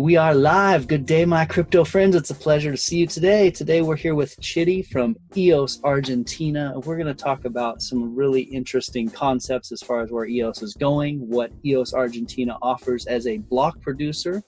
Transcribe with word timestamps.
we 0.00 0.16
are 0.16 0.34
live. 0.34 0.86
Good 0.86 1.04
day, 1.04 1.26
my 1.26 1.44
crypto 1.44 1.84
friends. 1.84 2.16
It's 2.16 2.30
a 2.30 2.34
pleasure 2.34 2.70
to 2.70 2.76
see 2.76 2.96
you 2.96 3.06
today. 3.06 3.50
Today, 3.50 3.82
we're 3.82 3.96
here 3.96 4.14
with 4.14 4.40
Chitty 4.40 4.82
from 4.82 5.14
EOS 5.36 5.78
Argentina. 5.84 6.72
We're 6.86 6.96
going 6.96 7.06
to 7.06 7.14
talk 7.14 7.44
about 7.44 7.82
some 7.82 8.14
really 8.16 8.40
interesting 8.40 9.10
concepts 9.10 9.72
as 9.72 9.82
far 9.82 10.00
as 10.00 10.10
where 10.10 10.24
EOS 10.24 10.62
is 10.62 10.72
going, 10.72 11.28
what 11.28 11.52
EOS 11.66 11.92
Argentina 11.92 12.56
offers 12.62 13.04
as 13.06 13.26
a 13.26 13.38
block 13.38 13.78
producer, 13.82 14.42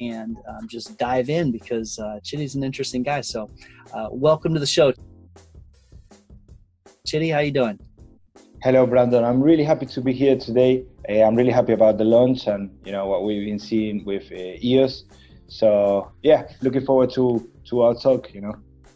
and 0.00 0.38
um, 0.48 0.66
just 0.68 0.96
dive 0.96 1.28
in 1.28 1.52
because 1.52 1.98
uh, 1.98 2.18
Chitty's 2.24 2.54
an 2.54 2.64
interesting 2.64 3.02
guy. 3.02 3.20
So, 3.20 3.50
uh, 3.92 4.08
welcome 4.10 4.54
to 4.54 4.60
the 4.60 4.66
show. 4.66 4.94
Chitty, 7.06 7.28
how 7.28 7.40
you 7.40 7.52
doing? 7.52 7.78
Hello, 8.64 8.86
Brandon. 8.86 9.22
I'm 9.24 9.42
really 9.42 9.62
happy 9.62 9.84
to 9.84 10.00
be 10.00 10.14
here 10.14 10.38
today. 10.38 10.86
Uh, 11.06 11.20
I'm 11.20 11.36
really 11.36 11.50
happy 11.50 11.74
about 11.74 11.98
the 11.98 12.04
launch 12.04 12.46
and 12.46 12.70
you 12.86 12.92
know 12.92 13.04
what 13.04 13.22
we've 13.22 13.44
been 13.44 13.58
seeing 13.58 14.02
with 14.06 14.32
uh, 14.32 14.56
EOS. 14.64 15.04
So 15.48 16.10
yeah, 16.22 16.48
looking 16.62 16.82
forward 16.82 17.10
to 17.10 17.46
to 17.68 17.82
our 17.82 17.94
talk. 17.94 18.32
You 18.32 18.40
know. 18.40 18.54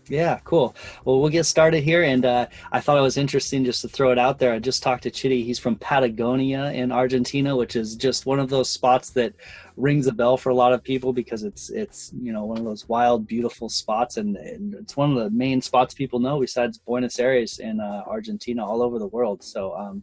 Yeah, 0.09 0.41
cool. 0.45 0.75
Well, 1.05 1.21
we'll 1.21 1.29
get 1.29 1.45
started 1.45 1.83
here. 1.83 2.03
And 2.03 2.25
uh, 2.25 2.47
I 2.73 2.81
thought 2.81 2.99
it 2.99 3.03
was 3.03 3.17
interesting 3.17 3.65
just 3.65 3.83
to 3.83 3.89
throw 3.89 4.11
it 4.11 4.19
out 4.19 4.39
there. 4.39 4.53
I 4.53 4.59
just 4.59 4.83
talked 4.83 5.03
to 5.03 5.11
Chitty. 5.11 5.45
He's 5.45 5.59
from 5.59 5.77
Patagonia 5.77 6.73
in 6.73 6.91
Argentina, 6.93 7.55
which 7.55 7.77
is 7.77 7.95
just 7.95 8.27
one 8.27 8.39
of 8.39 8.49
those 8.49 8.71
spots 8.71 9.11
that 9.11 9.35
rings 9.77 10.07
a 10.07 10.13
bell 10.13 10.37
for 10.37 10.51
a 10.51 10.55
lot 10.55 10.73
of 10.73 10.83
people 10.83 11.13
because 11.13 11.45
it's 11.45 11.71
it's 11.71 12.13
you 12.21 12.33
know 12.33 12.45
one 12.45 12.59
of 12.59 12.65
those 12.65 12.89
wild, 12.89 13.27
beautiful 13.27 13.69
spots, 13.69 14.17
and, 14.17 14.37
and 14.37 14.75
it's 14.75 14.97
one 14.97 15.11
of 15.11 15.23
the 15.23 15.31
main 15.31 15.61
spots 15.61 15.95
people 15.95 16.19
know 16.19 16.41
besides 16.41 16.79
Buenos 16.79 17.19
Aires 17.19 17.59
in 17.59 17.79
uh, 17.81 18.03
Argentina, 18.07 18.67
all 18.67 18.83
over 18.83 18.99
the 18.99 19.09
world. 19.09 19.43
So. 19.43 19.75
Um, 19.75 20.03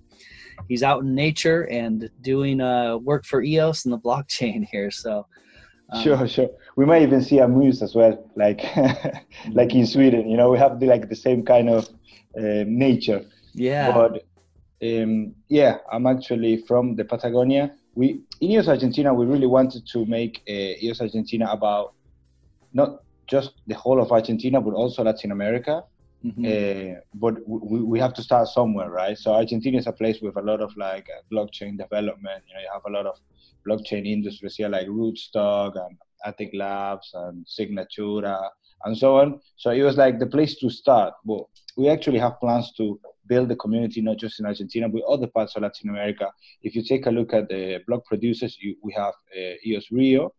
he's 0.69 0.83
out 0.83 1.03
in 1.03 1.13
nature 1.13 1.67
and 1.69 2.09
doing 2.21 2.61
uh, 2.61 2.97
work 2.97 3.25
for 3.25 3.41
EOS 3.41 3.83
and 3.83 3.93
the 3.93 3.99
blockchain 3.99 4.65
here. 4.71 4.89
So, 4.89 5.27
um, 5.89 6.03
sure, 6.03 6.27
sure. 6.27 6.49
We 6.75 6.85
might 6.85 7.03
even 7.03 7.21
see 7.21 7.39
a 7.39 7.47
moose 7.47 7.81
as 7.81 7.95
well, 7.95 8.29
like 8.35 8.63
like 9.51 9.73
in 9.75 9.85
Sweden. 9.85 10.29
You 10.29 10.37
know, 10.37 10.49
we 10.49 10.57
have 10.57 10.79
the, 10.79 10.87
like 10.87 11.09
the 11.09 11.15
same 11.15 11.43
kind 11.43 11.69
of 11.69 11.87
uh, 12.37 12.63
nature. 12.65 13.25
Yeah. 13.53 13.91
But 13.91 14.25
um, 14.83 15.35
yeah, 15.47 15.77
I'm 15.91 16.07
actually 16.07 16.63
from 16.67 16.95
the 16.95 17.05
Patagonia. 17.05 17.73
We 17.93 18.21
in 18.41 18.51
EOS 18.51 18.67
Argentina, 18.67 19.13
we 19.13 19.25
really 19.25 19.47
wanted 19.47 19.87
to 19.87 20.05
make 20.05 20.43
uh, 20.49 20.83
EOS 20.83 21.01
Argentina 21.01 21.49
about 21.51 21.93
not 22.73 23.03
just 23.27 23.53
the 23.67 23.75
whole 23.75 24.01
of 24.01 24.11
Argentina, 24.11 24.59
but 24.61 24.73
also 24.73 25.03
Latin 25.03 25.31
America. 25.31 25.83
Mm-hmm. 26.25 26.45
Uh, 26.45 26.99
but 27.13 27.35
we, 27.47 27.81
we 27.81 27.99
have 27.99 28.13
to 28.15 28.23
start 28.23 28.47
somewhere, 28.47 28.89
right? 28.89 29.17
So 29.17 29.33
Argentina 29.33 29.77
is 29.77 29.85
a 29.85 29.91
place 29.91 30.19
with 30.21 30.35
a 30.37 30.41
lot 30.41 30.59
of 30.59 30.75
like 30.75 31.07
uh, 31.15 31.21
blockchain 31.31 31.77
development. 31.77 32.43
You 32.47 32.55
know, 32.55 32.61
you 32.61 32.69
have 32.73 32.81
a 32.85 32.89
lot 32.89 33.05
of 33.05 33.19
blockchain 33.67 34.05
industries 34.05 34.55
here, 34.55 34.69
like 34.69 34.87
Rootstock 34.87 35.73
and 35.75 35.97
Atix 36.25 36.55
Labs 36.55 37.11
and 37.13 37.45
Signatura 37.45 38.49
and 38.85 38.97
so 38.97 39.17
on. 39.17 39.39
So 39.57 39.71
it 39.71 39.81
was 39.81 39.97
like 39.97 40.19
the 40.19 40.27
place 40.27 40.55
to 40.59 40.69
start. 40.69 41.13
But 41.25 41.43
we 41.77 41.89
actually 41.89 42.19
have 42.19 42.39
plans 42.39 42.71
to 42.77 42.99
build 43.27 43.49
the 43.49 43.55
community 43.55 44.01
not 44.01 44.17
just 44.17 44.39
in 44.39 44.45
Argentina, 44.45 44.87
but 44.87 45.01
other 45.03 45.27
parts 45.27 45.55
of 45.55 45.63
Latin 45.63 45.89
America. 45.89 46.31
If 46.61 46.75
you 46.75 46.83
take 46.83 47.05
a 47.07 47.11
look 47.11 47.33
at 47.33 47.49
the 47.49 47.81
block 47.87 48.05
producers, 48.05 48.57
you, 48.61 48.75
we 48.83 48.93
have 48.93 49.13
uh, 49.35 49.53
EOS 49.65 49.91
Rio, 49.91 50.33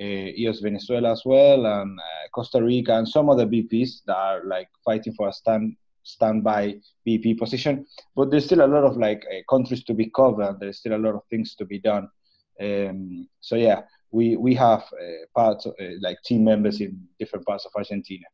uh, 0.00 0.04
EOS 0.04 0.60
Venezuela 0.60 1.12
as 1.12 1.22
well, 1.24 1.66
and 1.66 1.98
uh, 1.98 2.28
Costa 2.34 2.62
Rica, 2.62 2.94
and 2.96 3.08
some 3.08 3.28
other 3.28 3.46
BPs 3.46 4.04
that 4.06 4.16
are 4.16 4.44
like 4.44 4.68
fighting 4.84 5.14
for 5.14 5.28
a 5.28 5.32
stand 5.32 5.76
standby 6.06 6.74
BP 7.06 7.38
position. 7.38 7.86
But 8.14 8.30
there's 8.30 8.44
still 8.44 8.64
a 8.64 8.66
lot 8.66 8.84
of 8.84 8.96
like 8.96 9.24
uh, 9.30 9.40
countries 9.48 9.84
to 9.84 9.94
be 9.94 10.10
covered. 10.10 10.58
There's 10.60 10.78
still 10.78 10.94
a 10.94 10.98
lot 10.98 11.14
of 11.14 11.22
things 11.30 11.54
to 11.56 11.64
be 11.64 11.78
done. 11.78 12.08
Um, 12.60 13.28
so 13.40 13.56
yeah, 13.56 13.82
we 14.10 14.36
we 14.36 14.54
have 14.54 14.80
uh, 14.80 15.26
parts 15.34 15.66
of, 15.66 15.74
uh, 15.80 15.96
like 16.00 16.18
team 16.24 16.44
members 16.44 16.80
in 16.80 17.00
different 17.18 17.44
parts 17.46 17.64
of 17.66 17.72
Argentina. 17.76 18.24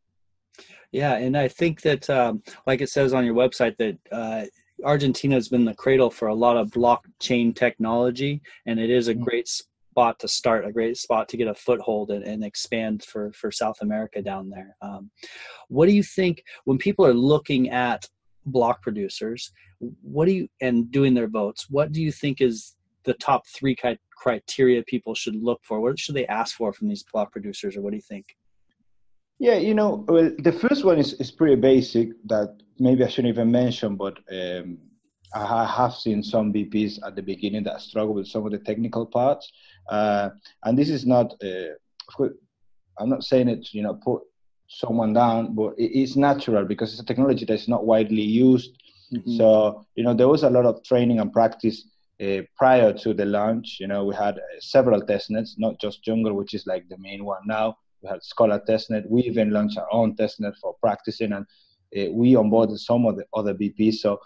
Yeah, 0.92 1.16
and 1.16 1.36
I 1.36 1.48
think 1.48 1.82
that, 1.82 2.10
um, 2.10 2.42
like 2.66 2.80
it 2.80 2.90
says 2.90 3.14
on 3.14 3.24
your 3.24 3.34
website, 3.34 3.76
that 3.78 3.98
uh, 4.10 4.44
Argentina 4.84 5.36
has 5.36 5.48
been 5.48 5.64
the 5.64 5.74
cradle 5.74 6.10
for 6.10 6.28
a 6.28 6.34
lot 6.34 6.56
of 6.56 6.70
blockchain 6.70 7.54
technology, 7.54 8.42
and 8.66 8.80
it 8.80 8.90
is 8.90 9.08
a 9.08 9.14
mm-hmm. 9.14 9.22
great 9.22 9.48
spot 9.48 10.18
to 10.18 10.28
start, 10.28 10.66
a 10.66 10.72
great 10.72 10.96
spot 10.96 11.28
to 11.28 11.36
get 11.36 11.48
a 11.48 11.54
foothold 11.54 12.10
and, 12.10 12.24
and 12.24 12.44
expand 12.44 13.04
for 13.04 13.32
for 13.32 13.50
South 13.50 13.76
America 13.80 14.20
down 14.20 14.50
there. 14.50 14.76
Um, 14.82 15.10
what 15.68 15.86
do 15.86 15.92
you 15.92 16.02
think 16.02 16.42
when 16.64 16.78
people 16.78 17.06
are 17.06 17.14
looking 17.14 17.70
at 17.70 18.08
block 18.46 18.82
producers? 18.82 19.52
What 20.02 20.26
do 20.26 20.32
you 20.32 20.48
and 20.60 20.90
doing 20.90 21.14
their 21.14 21.28
votes? 21.28 21.70
What 21.70 21.92
do 21.92 22.02
you 22.02 22.12
think 22.12 22.40
is 22.40 22.76
the 23.10 23.18
top 23.30 23.42
three 23.56 23.76
criteria 24.16 24.82
people 24.84 25.14
should 25.14 25.36
look 25.48 25.60
for? 25.64 25.80
What 25.80 25.98
should 25.98 26.14
they 26.14 26.26
ask 26.26 26.56
for 26.56 26.72
from 26.72 26.88
these 26.88 27.04
block 27.12 27.32
producers, 27.32 27.76
or 27.76 27.80
what 27.82 27.90
do 27.90 27.96
you 27.96 28.08
think? 28.14 28.26
Yeah, 29.38 29.58
you 29.68 29.74
know, 29.74 30.04
well, 30.06 30.30
the 30.38 30.52
first 30.52 30.84
one 30.84 30.98
is, 30.98 31.14
is 31.14 31.30
pretty 31.30 31.56
basic 31.56 32.08
that 32.26 32.50
maybe 32.78 33.02
I 33.02 33.08
shouldn't 33.08 33.34
even 33.34 33.50
mention, 33.50 33.96
but 33.96 34.18
um, 34.30 34.78
I 35.34 35.64
have 35.64 35.94
seen 35.94 36.22
some 36.22 36.52
BPs 36.52 36.98
at 37.06 37.16
the 37.16 37.22
beginning 37.22 37.64
that 37.64 37.80
struggle 37.80 38.14
with 38.14 38.28
some 38.28 38.44
of 38.44 38.52
the 38.52 38.58
technical 38.58 39.06
parts. 39.06 39.50
Uh, 39.88 40.28
and 40.64 40.78
this 40.78 40.90
is 40.90 41.06
not, 41.06 41.32
uh, 41.42 41.72
of 42.08 42.12
course, 42.16 42.32
I'm 42.98 43.08
not 43.08 43.24
saying 43.24 43.48
it, 43.48 43.72
you 43.72 43.82
know, 43.82 43.94
put 43.94 44.22
someone 44.68 45.14
down, 45.14 45.54
but 45.54 45.72
it 45.78 45.92
is 45.98 46.16
natural 46.16 46.64
because 46.66 46.92
it's 46.92 47.00
a 47.00 47.06
technology 47.06 47.46
that's 47.46 47.68
not 47.68 47.86
widely 47.86 48.22
used. 48.22 48.72
Mm-hmm. 49.12 49.36
So, 49.38 49.86
you 49.96 50.04
know, 50.04 50.14
there 50.14 50.28
was 50.28 50.42
a 50.42 50.50
lot 50.50 50.66
of 50.66 50.84
training 50.84 51.18
and 51.18 51.32
practice 51.32 51.86
uh, 52.20 52.42
prior 52.56 52.92
to 52.92 53.14
the 53.14 53.24
launch. 53.24 53.78
You 53.80 53.88
know, 53.88 54.04
we 54.04 54.14
had 54.14 54.38
uh, 54.38 54.42
several 54.60 55.00
testnets, 55.02 55.50
not 55.58 55.80
just 55.80 56.02
Jungle, 56.04 56.34
which 56.34 56.54
is 56.54 56.66
like 56.66 56.88
the 56.88 56.98
main 56.98 57.24
one 57.24 57.42
now. 57.46 57.76
We 58.02 58.08
had 58.08 58.22
Scholar 58.22 58.60
testnet. 58.68 59.08
We 59.08 59.22
even 59.22 59.50
launched 59.50 59.78
our 59.78 59.88
own 59.92 60.16
testnet 60.16 60.54
for 60.60 60.74
practicing, 60.80 61.32
and 61.32 61.46
uh, 61.96 62.12
we 62.12 62.34
onboarded 62.34 62.78
some 62.78 63.06
of 63.06 63.16
the 63.16 63.24
other 63.34 63.54
BPs. 63.54 63.94
So 63.94 64.18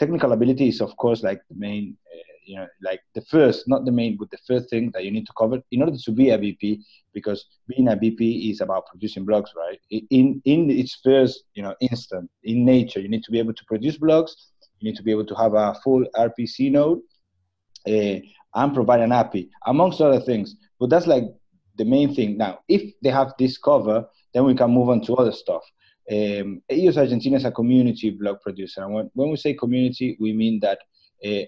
technical 0.00 0.32
ability 0.32 0.68
is 0.68 0.80
of 0.80 0.96
course 0.96 1.22
like 1.22 1.40
the 1.50 1.56
main 1.56 1.96
uh, 2.12 2.18
you 2.46 2.56
know 2.56 2.66
like 2.82 3.00
the 3.14 3.20
first 3.32 3.68
not 3.68 3.84
the 3.84 3.92
main 3.92 4.16
but 4.18 4.30
the 4.30 4.42
first 4.48 4.68
thing 4.70 4.90
that 4.92 5.04
you 5.04 5.10
need 5.10 5.26
to 5.26 5.32
cover 5.38 5.60
in 5.70 5.82
order 5.82 5.98
to 6.06 6.10
be 6.10 6.30
a 6.30 6.38
bp 6.38 6.80
because 7.12 7.44
being 7.68 7.86
a 7.88 7.96
bp 7.96 8.50
is 8.50 8.60
about 8.62 8.86
producing 8.86 9.24
blocks 9.26 9.52
right 9.56 9.78
in 9.90 10.40
in 10.46 10.70
its 10.70 10.98
first 11.04 11.44
you 11.54 11.62
know 11.62 11.74
instant 11.82 12.28
in 12.44 12.64
nature 12.64 13.00
you 13.00 13.08
need 13.08 13.22
to 13.22 13.30
be 13.30 13.38
able 13.38 13.52
to 13.52 13.64
produce 13.66 13.98
blocks 13.98 14.32
you 14.78 14.88
need 14.88 14.96
to 14.96 15.02
be 15.02 15.10
able 15.10 15.26
to 15.26 15.34
have 15.34 15.52
a 15.54 15.74
full 15.84 16.04
rpc 16.16 16.72
node 16.72 17.00
uh, 17.86 18.18
and 18.54 18.74
provide 18.74 19.00
an 19.00 19.12
api 19.12 19.48
amongst 19.66 20.00
other 20.00 20.20
things 20.20 20.56
but 20.78 20.90
that's 20.90 21.06
like 21.06 21.24
the 21.76 21.84
main 21.84 22.14
thing 22.14 22.36
now 22.36 22.58
if 22.68 22.92
they 23.02 23.10
have 23.10 23.32
this 23.38 23.58
cover 23.58 24.04
then 24.34 24.44
we 24.44 24.54
can 24.54 24.70
move 24.70 24.88
on 24.88 25.00
to 25.00 25.14
other 25.14 25.32
stuff 25.32 25.62
um, 26.10 26.60
EOS 26.72 26.96
Argentina 26.96 27.36
is 27.36 27.44
a 27.44 27.52
community 27.52 28.10
block 28.10 28.42
producer. 28.42 28.82
And 28.82 28.92
when, 28.92 29.10
when 29.14 29.30
we 29.30 29.36
say 29.36 29.54
community, 29.54 30.16
we 30.18 30.32
mean 30.32 30.58
that 30.60 30.78
uh, 31.24 31.46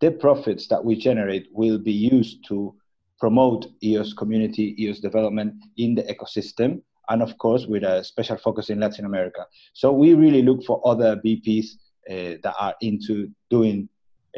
the 0.00 0.10
profits 0.10 0.66
that 0.68 0.84
we 0.84 0.96
generate 0.96 1.48
will 1.52 1.78
be 1.78 1.92
used 1.92 2.44
to 2.48 2.74
promote 3.18 3.66
EOS 3.82 4.12
community, 4.12 4.74
EOS 4.82 5.00
development 5.00 5.54
in 5.78 5.94
the 5.94 6.02
ecosystem, 6.02 6.82
and 7.08 7.22
of 7.22 7.38
course, 7.38 7.66
with 7.66 7.84
a 7.84 8.04
special 8.04 8.36
focus 8.36 8.68
in 8.68 8.80
Latin 8.80 9.04
America. 9.04 9.46
So 9.72 9.92
we 9.92 10.14
really 10.14 10.42
look 10.42 10.64
for 10.64 10.86
other 10.86 11.16
BPs 11.16 11.66
uh, 12.10 12.36
that 12.42 12.54
are 12.58 12.74
into 12.80 13.30
doing 13.48 13.88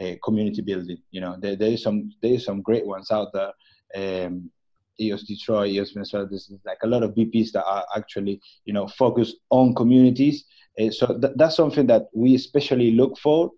uh, 0.00 0.14
community 0.22 0.62
building. 0.62 0.98
You 1.10 1.20
know, 1.20 1.36
there, 1.38 1.56
there 1.56 1.70
is 1.70 1.82
some 1.82 2.10
there 2.22 2.32
is 2.32 2.44
some 2.44 2.62
great 2.62 2.86
ones 2.86 3.10
out 3.10 3.28
there. 3.32 3.52
Um, 3.94 4.50
EOS 5.00 5.24
Detroit, 5.24 5.70
EOS 5.70 5.92
Venezuela. 5.92 6.26
There's 6.26 6.52
like 6.64 6.78
a 6.82 6.86
lot 6.86 7.02
of 7.02 7.14
BPs 7.14 7.52
that 7.52 7.64
are 7.64 7.84
actually, 7.96 8.40
you 8.64 8.72
know, 8.72 8.86
focused 8.86 9.36
on 9.50 9.74
communities. 9.74 10.44
Uh, 10.80 10.90
so 10.90 11.18
th- 11.18 11.34
that's 11.36 11.56
something 11.56 11.86
that 11.86 12.06
we 12.14 12.34
especially 12.34 12.92
look 12.92 13.18
for. 13.18 13.50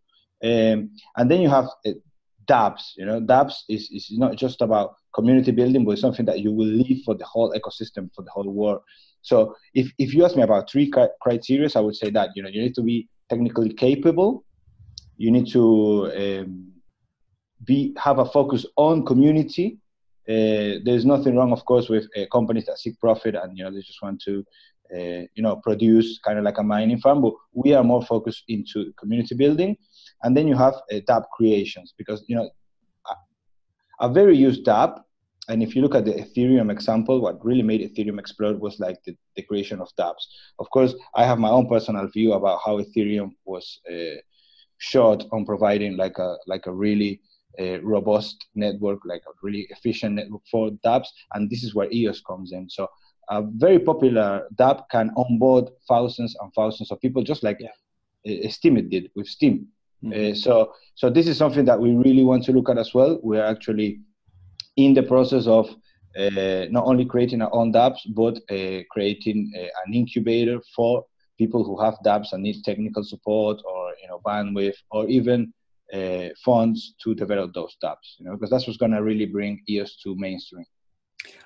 Um, 0.43 0.91
and 1.17 1.31
then 1.31 1.41
you 1.41 1.49
have 1.49 1.69
uh, 1.87 1.91
dApps. 2.47 2.93
You 2.97 3.07
know, 3.07 3.21
dApps 3.21 3.65
is, 3.69 3.91
is 3.91 4.09
not 4.13 4.37
just 4.37 4.63
about 4.63 4.95
community 5.15 5.51
building, 5.51 5.85
but 5.85 5.93
it's 5.93 6.01
something 6.01 6.27
that 6.27 6.41
you 6.41 6.53
will 6.53 6.67
leave 6.67 7.03
for 7.05 7.15
the 7.15 7.25
whole 7.25 7.53
ecosystem, 7.53 8.11
for 8.15 8.23
the 8.23 8.31
whole 8.31 8.51
world. 8.51 8.81
So 9.23 9.57
if, 9.75 9.91
if 9.99 10.15
you 10.15 10.25
ask 10.25 10.37
me 10.37 10.43
about 10.43 10.71
three 10.71 10.91
criteria, 11.21 11.69
I 11.75 11.81
would 11.81 11.97
say 11.97 12.11
that, 12.11 12.31
you 12.37 12.43
know, 12.43 12.49
you 12.49 12.63
need 12.63 12.75
to 12.77 12.83
be 12.83 13.09
technically 13.29 13.73
capable. 13.73 14.45
You 15.17 15.31
need 15.31 15.49
to 15.53 16.13
um, 16.17 16.73
be 17.65 17.95
have 17.99 18.19
a 18.19 18.27
focus 18.27 18.67
on 18.77 19.05
community 19.05 19.79
uh, 20.29 20.83
there's 20.85 21.05
nothing 21.05 21.37
wrong, 21.37 21.53
of 21.53 21.65
course, 21.65 21.89
with 21.89 22.09
uh, 22.17 22.27
companies 22.33 22.67
that 22.67 22.79
seek 22.79 22.99
profit 22.99 23.37
and 23.37 23.57
you 23.57 23.63
know 23.63 23.71
they 23.71 23.81
just 23.81 24.03
want 24.03 24.21
to 24.23 24.45
uh, 24.93 25.23
you 25.35 25.43
know 25.43 25.57
produce 25.57 26.19
kind 26.19 26.37
of 26.39 26.45
like 26.45 26.59
a 26.59 26.63
mining 26.63 26.99
farm. 26.99 27.23
But 27.23 27.35
we 27.53 27.75
are 27.75 27.85
more 27.85 28.03
focused 28.03 28.43
into 28.49 28.93
community 28.99 29.37
building, 29.37 29.77
and 30.25 30.37
then 30.37 30.49
you 30.49 30.57
have 30.57 30.75
uh, 30.75 30.97
dApp 31.09 31.27
creations 31.33 31.95
because 31.97 32.25
you 32.27 32.35
know 32.35 32.51
a, 34.01 34.09
very 34.09 34.37
used 34.37 34.67
dApp. 34.67 35.03
And 35.49 35.63
if 35.63 35.77
you 35.77 35.83
look 35.83 35.95
at 35.95 36.05
the 36.05 36.15
Ethereum 36.15 36.73
example, 36.73 37.21
what 37.21 37.45
really 37.45 37.63
made 37.63 37.81
Ethereum 37.81 38.19
explode 38.19 38.59
was 38.59 38.81
like 38.81 39.01
the, 39.05 39.17
the 39.37 39.43
creation 39.43 39.81
of 39.81 39.89
dApps. 39.97 40.27
Of 40.59 40.69
course, 40.71 40.93
I 41.15 41.25
have 41.25 41.39
my 41.39 41.51
own 41.51 41.69
personal 41.69 42.09
view 42.09 42.33
about 42.33 42.59
how 42.65 42.81
Ethereum 42.81 43.31
was 43.45 43.79
uh, 43.89 44.19
short 44.79 45.25
on 45.33 45.45
providing 45.45 45.97
like 45.97 46.19
a 46.19 46.37
like 46.47 46.67
a 46.67 46.73
really 46.73 47.21
a 47.59 47.79
robust 47.79 48.47
network, 48.55 49.01
like 49.07 49.23
a 49.27 49.33
really 49.43 49.67
efficient 49.71 50.17
network 50.17 50.43
for 50.51 50.71
dApps, 50.85 51.09
and 51.35 51.49
this 51.49 51.63
is 51.65 51.75
where 51.75 51.91
EOS 51.93 52.21
comes 52.21 52.53
in. 52.53 52.69
So 52.69 52.89
a 53.31 53.43
very 53.43 53.79
popular 53.79 54.47
dApp 54.57 54.85
can 54.91 55.11
onboard 55.17 55.71
thousands 55.89 56.37
and 56.41 56.53
thousands 56.55 56.91
of 56.91 57.01
people, 57.01 57.23
just 57.23 57.43
like 57.43 57.59
yeah. 57.61 57.71
Steemit 58.27 58.91
did 58.91 59.11
with 59.15 59.29
Steem. 59.29 59.69
Mm-hmm. 60.05 60.33
Uh, 60.33 60.35
so, 60.35 60.73
so 60.95 61.11
this 61.11 61.27
is 61.27 61.37
something 61.37 61.65
that 61.65 61.81
we 61.81 61.93
really 61.93 62.25
want 62.25 62.45
to 62.45 62.53
look 62.53 62.69
at 62.69 62.79
as 62.79 62.93
well. 62.95 63.19
We 63.23 63.39
are 63.39 63.47
actually 63.47 64.01
in 64.77 64.95
the 64.95 65.03
process 65.03 65.47
of 65.47 65.69
uh, 66.19 66.67
not 66.71 66.85
only 66.87 67.05
creating 67.05 67.43
our 67.43 67.55
own 67.55 67.73
dApps, 67.73 68.01
but 68.09 68.37
uh, 68.51 68.83
creating 68.91 69.53
uh, 69.57 69.69
an 69.87 69.95
incubator 69.95 70.61
for 70.75 71.05
people 71.39 71.65
who 71.65 71.81
have 71.81 71.99
dApps 72.05 72.33
and 72.33 72.43
need 72.43 72.63
technical 72.65 73.05
support 73.05 73.61
or 73.65 73.93
you 74.03 74.09
know 74.09 74.21
bandwidth 74.25 74.77
or 74.91 75.07
even 75.09 75.53
uh, 75.93 76.29
funds 76.45 76.95
to 77.03 77.15
develop 77.15 77.53
those 77.55 77.77
dApps. 77.83 78.19
You 78.19 78.27
know, 78.27 78.33
because 78.33 78.51
that's 78.51 78.67
what's 78.67 78.79
going 78.79 78.93
to 78.93 79.03
really 79.03 79.27
bring 79.27 79.63
EOS 79.69 79.97
to 80.03 80.15
mainstream. 80.17 80.67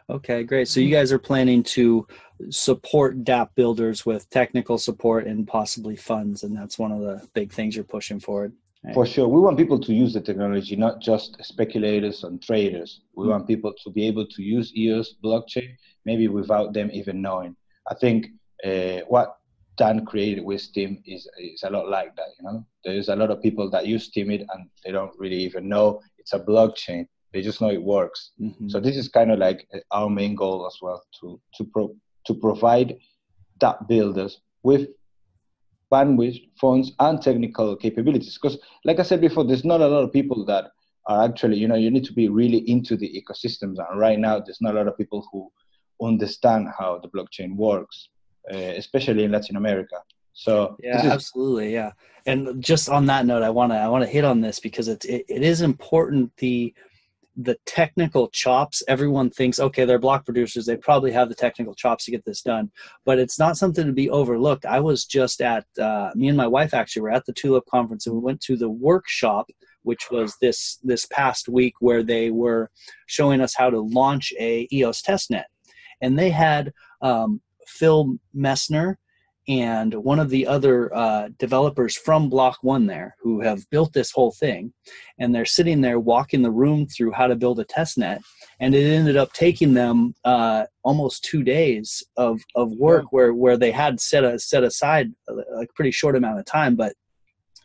Okay, 0.08 0.42
great. 0.42 0.68
So 0.68 0.80
you 0.80 0.90
guys 0.90 1.12
are 1.12 1.18
planning 1.18 1.62
to 1.62 2.06
support 2.50 3.22
DApp 3.24 3.50
builders 3.54 4.04
with 4.04 4.28
technical 4.30 4.78
support 4.78 5.26
and 5.26 5.46
possibly 5.46 5.96
funds, 5.96 6.42
and 6.42 6.56
that's 6.56 6.78
one 6.78 6.92
of 6.92 7.00
the 7.00 7.26
big 7.34 7.52
things 7.52 7.76
you're 7.76 7.84
pushing 7.84 8.20
forward. 8.20 8.52
Right? 8.84 8.94
For 8.94 9.06
sure, 9.06 9.28
we 9.28 9.40
want 9.40 9.58
people 9.58 9.78
to 9.78 9.92
use 9.92 10.14
the 10.14 10.20
technology, 10.20 10.74
not 10.74 11.00
just 11.00 11.36
speculators 11.44 12.24
and 12.24 12.42
traders. 12.42 13.02
We 13.14 13.22
mm-hmm. 13.22 13.30
want 13.30 13.46
people 13.46 13.74
to 13.84 13.90
be 13.90 14.06
able 14.06 14.26
to 14.26 14.42
use 14.42 14.74
EOS 14.74 15.16
blockchain, 15.22 15.76
maybe 16.04 16.28
without 16.28 16.72
them 16.72 16.90
even 16.92 17.20
knowing. 17.20 17.54
I 17.90 17.94
think 17.94 18.28
uh, 18.64 19.00
what 19.06 19.36
Dan 19.80 20.04
created 20.10 20.44
with 20.44 20.60
Steem 20.60 20.92
is 21.06 21.22
is 21.38 21.62
a 21.64 21.70
lot 21.76 21.88
like 21.88 22.12
that. 22.16 22.30
You 22.38 22.44
know, 22.46 22.66
there's 22.84 23.08
a 23.08 23.16
lot 23.16 23.30
of 23.30 23.42
people 23.42 23.66
that 23.70 23.86
use 23.86 24.10
Steemit 24.10 24.42
and 24.52 24.68
they 24.84 24.92
don't 24.92 25.18
really 25.22 25.40
even 25.48 25.68
know 25.68 26.00
it's 26.18 26.34
a 26.34 26.40
blockchain 26.50 27.06
they 27.32 27.42
just 27.42 27.60
know 27.60 27.70
it 27.70 27.82
works. 27.82 28.32
Mm-hmm. 28.40 28.68
So 28.68 28.80
this 28.80 28.96
is 28.96 29.08
kind 29.08 29.30
of 29.30 29.38
like 29.38 29.68
our 29.90 30.10
main 30.10 30.34
goal 30.34 30.66
as 30.66 30.76
well 30.82 31.02
to 31.20 31.40
to 31.56 31.64
pro, 31.64 31.94
to 32.26 32.34
provide 32.34 32.96
that 33.60 33.86
builders 33.88 34.40
with 34.62 34.88
bandwidth, 35.92 36.40
funds, 36.60 36.92
and 36.98 37.20
technical 37.20 37.76
capabilities. 37.76 38.38
Because, 38.40 38.58
like 38.84 38.98
I 38.98 39.02
said 39.02 39.20
before, 39.20 39.44
there's 39.44 39.64
not 39.64 39.80
a 39.80 39.88
lot 39.88 40.04
of 40.04 40.12
people 40.12 40.44
that 40.46 40.66
are 41.06 41.24
actually, 41.24 41.58
you 41.58 41.68
know, 41.68 41.76
you 41.76 41.90
need 41.90 42.04
to 42.04 42.12
be 42.12 42.28
really 42.28 42.58
into 42.70 42.96
the 42.96 43.08
ecosystems. 43.08 43.76
And 43.78 43.98
right 43.98 44.18
now, 44.18 44.38
there's 44.38 44.60
not 44.60 44.74
a 44.74 44.78
lot 44.78 44.88
of 44.88 44.96
people 44.96 45.26
who 45.32 45.50
understand 46.02 46.68
how 46.78 46.98
the 46.98 47.08
blockchain 47.08 47.56
works, 47.56 48.08
uh, 48.16 48.19
especially 48.56 49.24
in 49.24 49.32
Latin 49.32 49.56
America. 49.56 49.96
So 50.32 50.76
yeah, 50.82 51.06
is- 51.06 51.12
absolutely, 51.12 51.72
yeah. 51.72 51.92
And 52.26 52.62
just 52.62 52.88
on 52.88 53.06
that 53.06 53.26
note, 53.26 53.42
I 53.42 53.50
want 53.50 53.72
to 53.72 53.78
I 53.78 53.88
want 53.88 54.04
to 54.04 54.10
hit 54.10 54.24
on 54.24 54.40
this 54.40 54.60
because 54.60 54.88
it's 54.88 55.06
it, 55.06 55.24
it 55.28 55.42
is 55.42 55.62
important 55.62 56.32
the 56.36 56.74
the 57.36 57.56
technical 57.64 58.28
chops 58.28 58.82
everyone 58.88 59.30
thinks 59.30 59.60
okay 59.60 59.84
they're 59.84 59.98
block 59.98 60.24
producers 60.24 60.66
they 60.66 60.76
probably 60.76 61.12
have 61.12 61.28
the 61.28 61.34
technical 61.34 61.74
chops 61.74 62.04
to 62.04 62.10
get 62.10 62.24
this 62.24 62.42
done 62.42 62.70
but 63.04 63.18
it's 63.18 63.38
not 63.38 63.56
something 63.56 63.86
to 63.86 63.92
be 63.92 64.10
overlooked 64.10 64.66
i 64.66 64.80
was 64.80 65.04
just 65.04 65.40
at 65.40 65.64
uh, 65.80 66.10
me 66.14 66.28
and 66.28 66.36
my 66.36 66.46
wife 66.46 66.74
actually 66.74 67.02
were 67.02 67.10
at 67.10 67.24
the 67.26 67.32
tulip 67.32 67.64
conference 67.66 68.06
and 68.06 68.16
we 68.16 68.20
went 68.20 68.40
to 68.40 68.56
the 68.56 68.68
workshop 68.68 69.48
which 69.82 70.10
was 70.10 70.36
this 70.40 70.78
this 70.82 71.06
past 71.06 71.48
week 71.48 71.74
where 71.80 72.02
they 72.02 72.30
were 72.30 72.68
showing 73.06 73.40
us 73.40 73.54
how 73.54 73.70
to 73.70 73.80
launch 73.80 74.32
a 74.38 74.66
eos 74.72 75.00
testnet 75.00 75.44
and 76.00 76.18
they 76.18 76.30
had 76.30 76.72
um, 77.00 77.40
phil 77.66 78.16
mesnier 78.34 78.96
and 79.48 79.94
one 79.94 80.20
of 80.20 80.30
the 80.30 80.46
other 80.46 80.94
uh, 80.94 81.28
developers 81.38 81.96
from 81.96 82.28
Block 82.28 82.58
One 82.62 82.86
there 82.86 83.16
who 83.20 83.40
have 83.40 83.68
built 83.70 83.92
this 83.92 84.12
whole 84.12 84.30
thing, 84.30 84.72
and 85.18 85.34
they're 85.34 85.44
sitting 85.44 85.80
there 85.80 85.98
walking 85.98 86.42
the 86.42 86.50
room 86.50 86.86
through 86.86 87.10
how 87.12 87.26
to 87.26 87.34
build 87.34 87.58
a 87.58 87.64
test 87.64 87.98
net, 87.98 88.22
and 88.60 88.74
it 88.74 88.84
ended 88.84 89.16
up 89.16 89.32
taking 89.32 89.74
them 89.74 90.14
uh, 90.24 90.66
almost 90.84 91.24
two 91.24 91.42
days 91.42 92.04
of, 92.16 92.40
of 92.54 92.70
work 92.72 93.02
yeah. 93.02 93.08
where, 93.10 93.34
where 93.34 93.56
they 93.56 93.72
had 93.72 93.98
set 93.98 94.22
a, 94.22 94.38
set 94.38 94.62
aside 94.62 95.10
a, 95.28 95.32
a 95.32 95.66
pretty 95.74 95.90
short 95.90 96.14
amount 96.14 96.38
of 96.38 96.44
time, 96.44 96.76
but 96.76 96.94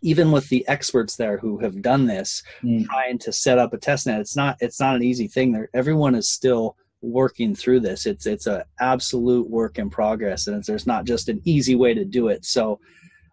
even 0.02 0.32
with 0.32 0.50
the 0.50 0.68
experts 0.68 1.16
there 1.16 1.38
who 1.38 1.60
have 1.60 1.82
done 1.82 2.06
this, 2.08 2.42
mm. 2.64 2.86
trying 2.86 3.20
to 3.20 3.32
set 3.32 3.60
up 3.60 3.74
a 3.74 3.78
test 3.78 4.08
net, 4.08 4.20
it's 4.20 4.36
not 4.36 4.58
it's 4.60 4.80
not 4.80 4.96
an 4.96 5.04
easy 5.04 5.28
thing. 5.28 5.52
There, 5.52 5.70
everyone 5.74 6.16
is 6.16 6.30
still 6.30 6.78
working 7.02 7.56
through 7.56 7.82
this. 7.82 8.06
It's 8.06 8.26
it's 8.26 8.48
a 8.48 8.66
absolute 8.80 9.50
work 9.50 9.78
in 9.78 9.90
progress, 9.90 10.48
and 10.48 10.64
there's 10.64 10.88
not 10.88 11.06
just 11.06 11.30
an 11.30 11.42
easy 11.46 11.76
way 11.76 11.94
to 11.94 12.06
do 12.06 12.28
it. 12.30 12.46
So 12.46 12.80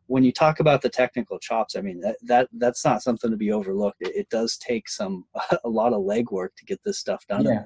when 0.06 0.24
you 0.24 0.32
talk 0.32 0.60
about 0.60 0.82
the 0.82 0.90
technical 0.90 1.38
chops, 1.38 1.76
I 1.76 1.80
mean 1.80 2.00
that, 2.00 2.16
that 2.22 2.48
that's 2.54 2.84
not 2.84 3.02
something 3.02 3.30
to 3.30 3.36
be 3.36 3.52
overlooked. 3.52 3.98
It, 4.00 4.16
it 4.16 4.28
does 4.28 4.56
take 4.58 4.88
some 4.88 5.24
a 5.64 5.68
lot 5.68 5.92
of 5.92 6.02
legwork 6.02 6.50
to 6.58 6.64
get 6.64 6.80
this 6.84 6.98
stuff 6.98 7.26
done. 7.28 7.44
Yeah. 7.44 7.64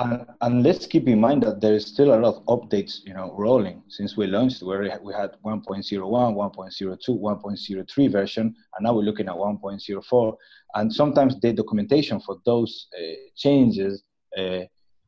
And, 0.00 0.26
and, 0.40 0.62
let's 0.62 0.86
keep 0.86 1.08
in 1.08 1.20
mind 1.20 1.42
that 1.42 1.60
there 1.60 1.74
is 1.74 1.84
still 1.84 2.14
a 2.14 2.16
lot 2.16 2.34
of 2.34 2.44
updates, 2.46 3.00
you 3.04 3.12
know, 3.12 3.34
rolling 3.36 3.82
since 3.88 4.16
we 4.16 4.26
launched. 4.26 4.62
Where 4.62 4.80
we 5.02 5.12
had 5.12 5.36
1.01, 5.44 5.62
1.02, 5.66 7.20
1.03 7.20 8.12
version, 8.12 8.44
and 8.46 8.82
now 8.84 8.94
we're 8.94 9.02
looking 9.02 9.28
at 9.28 9.34
1.04. 9.34 10.36
And 10.74 10.92
sometimes 10.92 11.38
the 11.40 11.52
documentation 11.52 12.18
for 12.20 12.38
those 12.46 12.88
uh, 12.98 13.12
changes 13.36 14.02
uh, 14.38 14.60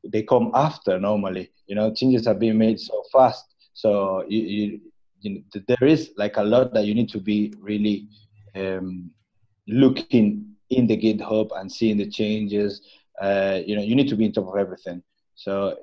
they 0.04 0.22
come 0.22 0.50
after 0.54 0.98
normally. 0.98 1.50
You 1.66 1.76
know, 1.76 1.92
changes 1.94 2.26
are 2.26 2.34
being 2.34 2.58
made 2.58 2.80
so 2.80 3.02
fast. 3.12 3.44
So 3.74 4.24
you, 4.28 4.40
you, 4.40 4.80
you 5.20 5.34
know, 5.34 5.60
there 5.68 5.88
is 5.88 6.10
like 6.16 6.36
a 6.36 6.42
lot 6.42 6.74
that 6.74 6.84
you 6.84 6.94
need 6.94 7.08
to 7.10 7.20
be 7.20 7.54
really 7.58 8.08
um, 8.54 9.10
looking 9.68 10.46
in 10.70 10.86
the 10.86 10.96
GitHub 10.96 11.50
and 11.54 11.70
seeing 11.70 11.96
the 11.96 12.10
changes. 12.10 12.82
Uh, 13.20 13.60
you 13.64 13.76
know, 13.76 13.82
you 13.82 13.94
need 13.94 14.08
to 14.08 14.16
be 14.16 14.26
on 14.26 14.32
top 14.32 14.48
of 14.48 14.56
everything. 14.56 15.02
So 15.34 15.76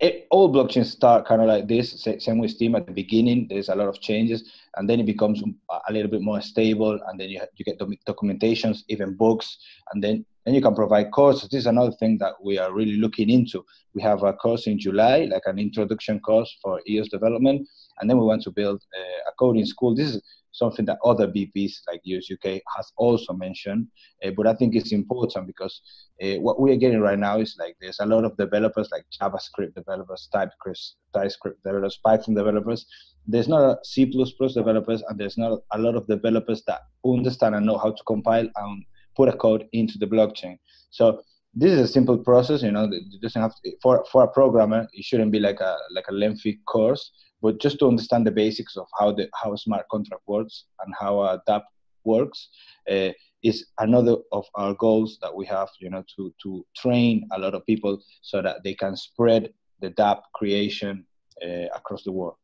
it, 0.00 0.26
all 0.30 0.52
blockchains 0.52 0.86
start 0.86 1.26
kind 1.26 1.40
of 1.40 1.48
like 1.48 1.68
this. 1.68 2.06
Same 2.18 2.38
with 2.38 2.50
Steem 2.50 2.74
at 2.74 2.86
the 2.86 2.92
beginning. 2.92 3.46
There's 3.48 3.68
a 3.68 3.74
lot 3.74 3.88
of 3.88 4.00
changes, 4.00 4.50
and 4.76 4.88
then 4.88 5.00
it 5.00 5.06
becomes 5.06 5.42
a 5.88 5.92
little 5.92 6.10
bit 6.10 6.20
more 6.20 6.40
stable, 6.40 6.98
and 7.06 7.18
then 7.18 7.28
you 7.28 7.40
you 7.56 7.64
get 7.64 7.78
documentations, 8.06 8.82
even 8.88 9.14
books, 9.14 9.58
and 9.92 10.02
then 10.02 10.24
then 10.44 10.54
you 10.54 10.60
can 10.60 10.74
provide 10.74 11.10
courses. 11.10 11.48
This 11.48 11.60
is 11.60 11.66
another 11.66 11.92
thing 11.92 12.18
that 12.18 12.34
we 12.42 12.58
are 12.58 12.72
really 12.72 12.96
looking 12.96 13.30
into. 13.30 13.64
We 13.94 14.02
have 14.02 14.22
a 14.22 14.32
course 14.32 14.66
in 14.66 14.78
July, 14.78 15.28
like 15.30 15.42
an 15.46 15.58
introduction 15.58 16.20
course 16.20 16.54
for 16.62 16.80
EOS 16.88 17.08
development, 17.08 17.66
and 18.00 18.10
then 18.10 18.18
we 18.18 18.24
want 18.24 18.42
to 18.42 18.50
build 18.50 18.82
a, 18.94 19.30
a 19.30 19.32
coding 19.38 19.64
school. 19.64 19.94
This 19.94 20.16
is 20.16 20.22
something 20.52 20.84
that 20.84 20.98
other 21.04 21.26
BPs 21.26 21.80
like 21.88 22.00
EOS 22.06 22.28
UK 22.32 22.60
has 22.76 22.92
also 22.96 23.32
mentioned, 23.32 23.88
uh, 24.24 24.30
but 24.36 24.46
I 24.46 24.54
think 24.54 24.74
it's 24.74 24.92
important 24.92 25.46
because 25.46 25.80
uh, 26.22 26.36
what 26.40 26.60
we 26.60 26.72
are 26.72 26.76
getting 26.76 27.00
right 27.00 27.18
now 27.18 27.38
is 27.38 27.56
like 27.58 27.76
there's 27.80 28.00
a 28.00 28.06
lot 28.06 28.24
of 28.24 28.36
developers 28.36 28.88
like 28.92 29.04
JavaScript 29.20 29.74
developers, 29.74 30.28
TypeScript, 30.32 30.94
TypeScript 31.12 31.64
developers, 31.64 31.98
Python 32.04 32.34
developers. 32.34 32.86
There's 33.26 33.48
not 33.48 33.62
a 33.62 33.78
C++ 33.84 34.04
developers, 34.04 35.02
and 35.08 35.18
there's 35.18 35.38
not 35.38 35.60
a 35.72 35.78
lot 35.78 35.96
of 35.96 36.06
developers 36.06 36.62
that 36.66 36.82
understand 37.04 37.54
and 37.54 37.64
know 37.64 37.78
how 37.78 37.92
to 37.92 38.02
compile 38.04 38.48
and 38.54 38.84
put 39.16 39.28
a 39.28 39.36
code 39.36 39.66
into 39.72 39.98
the 39.98 40.06
blockchain. 40.06 40.58
So 40.90 41.22
this 41.54 41.72
is 41.72 41.80
a 41.80 41.92
simple 41.92 42.18
process. 42.18 42.62
You 42.62 42.72
know, 42.72 42.84
it 42.90 43.20
doesn't 43.22 43.40
have 43.40 43.54
to, 43.64 43.72
for 43.82 44.04
for 44.10 44.24
a 44.24 44.28
programmer. 44.28 44.86
It 44.92 45.04
shouldn't 45.04 45.32
be 45.32 45.40
like 45.40 45.60
a 45.60 45.76
like 45.90 46.06
a 46.08 46.12
lengthy 46.12 46.60
course, 46.66 47.12
but 47.42 47.60
just 47.60 47.78
to 47.78 47.88
understand 47.88 48.26
the 48.26 48.32
basics 48.32 48.76
of 48.76 48.86
how 48.98 49.12
the 49.12 49.28
how 49.40 49.52
a 49.52 49.58
smart 49.58 49.86
contract 49.90 50.22
works 50.26 50.64
and 50.84 50.94
how 50.98 51.20
a 51.20 51.40
dApp 51.48 51.62
works 52.04 52.48
uh, 52.90 53.10
is 53.42 53.66
another 53.78 54.16
of 54.32 54.44
our 54.56 54.74
goals 54.74 55.18
that 55.22 55.34
we 55.34 55.46
have. 55.46 55.68
You 55.80 55.90
know, 55.90 56.04
to 56.16 56.34
to 56.42 56.66
train 56.76 57.28
a 57.32 57.38
lot 57.38 57.54
of 57.54 57.64
people 57.66 57.98
so 58.22 58.42
that 58.42 58.64
they 58.64 58.74
can 58.74 58.96
spread 58.96 59.52
the 59.80 59.90
dApp 59.90 60.22
creation 60.34 61.06
uh, 61.44 61.66
across 61.74 62.02
the 62.04 62.12
world. 62.12 62.36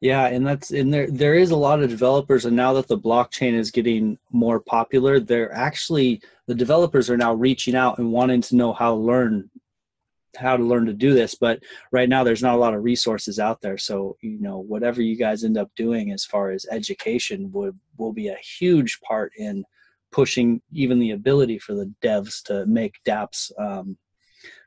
Yeah, 0.00 0.26
and 0.26 0.46
that's 0.46 0.72
and 0.72 0.92
there 0.92 1.10
there 1.10 1.34
is 1.34 1.50
a 1.50 1.56
lot 1.56 1.82
of 1.82 1.88
developers, 1.88 2.44
and 2.44 2.54
now 2.54 2.74
that 2.74 2.86
the 2.86 2.98
blockchain 2.98 3.54
is 3.54 3.70
getting 3.70 4.18
more 4.30 4.60
popular, 4.60 5.18
they're 5.20 5.52
actually 5.52 6.20
the 6.46 6.54
developers 6.54 7.08
are 7.08 7.16
now 7.16 7.32
reaching 7.32 7.74
out 7.74 7.98
and 7.98 8.12
wanting 8.12 8.42
to 8.42 8.56
know 8.56 8.72
how 8.74 8.94
to 8.94 9.00
learn 9.00 9.50
how 10.36 10.54
to 10.54 10.62
learn 10.62 10.84
to 10.84 10.92
do 10.92 11.14
this. 11.14 11.34
But 11.34 11.62
right 11.92 12.10
now, 12.10 12.24
there's 12.24 12.42
not 12.42 12.54
a 12.54 12.58
lot 12.58 12.74
of 12.74 12.84
resources 12.84 13.38
out 13.38 13.62
there. 13.62 13.78
So 13.78 14.18
you 14.20 14.38
know, 14.38 14.58
whatever 14.58 15.00
you 15.00 15.16
guys 15.16 15.44
end 15.44 15.56
up 15.56 15.70
doing 15.76 16.12
as 16.12 16.26
far 16.26 16.50
as 16.50 16.66
education 16.70 17.50
would 17.52 17.78
will 17.96 18.12
be 18.12 18.28
a 18.28 18.36
huge 18.36 19.00
part 19.00 19.32
in 19.38 19.64
pushing 20.12 20.60
even 20.72 20.98
the 20.98 21.12
ability 21.12 21.58
for 21.58 21.74
the 21.74 21.90
devs 22.02 22.42
to 22.44 22.66
make 22.66 23.02
DApps 23.06 23.50
um, 23.58 23.96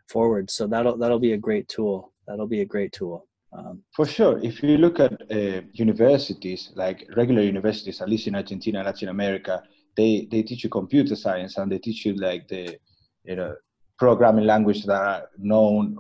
forward. 0.07 0.49
So 0.49 0.65
that'll 0.65 0.97
that'll 0.97 1.19
be 1.19 1.33
a 1.33 1.37
great 1.37 1.67
tool. 1.69 2.13
That'll 2.27 2.47
be 2.47 2.61
a 2.61 2.65
great 2.65 2.93
tool. 2.93 3.27
Um, 3.51 3.83
For 3.95 4.05
sure, 4.05 4.39
if 4.43 4.61
you 4.61 4.77
look 4.77 4.99
at 4.99 5.13
uh, 5.31 5.61
universities, 5.73 6.71
like 6.75 7.07
regular 7.15 7.41
universities, 7.41 8.01
at 8.01 8.09
least 8.09 8.27
in 8.27 8.35
Argentina, 8.35 8.83
Latin 8.83 9.09
America, 9.09 9.63
they, 9.97 10.27
they 10.31 10.43
teach 10.43 10.63
you 10.63 10.69
computer 10.69 11.15
science 11.15 11.57
and 11.57 11.71
they 11.71 11.79
teach 11.79 12.05
you 12.05 12.13
like 12.13 12.47
the 12.47 12.77
you 13.23 13.35
know 13.35 13.55
programming 13.97 14.45
language 14.45 14.85
that 14.85 15.01
are 15.01 15.29
known 15.37 15.97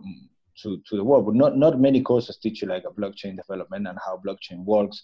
to, 0.61 0.81
to 0.87 0.95
the 0.95 1.03
world. 1.03 1.25
But 1.25 1.35
not, 1.35 1.57
not 1.57 1.79
many 1.79 2.01
courses 2.01 2.37
teach 2.37 2.61
you 2.61 2.67
like 2.67 2.83
a 2.85 2.91
blockchain 3.01 3.35
development 3.35 3.87
and 3.87 3.97
how 4.05 4.21
blockchain 4.25 4.63
works 4.63 5.01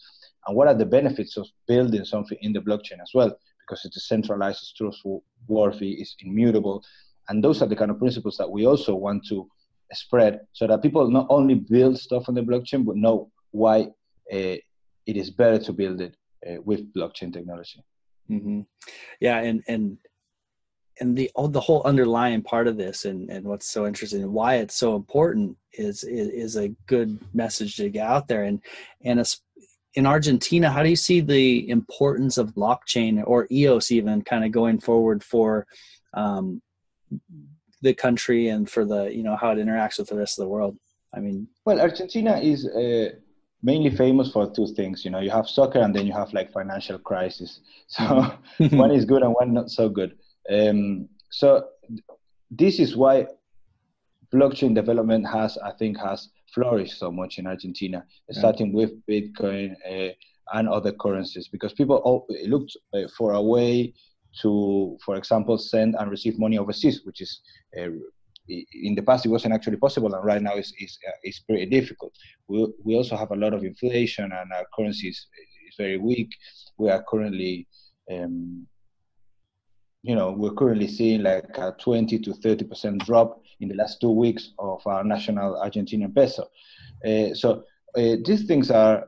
and 0.47 0.55
what 0.55 0.67
are 0.67 0.75
the 0.75 0.85
benefits 0.85 1.35
of 1.37 1.47
building 1.67 2.05
something 2.05 2.37
in 2.41 2.53
the 2.53 2.61
blockchain 2.61 3.01
as 3.01 3.11
well. 3.13 3.35
because 3.65 3.83
it's 3.85 3.95
decentralized, 3.95 4.59
it's 4.61 4.73
trustworthy, 4.73 5.93
it's 5.93 6.15
immutable. 6.19 6.83
And 7.29 7.43
those 7.43 7.61
are 7.61 7.65
the 7.65 7.75
kind 7.75 7.91
of 7.91 7.99
principles 7.99 8.37
that 8.37 8.49
we 8.49 8.65
also 8.65 8.95
want 8.95 9.25
to 9.29 9.49
spread 9.93 10.41
so 10.53 10.67
that 10.67 10.81
people 10.81 11.09
not 11.09 11.27
only 11.29 11.55
build 11.55 11.97
stuff 11.99 12.27
on 12.27 12.35
the 12.35 12.41
blockchain, 12.41 12.85
but 12.85 12.95
know 12.95 13.31
why 13.51 13.81
uh, 14.33 14.57
it 15.05 15.17
is 15.17 15.29
better 15.29 15.59
to 15.59 15.73
build 15.73 16.01
it 16.01 16.15
uh, 16.49 16.61
with 16.63 16.93
blockchain 16.93 17.31
technology. 17.31 17.83
Mm-hmm. 18.29 18.61
Yeah, 19.19 19.39
and 19.39 19.63
and 19.67 19.97
and 20.99 21.17
the 21.17 21.29
the 21.49 21.59
whole 21.59 21.83
underlying 21.83 22.41
part 22.41 22.67
of 22.67 22.77
this 22.77 23.05
and 23.05 23.29
and 23.29 23.45
what's 23.45 23.67
so 23.67 23.85
interesting 23.85 24.23
and 24.23 24.33
why 24.33 24.55
it's 24.55 24.75
so 24.75 24.95
important 24.95 25.57
is 25.73 26.03
is, 26.03 26.29
is 26.29 26.55
a 26.57 26.69
good 26.87 27.19
message 27.33 27.75
to 27.77 27.89
get 27.89 28.07
out 28.07 28.27
there 28.27 28.43
and 28.43 28.61
and 29.03 29.19
a, 29.19 29.25
in 29.95 30.05
Argentina, 30.05 30.69
how 30.69 30.83
do 30.83 30.89
you 30.89 30.95
see 30.95 31.21
the 31.21 31.69
importance 31.69 32.37
of 32.37 32.53
blockchain 32.53 33.23
or 33.25 33.47
EOS 33.49 33.91
even 33.91 34.21
kind 34.21 34.43
of 34.43 34.51
going 34.51 34.79
forward 34.79 35.23
for 35.23 35.65
um, 36.13 36.61
the 37.85 37.93
country 37.93 38.49
and 38.49 38.69
for 38.69 38.83
the 38.83 39.01
you 39.17 39.23
know 39.23 39.35
how 39.35 39.51
it 39.51 39.57
interacts 39.57 39.97
with 39.99 40.09
the 40.09 40.17
rest 40.17 40.37
of 40.37 40.43
the 40.43 40.49
world? 40.49 40.75
I 41.15 41.19
mean, 41.19 41.47
well, 41.65 41.79
Argentina 41.79 42.37
is 42.37 42.67
uh, 42.67 43.09
mainly 43.63 43.91
famous 43.95 44.31
for 44.31 44.51
two 44.51 44.67
things. 44.75 45.05
You 45.05 45.11
know, 45.11 45.21
you 45.21 45.29
have 45.29 45.47
soccer 45.47 45.79
and 45.79 45.95
then 45.95 46.05
you 46.05 46.13
have 46.13 46.33
like 46.33 46.51
financial 46.51 46.99
crisis. 46.99 47.61
So 47.87 48.03
one 48.83 48.91
is 48.91 49.05
good 49.05 49.21
and 49.21 49.33
one 49.33 49.53
not 49.53 49.69
so 49.69 49.87
good. 49.87 50.11
Um, 50.51 51.07
so 51.29 51.47
this 52.49 52.79
is 52.79 52.97
why 52.97 53.27
blockchain 54.33 54.73
development 54.73 55.27
has, 55.27 55.57
I 55.59 55.71
think, 55.79 55.99
has 55.99 56.29
flourished 56.53 56.97
so 56.97 57.11
much 57.11 57.37
in 57.37 57.45
Argentina, 57.45 58.03
yeah. 58.29 58.39
starting 58.39 58.73
with 58.73 58.91
Bitcoin 59.05 59.75
uh, 59.91 60.13
and 60.53 60.67
other 60.67 60.91
currencies, 60.91 61.47
because 61.47 61.73
people 61.73 61.97
all, 61.97 62.25
looked 62.47 62.75
uh, 62.93 63.07
for 63.17 63.33
a 63.33 63.41
way 63.41 63.93
to, 64.41 64.97
for 65.03 65.15
example, 65.15 65.57
send 65.57 65.95
and 65.99 66.11
receive 66.11 66.39
money 66.39 66.57
overseas, 66.57 67.01
which 67.03 67.21
is 67.21 67.41
uh, 67.79 67.89
in 68.47 68.93
the 68.93 69.01
past 69.01 69.25
it 69.25 69.29
wasn't 69.29 69.53
actually 69.53 69.77
possible, 69.77 70.13
and 70.13 70.23
right 70.23 70.41
now 70.41 70.55
it's 70.55 70.73
it's, 70.77 70.97
uh, 71.07 71.17
it's 71.23 71.39
pretty 71.39 71.65
difficult. 71.65 72.13
We 72.47 72.67
we 72.83 72.95
also 72.95 73.15
have 73.15 73.31
a 73.31 73.35
lot 73.35 73.53
of 73.53 73.63
inflation, 73.63 74.25
and 74.25 74.53
our 74.53 74.65
currency 74.75 75.09
is, 75.09 75.27
is 75.67 75.75
very 75.77 75.97
weak. 75.97 76.29
We 76.77 76.89
are 76.89 77.03
currently 77.09 77.67
um, 78.11 78.67
you 80.05 80.13
know, 80.13 80.31
we're 80.31 80.53
currently 80.53 80.87
seeing 80.87 81.23
like 81.23 81.57
a 81.57 81.75
20 81.79 82.19
to 82.19 82.29
30% 82.29 82.99
drop 83.05 83.41
in 83.59 83.67
the 83.67 83.73
last 83.73 83.99
two 83.99 84.11
weeks 84.11 84.51
of 84.59 84.85
our 84.85 85.03
national 85.03 85.55
Argentinian 85.55 86.13
peso. 86.13 86.43
Uh, 87.03 87.33
so 87.33 87.63
uh, 87.97 88.15
these 88.23 88.45
things 88.45 88.69
are 88.69 89.07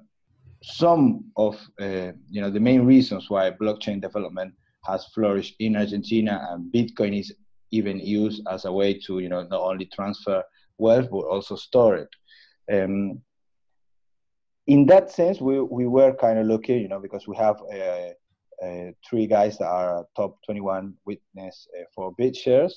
some 0.63 1.25
of, 1.37 1.55
uh, 1.79 2.11
you 2.31 2.41
know, 2.41 2.49
the 2.49 2.59
main 2.59 2.83
reasons 2.83 3.29
why 3.29 3.51
blockchain 3.51 4.01
development 4.01 4.55
has 4.87 5.05
flourished 5.07 5.55
in 5.59 5.75
Argentina 5.75 6.47
and 6.49 6.71
Bitcoin 6.73 7.19
is 7.19 7.33
even 7.71 7.99
used 7.99 8.41
as 8.49 8.65
a 8.65 8.71
way 8.71 8.93
to, 8.93 9.19
you 9.19 9.29
know, 9.29 9.43
not 9.43 9.61
only 9.61 9.85
transfer 9.85 10.43
wealth, 10.77 11.09
but 11.11 11.19
also 11.19 11.55
store 11.55 11.97
it. 11.97 12.09
Um, 12.71 13.21
in 14.67 14.85
that 14.87 15.11
sense, 15.11 15.39
we, 15.39 15.61
we 15.61 15.87
were 15.87 16.13
kind 16.13 16.39
of 16.39 16.47
lucky, 16.47 16.77
you 16.77 16.87
know, 16.87 16.99
because 16.99 17.27
we 17.27 17.35
have 17.37 17.57
a, 17.71 18.13
uh, 18.63 18.91
three 19.07 19.27
guys 19.27 19.57
that 19.59 19.67
are 19.67 20.05
top 20.15 20.37
21 20.45 20.93
witness 21.05 21.67
uh, 21.79 21.83
for 21.93 22.15
BitShares. 22.19 22.73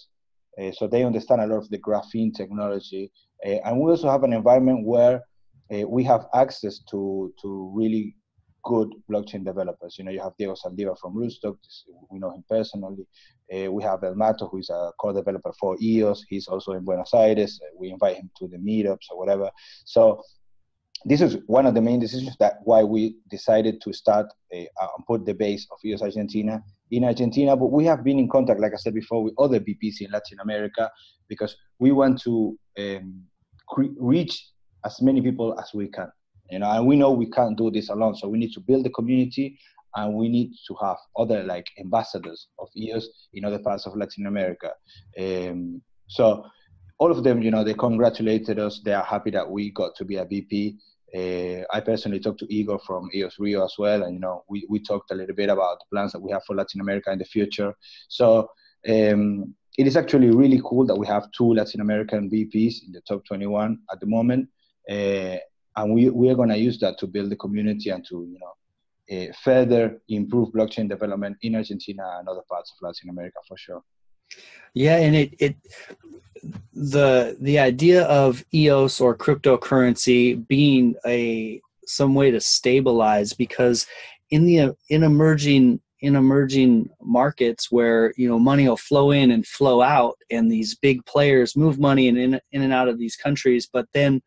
Uh, 0.61 0.71
so 0.73 0.87
they 0.87 1.05
understand 1.05 1.41
a 1.41 1.47
lot 1.47 1.57
of 1.57 1.71
the 1.71 1.79
graphene 1.79 2.35
technology. 2.35 3.11
and 3.45 3.81
we 3.81 3.91
also 3.91 4.11
have 4.11 4.25
an 4.25 4.33
environment 4.33 4.85
where 4.85 5.23
we 5.87 6.03
have 6.03 6.27
access 6.35 6.81
to, 6.91 7.33
to 7.41 7.73
really 7.75 8.15
good 8.63 8.89
blockchain 9.11 9.45
developers. 9.45 9.97
You 9.99 10.05
know, 10.05 10.11
you 10.11 10.21
have 10.21 10.37
Diego 10.37 10.55
Zaldivar 10.55 10.99
from 10.99 11.15
Rootstock. 11.15 11.57
We 12.11 12.19
know 12.19 12.31
him 12.35 12.45
personally. 12.49 13.07
Uh, 13.53 13.71
we 13.73 13.83
have 13.83 14.05
El 14.05 14.15
Mato, 14.15 14.49
who 14.49 14.59
is 14.59 14.71
a 14.71 14.93
core 15.01 15.13
developer 15.13 15.53
for 15.59 15.77
EOS. 15.81 16.25
He's 16.29 16.49
also 16.49 16.73
in 16.73 16.85
Buenos 16.85 17.13
Aires. 17.15 17.61
Uh, 17.63 17.75
we 17.79 17.91
invite 17.91 18.17
him 18.17 18.31
to 18.39 18.49
the 18.49 18.59
meetups 18.59 19.11
or 19.11 19.19
whatever. 19.19 19.51
So 19.85 20.23
this 21.05 21.21
is 21.21 21.39
one 21.47 21.67
of 21.67 21.75
the 21.75 21.81
main 21.81 21.99
decisions 21.99 22.37
that 22.39 22.59
why 22.65 22.83
we 22.85 23.17
decided 23.31 23.81
to 23.83 23.93
start 23.93 24.27
a, 24.53 24.69
uh, 24.81 24.89
put 25.07 25.25
the 25.25 25.35
base 25.35 25.67
of 25.73 25.79
EOS 25.85 26.03
Argentina 26.03 26.63
in 26.91 27.05
Argentina. 27.05 27.57
But 27.57 27.73
we 27.73 27.85
have 27.87 28.05
been 28.05 28.19
in 28.19 28.29
contact, 28.29 28.61
like 28.61 28.73
I 28.75 28.77
said 28.77 28.95
before, 28.95 29.23
with 29.23 29.35
other 29.39 29.61
BPs 29.61 30.01
in 30.01 30.11
Latin 30.11 30.39
America 30.43 30.91
because 31.29 31.57
we 31.79 31.93
want 31.93 32.21
to 32.23 32.59
um, 32.79 33.23
cre- 33.69 33.97
reach 33.99 34.47
as 34.85 35.01
many 35.01 35.21
people 35.23 35.59
as 35.59 35.71
we 35.73 35.89
can. 35.89 36.11
You 36.51 36.59
know, 36.59 36.71
and 36.71 36.87
we 36.87 36.97
know 36.97 37.13
we 37.13 37.31
can't 37.31 37.57
do 37.57 37.71
this 37.71 37.89
alone, 37.89 38.17
so 38.17 38.29
we 38.29 38.39
need 38.39 38.53
to 38.53 38.61
build 38.61 38.85
the 38.85 38.91
community, 38.91 39.59
and 39.97 40.15
we 40.15 40.29
need 40.29 40.53
to 40.69 40.77
have 40.83 40.97
other 41.17 41.43
like 41.45 41.67
ambassadors 41.79 42.49
of 42.59 42.69
EOS 42.77 43.09
in 43.35 43.45
other 43.45 43.59
parts 43.59 43.87
of 43.87 43.97
Latin 43.97 44.27
America. 44.27 44.71
Um, 45.19 45.83
so 46.07 46.45
all 46.99 47.11
of 47.11 47.25
them, 47.25 47.43
you 47.43 47.51
know, 47.51 47.65
they 47.65 47.75
congratulated 47.75 48.59
us. 48.59 48.81
They 48.85 48.93
are 48.93 49.05
happy 49.05 49.31
that 49.31 49.51
we 49.51 49.71
got 49.71 49.95
to 49.97 50.05
be 50.05 50.17
a 50.17 50.25
BP. 50.25 50.77
Uh, 51.13 51.65
I 51.73 51.81
personally 51.81 52.21
talked 52.21 52.39
to 52.41 52.55
Igor 52.55 52.79
from 52.87 53.11
EOS 53.15 53.39
Rio 53.39 53.65
as 53.65 53.75
well, 53.79 54.05
and 54.05 54.15
you 54.15 54.21
know, 54.21 54.45
we, 54.49 54.67
we 54.69 54.81
talked 54.81 55.11
a 55.11 55.15
little 55.15 55.35
bit 55.35 55.49
about 55.49 55.79
the 55.81 55.87
plans 55.93 56.13
that 56.13 56.21
we 56.21 56.31
have 56.31 56.45
for 56.45 56.55
Latin 56.55 56.81
America 56.81 57.11
in 57.11 57.19
the 57.19 57.25
future. 57.25 57.75
So 58.09 58.49
um, 58.89 59.55
it 59.77 59.87
is 59.87 59.97
actually 59.97 60.31
really 60.31 60.61
cool 60.65 60.87
that 60.87 60.97
we 60.97 61.07
have 61.07 61.31
two 61.33 61.55
Latin 61.55 61.81
American 61.81 62.31
BPs 62.31 62.85
in 62.87 62.93
the 62.93 63.01
top 63.09 63.25
21 63.27 63.79
at 63.91 63.99
the 63.99 64.07
moment, 64.07 64.49
uh, 64.89 65.37
and 65.77 65.95
we 65.95 66.11
we 66.11 66.29
are 66.31 66.35
going 66.35 66.49
to 66.49 66.59
use 66.59 66.79
that 66.81 66.99
to 66.99 67.07
build 67.07 67.31
the 67.31 67.37
community 67.37 67.91
and 67.91 68.05
to 68.07 68.27
you 68.33 68.39
know 68.39 68.55
uh, 69.11 69.33
further 69.43 70.01
improve 70.09 70.51
blockchain 70.51 70.89
development 70.89 71.37
in 71.43 71.55
Argentina 71.55 72.17
and 72.19 72.29
other 72.29 72.43
parts 72.49 72.73
of 72.73 72.77
Latin 72.87 73.11
America 73.11 73.39
for 73.47 73.57
sure. 73.57 73.83
Yeah, 74.75 74.97
and 74.97 75.17
it 75.17 75.35
it 75.39 75.57
the 76.73 77.37
the 77.41 77.59
idea 77.59 78.05
of 78.05 78.45
EOS 78.55 79.01
or 79.01 79.17
cryptocurrency 79.17 80.47
being 80.47 80.95
a 81.07 81.61
some 81.87 82.15
way 82.15 82.31
to 82.31 82.41
stabilize 82.41 83.33
because 83.33 83.87
in 84.31 84.47
the 84.47 84.77
in 84.89 85.03
emerging 85.03 85.81
in 86.03 86.17
emerging 86.17 86.89
markets 87.03 87.71
where 87.71 88.15
you 88.17 88.29
know 88.29 88.39
money 88.39 88.69
will 88.69 88.77
flow 88.77 89.11
in 89.11 89.33
and 89.33 89.47
flow 89.47 89.83
out 89.83 90.17
and 90.31 90.51
these 90.51 90.75
big 90.75 91.05
players 91.05 91.57
move 91.57 91.79
money 91.79 92.09
in 92.09 92.17
in, 92.17 92.41
in 92.53 92.63
and 92.63 92.73
out 92.73 92.89
of 92.89 92.99
these 92.99 93.17
countries 93.17 93.69
but 93.71 93.87
then 93.93 94.23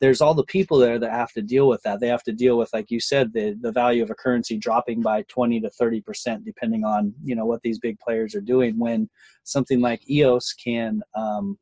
there's 0.00 0.20
all 0.20 0.34
the 0.34 0.44
people 0.44 0.78
there 0.78 0.98
that 0.98 1.10
have 1.10 1.32
to 1.32 1.42
deal 1.42 1.68
with 1.68 1.82
that. 1.82 2.00
They 2.00 2.08
have 2.08 2.22
to 2.24 2.32
deal 2.32 2.58
with, 2.58 2.70
like 2.72 2.90
you 2.90 3.00
said, 3.00 3.32
the 3.32 3.56
the 3.60 3.72
value 3.72 4.02
of 4.02 4.10
a 4.10 4.14
currency 4.14 4.56
dropping 4.58 5.00
by 5.02 5.22
20 5.28 5.60
to 5.60 5.70
30 5.70 6.00
percent, 6.02 6.44
depending 6.44 6.84
on 6.84 7.14
you 7.24 7.34
know 7.34 7.46
what 7.46 7.62
these 7.62 7.78
big 7.78 7.98
players 7.98 8.34
are 8.34 8.40
doing. 8.40 8.78
When 8.78 9.08
something 9.44 9.80
like 9.80 10.08
EOS 10.10 10.52
can 10.52 11.02
um, 11.14 11.58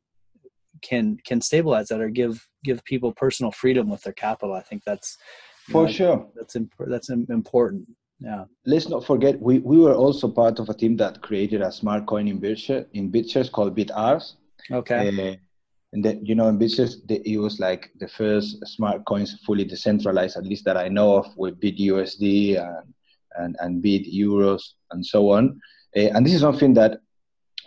can 0.81 1.17
can 1.25 1.41
stabilize 1.41 1.87
that 1.87 2.01
or 2.01 2.09
give 2.09 2.45
give 2.63 2.83
people 2.83 3.13
personal 3.13 3.51
freedom 3.51 3.89
with 3.89 4.01
their 4.01 4.13
capital, 4.13 4.53
I 4.53 4.61
think 4.61 4.83
that's 4.85 5.17
for 5.69 5.85
know, 5.85 5.91
sure 5.91 6.27
that's 6.35 6.55
imp- 6.55 6.73
that's 6.87 7.09
important. 7.09 7.87
Yeah. 8.19 8.45
Let's 8.65 8.87
not 8.87 9.05
forget 9.05 9.39
we, 9.41 9.59
we 9.59 9.77
were 9.77 9.93
also 9.93 10.29
part 10.29 10.59
of 10.59 10.69
a 10.69 10.73
team 10.73 10.95
that 10.97 11.21
created 11.21 11.61
a 11.61 11.71
smart 11.71 12.05
coin 12.05 12.27
in 12.27 12.39
BitShares 12.39 12.85
in 12.93 13.11
BitShares 13.11 13.51
called 13.51 13.75
BitArs. 13.75 14.33
Okay. 14.71 15.09
Uh, 15.09 15.35
and 15.95 16.03
that 16.03 16.27
you 16.27 16.35
know 16.35 16.49
in 16.49 16.59
BitShares 16.59 16.95
it 17.09 17.37
was 17.37 17.59
like 17.59 17.89
the 17.99 18.07
first 18.07 18.57
smart 18.67 19.05
coins 19.05 19.39
fully 19.45 19.63
decentralized 19.63 20.35
at 20.35 20.45
least 20.45 20.65
that 20.65 20.75
i 20.75 20.89
know 20.89 21.15
of 21.15 21.27
with 21.37 21.59
BitUSD 21.61 22.59
and 22.59 22.93
and, 23.37 23.55
and 23.59 23.81
bit 23.81 24.05
euros 24.13 24.61
and 24.91 25.05
so 25.05 25.31
on. 25.31 25.59
Uh, 25.95 26.09
and 26.13 26.25
this 26.25 26.33
is 26.33 26.41
something 26.41 26.73
that 26.73 26.99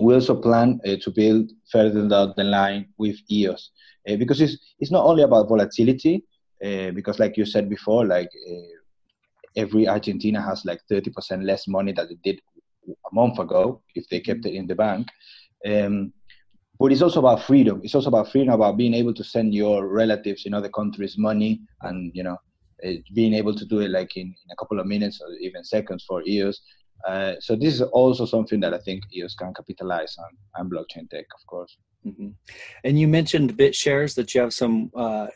we 0.00 0.14
also 0.14 0.34
plan 0.34 0.80
uh, 0.86 0.96
to 1.02 1.10
build 1.10 1.50
further 1.72 2.06
down 2.08 2.34
the 2.36 2.44
line 2.44 2.86
with 2.98 3.16
eos 3.30 3.70
uh, 4.08 4.16
because 4.16 4.40
it's 4.40 4.56
it's 4.78 4.90
not 4.90 5.04
only 5.04 5.22
about 5.22 5.48
volatility 5.48 6.24
because 6.94 7.18
like 7.18 7.36
you 7.36 7.46
said 7.46 7.68
before 7.68 8.04
like 8.04 8.30
every 9.56 9.86
argentina 9.86 10.40
has 10.42 10.64
like 10.64 10.80
30% 10.90 11.44
less 11.44 11.68
money 11.68 11.92
that 11.92 12.10
it 12.10 12.20
did 12.22 12.40
a 12.88 13.14
month 13.14 13.38
ago 13.38 13.80
if 13.94 14.08
they 14.08 14.20
kept 14.20 14.44
it 14.46 14.54
in 14.54 14.66
the 14.66 14.74
bank. 14.74 15.08
Um, 15.66 16.12
but 16.78 16.92
it's 16.92 17.02
also 17.02 17.18
about 17.18 17.42
freedom. 17.42 17.80
It's 17.82 17.94
also 17.94 18.08
about 18.08 18.30
freedom, 18.30 18.54
about 18.54 18.76
being 18.76 18.94
able 18.94 19.14
to 19.14 19.24
send 19.24 19.54
your 19.54 19.88
relatives 19.88 20.46
in 20.46 20.54
other 20.54 20.68
countries 20.68 21.18
money, 21.18 21.60
and 21.82 22.12
you 22.14 22.22
know, 22.22 22.36
uh, 22.84 22.92
being 23.14 23.34
able 23.34 23.54
to 23.54 23.64
do 23.64 23.80
it 23.80 23.90
like 23.90 24.16
in, 24.16 24.26
in, 24.26 24.50
a 24.52 24.56
couple 24.56 24.78
of 24.78 24.86
minutes 24.86 25.20
or 25.20 25.32
even 25.40 25.64
seconds 25.64 26.04
for 26.06 26.22
EOS. 26.26 26.60
Uh, 27.06 27.34
so 27.40 27.56
this 27.56 27.74
is 27.74 27.82
also 27.82 28.26
something 28.26 28.60
that 28.60 28.74
I 28.74 28.78
think 28.78 29.04
EOS 29.14 29.34
can 29.34 29.52
capitalize 29.54 30.16
on, 30.18 30.30
and 30.56 30.70
blockchain 30.70 31.08
tech, 31.10 31.26
of 31.34 31.46
course. 31.46 31.76
Mm-hmm. 32.06 32.28
And 32.84 32.98
you 32.98 33.08
mentioned 33.08 33.56
BitShares 33.56 34.14
that 34.14 34.34
you 34.34 34.40
have 34.40 34.54
some 34.54 34.90
uh, 34.94 35.28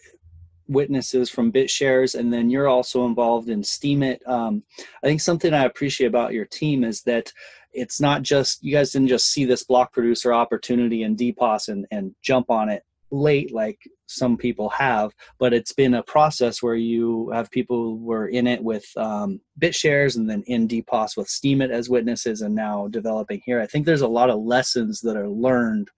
witnesses 0.69 1.31
from 1.31 1.53
BitShares, 1.53 2.19
and 2.19 2.33
then 2.33 2.51
you're 2.51 2.69
also 2.69 3.07
involved 3.07 3.49
in 3.49 3.63
Steemit. 3.63 4.27
Um, 4.29 4.63
I 5.03 5.07
think 5.07 5.21
something 5.21 5.53
I 5.53 5.65
appreciate 5.65 6.07
about 6.07 6.33
your 6.33 6.47
team 6.47 6.85
is 6.85 7.03
that 7.03 7.33
it's 7.73 8.01
not 8.01 8.23
just 8.23 8.63
you 8.63 8.73
guys 8.73 8.91
didn't 8.91 9.09
just 9.09 9.27
see 9.27 9.45
this 9.45 9.65
block 9.65 9.93
producer 9.93 10.33
opportunity 10.33 11.03
in 11.03 11.17
DPoS 11.17 11.69
and, 11.69 11.87
and 11.91 12.15
jump 12.23 12.51
on 12.51 12.69
it 12.69 12.83
late 13.11 13.53
like 13.53 13.79
some 14.07 14.37
people 14.37 14.69
have, 14.71 15.13
but 15.39 15.53
it's 15.53 15.73
been 15.73 15.95
a 15.95 16.03
process 16.03 16.63
where 16.63 16.75
you 16.75 17.31
have 17.31 17.51
people 17.51 17.77
who 17.77 17.97
were 17.97 18.29
in 18.29 18.47
it 18.47 18.63
with 18.63 18.85
um, 18.97 19.41
BitShares 19.61 20.17
and 20.17 20.29
then 20.29 20.43
in 20.47 20.69
DPoS 20.69 21.17
with 21.17 21.29
Steemit 21.29 21.71
as 21.71 21.89
witnesses 21.89 22.43
and 22.43 22.55
now 22.55 22.89
developing 22.89 23.41
here. 23.45 23.61
I 23.61 23.67
think 23.67 23.87
there's 23.87 24.03
a 24.03 24.09
lot 24.09 24.31
of 24.31 24.41
lessons 24.41 25.01
that 25.01 25.17
are 25.17 25.29
learned 25.29 25.89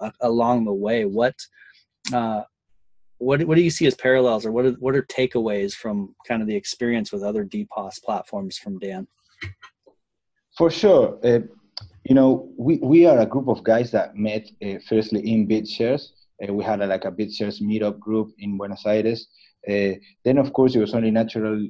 uh, 0.00 0.10
along 0.20 0.64
the 0.64 0.74
way. 0.74 1.04
What 1.04 1.34
uh, 2.12 2.42
what 3.18 3.42
what 3.44 3.56
do 3.56 3.62
you 3.62 3.70
see 3.70 3.86
as 3.86 3.94
parallels 3.94 4.46
or 4.46 4.52
what 4.52 4.64
are, 4.64 4.72
what 4.72 4.94
are 4.94 5.02
takeaways 5.02 5.74
from 5.74 6.14
kind 6.26 6.40
of 6.40 6.48
the 6.48 6.54
experience 6.54 7.12
with 7.12 7.22
other 7.22 7.44
DPoS 7.44 8.02
platforms 8.02 8.56
from 8.56 8.78
Dan? 8.78 9.08
For 10.58 10.72
sure. 10.72 11.20
Uh, 11.22 11.38
you 12.02 12.16
know, 12.16 12.50
we, 12.58 12.78
we 12.78 13.06
are 13.06 13.20
a 13.20 13.26
group 13.26 13.46
of 13.46 13.62
guys 13.62 13.92
that 13.92 14.16
met 14.16 14.50
uh, 14.60 14.80
firstly 14.88 15.20
in 15.20 15.46
BitShares. 15.46 16.08
Uh, 16.42 16.52
we 16.52 16.64
had 16.64 16.80
a, 16.80 16.86
like 16.86 17.04
a 17.04 17.12
BitShares 17.12 17.62
meetup 17.62 18.00
group 18.00 18.32
in 18.40 18.58
Buenos 18.58 18.84
Aires. 18.84 19.28
Uh, 19.68 19.92
then, 20.24 20.36
of 20.36 20.52
course, 20.52 20.74
it 20.74 20.80
was 20.80 20.94
only 20.94 21.12
natural 21.12 21.64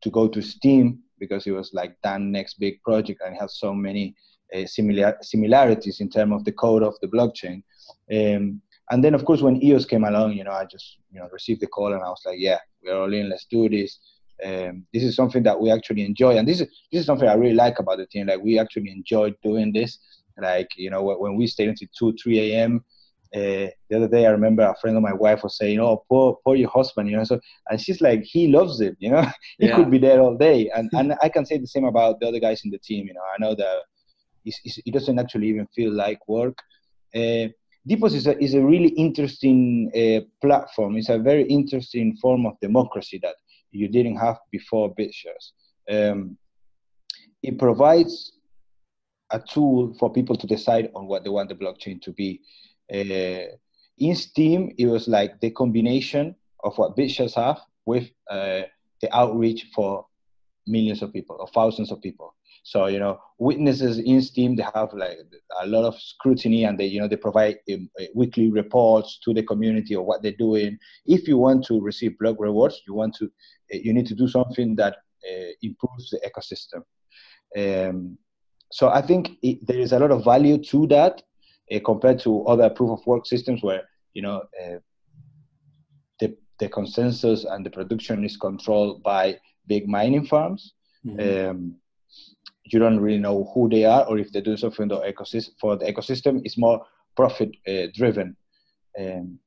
to 0.00 0.10
go 0.10 0.28
to 0.28 0.40
Steem 0.40 1.00
because 1.18 1.46
it 1.46 1.50
was 1.50 1.74
like 1.74 1.94
Dan 2.02 2.32
next 2.32 2.54
big 2.54 2.82
project 2.82 3.20
and 3.22 3.36
has 3.36 3.58
so 3.58 3.74
many 3.74 4.14
uh, 4.56 4.64
similar 4.64 5.14
similarities 5.20 6.00
in 6.00 6.08
terms 6.08 6.32
of 6.32 6.44
the 6.46 6.52
code 6.52 6.82
of 6.82 6.94
the 7.02 7.08
blockchain. 7.08 7.62
Um, 8.10 8.62
and 8.90 9.04
then, 9.04 9.12
of 9.12 9.26
course, 9.26 9.42
when 9.42 9.62
EOS 9.62 9.84
came 9.84 10.04
along, 10.04 10.32
you 10.32 10.44
know, 10.44 10.52
I 10.52 10.64
just 10.64 10.96
you 11.10 11.20
know 11.20 11.28
received 11.30 11.60
the 11.60 11.66
call 11.66 11.92
and 11.92 12.02
I 12.02 12.08
was 12.08 12.22
like, 12.24 12.38
yeah, 12.38 12.60
we're 12.82 12.98
all 12.98 13.12
in. 13.12 13.28
Let's 13.28 13.44
do 13.44 13.68
this. 13.68 13.98
Um, 14.44 14.86
this 14.92 15.02
is 15.02 15.14
something 15.14 15.42
that 15.44 15.60
we 15.60 15.70
actually 15.70 16.04
enjoy, 16.04 16.36
and 16.36 16.48
this 16.48 16.60
is 16.60 16.68
this 16.90 17.00
is 17.00 17.06
something 17.06 17.28
I 17.28 17.34
really 17.34 17.54
like 17.54 17.78
about 17.78 17.98
the 17.98 18.06
team. 18.06 18.26
Like 18.26 18.42
we 18.42 18.58
actually 18.58 18.90
enjoy 18.90 19.34
doing 19.42 19.72
this. 19.72 19.98
Like 20.40 20.68
you 20.76 20.90
know, 20.90 21.02
when 21.02 21.36
we 21.36 21.46
stay 21.46 21.66
until 21.68 21.88
two, 21.96 22.14
three 22.22 22.52
a.m. 22.52 22.84
Uh, 23.34 23.68
the 23.88 23.96
other 23.96 24.08
day, 24.08 24.26
I 24.26 24.30
remember 24.30 24.62
a 24.62 24.74
friend 24.80 24.96
of 24.96 25.02
my 25.02 25.12
wife 25.12 25.42
was 25.42 25.56
saying, 25.56 25.80
"Oh, 25.80 26.04
poor, 26.08 26.38
poor 26.44 26.56
your 26.56 26.70
husband," 26.70 27.10
you 27.10 27.16
know. 27.16 27.24
So, 27.24 27.40
and 27.70 27.80
she's 27.80 28.00
like, 28.00 28.22
"He 28.24 28.48
loves 28.48 28.80
it, 28.80 28.96
you 28.98 29.10
know. 29.10 29.22
he 29.58 29.68
yeah. 29.68 29.76
could 29.76 29.90
be 29.90 29.98
there 29.98 30.20
all 30.20 30.36
day." 30.36 30.70
And 30.74 30.90
and 30.92 31.14
I 31.22 31.28
can 31.28 31.46
say 31.46 31.58
the 31.58 31.66
same 31.66 31.84
about 31.84 32.20
the 32.20 32.28
other 32.28 32.40
guys 32.40 32.62
in 32.64 32.70
the 32.70 32.78
team. 32.78 33.06
You 33.06 33.14
know, 33.14 33.22
I 33.22 33.40
know 33.40 33.54
that 33.54 33.82
it 34.44 34.92
doesn't 34.92 35.18
actually 35.18 35.48
even 35.48 35.66
feel 35.74 35.92
like 35.92 36.18
work. 36.28 36.58
Uh, 37.14 37.48
is 37.86 38.26
a, 38.26 38.38
is 38.42 38.54
a 38.54 38.60
really 38.60 38.90
interesting 38.90 39.90
uh, 39.94 40.20
platform. 40.40 40.96
It's 40.96 41.08
a 41.08 41.18
very 41.18 41.44
interesting 41.44 42.16
form 42.16 42.46
of 42.46 42.54
democracy 42.60 43.18
that 43.22 43.34
you 43.72 43.88
didn't 43.88 44.16
have 44.16 44.38
before 44.50 44.94
BitShares. 44.94 45.52
Um, 45.90 46.36
it 47.42 47.58
provides 47.58 48.32
a 49.30 49.40
tool 49.40 49.94
for 49.98 50.12
people 50.12 50.36
to 50.36 50.46
decide 50.46 50.90
on 50.94 51.06
what 51.06 51.24
they 51.24 51.30
want 51.30 51.48
the 51.48 51.54
blockchain 51.54 52.00
to 52.02 52.12
be. 52.12 52.40
Uh, 52.92 53.56
in 53.98 54.14
Steem, 54.14 54.72
it 54.78 54.86
was 54.86 55.08
like 55.08 55.40
the 55.40 55.50
combination 55.50 56.34
of 56.64 56.76
what 56.76 56.96
BitShares 56.96 57.34
have 57.34 57.60
with 57.86 58.10
uh, 58.30 58.62
the 59.00 59.16
outreach 59.16 59.66
for 59.74 60.06
millions 60.66 61.02
of 61.02 61.12
people 61.12 61.36
or 61.40 61.48
thousands 61.48 61.90
of 61.90 62.00
people. 62.00 62.34
So 62.62 62.86
you 62.86 62.98
know, 62.98 63.18
witnesses 63.38 63.98
in 63.98 64.22
STEEM 64.22 64.56
they 64.56 64.64
have 64.74 64.92
like 64.94 65.18
a 65.60 65.66
lot 65.66 65.84
of 65.84 66.00
scrutiny, 66.00 66.64
and 66.64 66.78
they 66.78 66.86
you 66.86 67.00
know 67.00 67.08
they 67.08 67.16
provide 67.16 67.58
um, 67.72 67.90
uh, 68.00 68.04
weekly 68.14 68.50
reports 68.50 69.18
to 69.24 69.34
the 69.34 69.42
community 69.42 69.94
of 69.94 70.04
what 70.04 70.22
they're 70.22 70.32
doing. 70.38 70.78
If 71.04 71.26
you 71.26 71.38
want 71.38 71.64
to 71.66 71.80
receive 71.80 72.18
block 72.18 72.36
rewards, 72.38 72.80
you 72.86 72.94
want 72.94 73.14
to 73.16 73.24
uh, 73.26 73.78
you 73.82 73.92
need 73.92 74.06
to 74.06 74.14
do 74.14 74.28
something 74.28 74.76
that 74.76 74.96
uh, 75.28 75.52
improves 75.62 76.10
the 76.10 76.20
ecosystem. 76.28 76.82
Um, 77.56 78.16
so 78.70 78.88
I 78.88 79.02
think 79.02 79.32
it, 79.42 79.66
there 79.66 79.78
is 79.78 79.92
a 79.92 79.98
lot 79.98 80.12
of 80.12 80.24
value 80.24 80.56
to 80.64 80.86
that 80.86 81.22
uh, 81.72 81.80
compared 81.84 82.20
to 82.20 82.44
other 82.46 82.70
proof 82.70 83.00
of 83.00 83.06
work 83.06 83.26
systems 83.26 83.62
where 83.62 83.82
you 84.14 84.22
know 84.22 84.42
uh, 84.62 84.78
the 86.20 86.36
the 86.60 86.68
consensus 86.68 87.44
and 87.44 87.66
the 87.66 87.70
production 87.70 88.24
is 88.24 88.36
controlled 88.36 89.02
by 89.02 89.38
big 89.66 89.88
mining 89.88 90.26
farms. 90.26 90.74
Mm-hmm. 91.04 91.50
Um, 91.50 91.74
you 92.72 92.78
don't 92.78 93.00
really 93.00 93.18
know 93.18 93.50
who 93.54 93.68
they 93.68 93.84
are 93.84 94.04
or 94.06 94.18
if 94.18 94.32
they 94.32 94.40
do 94.40 94.56
something 94.56 94.88
for 94.88 95.00
the 95.00 95.12
ecosystem. 95.12 95.50
For 95.60 95.76
the 95.76 95.92
ecosystem, 95.92 96.40
it's 96.44 96.58
more 96.58 96.84
profit 97.16 97.50
uh, 97.68 97.86
driven. 97.94 98.36
Um, 98.98 99.38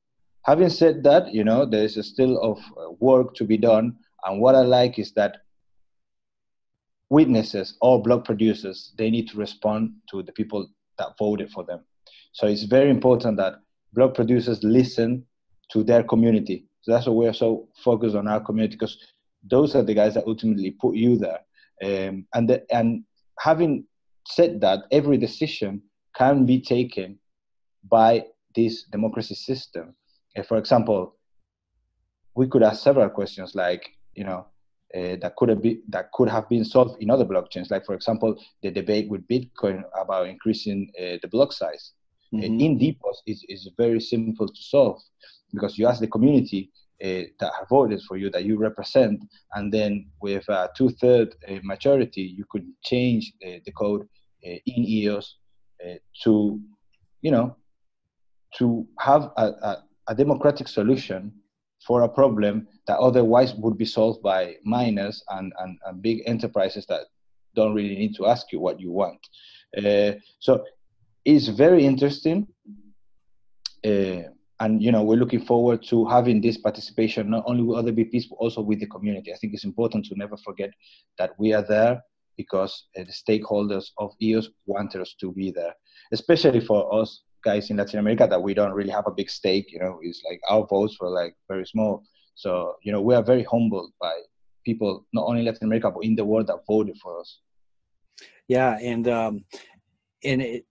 having 0.44 0.70
said 0.70 1.02
that, 1.04 1.32
you 1.34 1.44
know 1.44 1.66
there 1.66 1.84
is 1.84 1.98
still 2.06 2.38
of 2.38 2.58
uh, 2.58 2.92
work 3.00 3.34
to 3.34 3.44
be 3.44 3.56
done, 3.56 3.96
and 4.24 4.40
what 4.40 4.54
I 4.54 4.62
like 4.62 4.98
is 4.98 5.12
that 5.12 5.38
witnesses 7.08 7.76
or 7.80 8.02
block 8.02 8.24
producers 8.24 8.92
they 8.98 9.10
need 9.10 9.28
to 9.28 9.38
respond 9.38 9.92
to 10.10 10.22
the 10.22 10.32
people 10.32 10.68
that 10.98 11.16
voted 11.18 11.50
for 11.50 11.64
them. 11.64 11.80
So 12.32 12.46
it's 12.46 12.64
very 12.64 12.90
important 12.90 13.36
that 13.38 13.54
block 13.92 14.14
producers 14.14 14.62
listen 14.62 15.24
to 15.72 15.82
their 15.82 16.02
community. 16.02 16.66
So 16.82 16.92
that's 16.92 17.06
why 17.06 17.12
we're 17.12 17.32
so 17.32 17.68
focused 17.82 18.16
on 18.16 18.28
our 18.28 18.40
community 18.40 18.76
because 18.76 18.98
those 19.42 19.74
are 19.74 19.82
the 19.82 19.94
guys 19.94 20.14
that 20.14 20.26
ultimately 20.26 20.72
put 20.72 20.94
you 20.96 21.16
there. 21.16 21.40
Um, 21.82 22.26
and 22.34 22.48
the, 22.48 22.64
and 22.74 23.04
having 23.38 23.84
said 24.26 24.60
that, 24.60 24.84
every 24.90 25.16
decision 25.18 25.82
can 26.16 26.46
be 26.46 26.60
taken 26.60 27.18
by 27.88 28.24
this 28.54 28.84
democracy 28.84 29.34
system. 29.34 29.94
Uh, 30.36 30.42
for 30.42 30.56
example, 30.56 31.16
we 32.34 32.46
could 32.48 32.62
ask 32.62 32.82
several 32.82 33.08
questions 33.08 33.54
like, 33.54 33.88
you 34.14 34.24
know, 34.24 34.46
uh, 34.94 35.16
that 35.20 35.34
could 35.36 35.48
have 35.48 35.62
been 35.62 35.82
that 35.88 36.10
could 36.12 36.28
have 36.28 36.48
been 36.48 36.64
solved 36.64 37.02
in 37.02 37.10
other 37.10 37.24
blockchains. 37.24 37.70
Like, 37.70 37.84
for 37.84 37.94
example, 37.94 38.40
the 38.62 38.70
debate 38.70 39.08
with 39.08 39.26
Bitcoin 39.26 39.82
about 40.00 40.28
increasing 40.28 40.90
uh, 40.98 41.16
the 41.22 41.28
block 41.28 41.52
size. 41.52 41.92
Mm-hmm. 42.34 42.60
in 42.60 42.78
DPoS 42.78 43.18
is 43.26 43.44
is 43.48 43.70
very 43.76 44.00
simple 44.00 44.48
to 44.48 44.62
solve 44.62 45.00
because 45.54 45.78
you 45.78 45.86
ask 45.86 46.00
the 46.00 46.08
community 46.08 46.72
uh, 47.04 47.28
that 47.40 47.52
have 47.58 47.68
voted 47.68 48.00
for 48.02 48.16
you 48.16 48.30
that 48.30 48.44
you 48.44 48.56
represent, 48.56 49.22
and 49.54 49.72
then 49.72 50.06
with 50.20 50.48
a 50.48 50.70
two-third 50.76 51.34
uh, 51.48 51.58
majority, 51.62 52.22
you 52.22 52.44
could 52.50 52.66
change 52.84 53.32
uh, 53.44 53.58
the 53.64 53.72
code 53.72 54.02
uh, 54.46 54.58
in 54.66 54.84
EOS 54.84 55.36
uh, 55.84 55.94
to, 56.22 56.60
you 57.22 57.30
know, 57.30 57.56
to 58.56 58.86
have 58.98 59.30
a, 59.36 59.46
a, 59.62 59.84
a, 60.08 60.14
democratic 60.14 60.68
solution 60.68 61.32
for 61.86 62.02
a 62.02 62.08
problem 62.08 62.66
that 62.86 62.98
otherwise 62.98 63.54
would 63.56 63.76
be 63.76 63.84
solved 63.84 64.22
by 64.22 64.56
miners 64.64 65.22
and, 65.30 65.52
and, 65.58 65.78
and 65.86 66.00
big 66.00 66.22
enterprises 66.26 66.86
that 66.86 67.02
don't 67.54 67.74
really 67.74 67.96
need 67.96 68.14
to 68.14 68.26
ask 68.26 68.52
you 68.52 68.60
what 68.60 68.80
you 68.80 68.90
want. 68.90 69.18
Uh, 69.76 70.12
so 70.38 70.64
it's 71.24 71.48
very 71.48 71.84
interesting. 71.84 72.46
Uh, 73.84 74.22
and 74.60 74.82
you 74.82 74.90
know 74.90 75.02
we're 75.02 75.16
looking 75.16 75.44
forward 75.44 75.82
to 75.82 76.06
having 76.06 76.40
this 76.40 76.56
participation 76.56 77.30
not 77.30 77.44
only 77.46 77.62
with 77.62 77.78
other 77.78 77.92
BPs 77.92 78.24
but 78.28 78.36
also 78.36 78.60
with 78.60 78.80
the 78.80 78.86
community. 78.86 79.32
I 79.32 79.36
think 79.36 79.54
it's 79.54 79.64
important 79.64 80.06
to 80.06 80.14
never 80.16 80.36
forget 80.36 80.70
that 81.18 81.30
we 81.38 81.52
are 81.52 81.62
there 81.66 82.02
because 82.36 82.86
uh, 82.98 83.04
the 83.04 83.12
stakeholders 83.12 83.90
of 83.98 84.12
EOS 84.20 84.50
wanted 84.66 85.00
us 85.00 85.14
to 85.20 85.32
be 85.32 85.50
there, 85.50 85.74
especially 86.12 86.60
for 86.60 86.92
us 86.94 87.22
guys 87.44 87.70
in 87.70 87.76
Latin 87.76 88.00
America 88.00 88.26
that 88.28 88.42
we 88.42 88.54
don't 88.54 88.72
really 88.72 88.90
have 88.90 89.06
a 89.06 89.10
big 89.10 89.30
stake. 89.30 89.66
You 89.70 89.80
know, 89.80 89.98
it's 90.02 90.22
like 90.28 90.40
our 90.48 90.66
votes 90.66 90.96
were 91.00 91.10
like 91.10 91.34
very 91.48 91.66
small. 91.66 92.02
So 92.34 92.76
you 92.82 92.92
know 92.92 93.00
we 93.00 93.14
are 93.14 93.22
very 93.22 93.44
humbled 93.44 93.92
by 94.00 94.12
people 94.64 95.06
not 95.12 95.26
only 95.26 95.40
in 95.40 95.46
Latin 95.46 95.66
America 95.66 95.90
but 95.90 96.04
in 96.04 96.16
the 96.16 96.24
world 96.24 96.46
that 96.48 96.66
voted 96.66 96.96
for 97.02 97.20
us. 97.20 97.40
Yeah, 98.48 98.78
and 98.80 99.08
um, 99.08 99.44
and 100.24 100.40
it, 100.40 100.66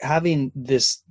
having 0.00 0.52
this 0.54 1.02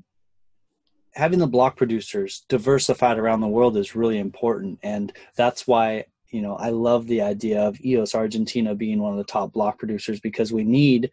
having 1.15 1.39
the 1.39 1.47
block 1.47 1.77
producers 1.77 2.45
diversified 2.49 3.17
around 3.17 3.41
the 3.41 3.47
world 3.47 3.77
is 3.77 3.95
really 3.95 4.19
important. 4.19 4.79
And 4.83 5.13
that's 5.35 5.65
why 5.67 6.05
you 6.31 6.41
know 6.41 6.55
i 6.55 6.69
love 6.69 7.05
the 7.05 7.21
idea 7.21 7.61
of 7.61 7.79
eos 7.81 8.15
argentina 8.15 8.73
being 8.73 8.99
one 8.99 9.11
of 9.11 9.17
the 9.17 9.23
top 9.23 9.53
block 9.53 9.77
producers 9.77 10.19
because 10.19 10.51
we 10.51 10.63
need 10.63 11.11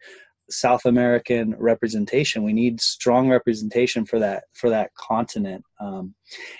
south 0.49 0.85
american 0.85 1.55
representation. 1.57 2.43
We 2.43 2.53
need 2.53 2.81
strong 2.81 3.29
representation 3.29 4.05
for 4.05 4.19
that 4.19 4.45
for 4.53 4.69
that 4.69 4.93
continent. 4.95 5.63
Um, 5.79 6.15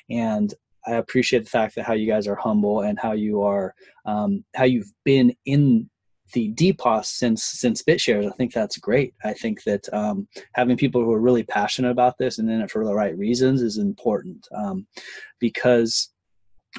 and 0.10 0.54
i 0.88 0.94
appreciate 0.94 1.44
the 1.44 1.50
fact 1.50 1.76
that 1.76 1.86
how 1.86 1.94
you 1.94 2.08
guys 2.08 2.28
are 2.28 2.36
humble 2.36 2.82
and 2.82 3.00
how 3.00 3.14
you 3.14 3.42
are 3.42 3.74
um, 4.06 4.44
how 4.56 4.66
you've 4.66 4.92
been 5.04 5.36
in 5.46 5.90
the 6.34 6.54
DPoS 6.54 7.06
since 7.06 7.44
since 7.44 7.84
BitShares. 7.84 8.28
I 8.28 8.36
think 8.36 8.54
that's 8.54 8.78
great. 8.78 9.14
I 9.24 9.34
think 9.34 9.64
that 9.64 9.92
um, 9.94 10.28
having 10.54 10.78
people 10.78 11.04
who 11.04 11.12
are 11.12 11.22
really 11.22 11.44
passionate 11.44 11.92
about 11.92 12.18
this 12.18 12.40
and 12.40 12.50
in 12.50 12.62
it 12.62 12.72
for 12.72 12.86
the 12.86 12.94
right 12.94 13.18
reasons 13.18 13.62
is 13.62 13.78
important 13.78 14.48
um, 14.54 14.88
because 15.40 16.10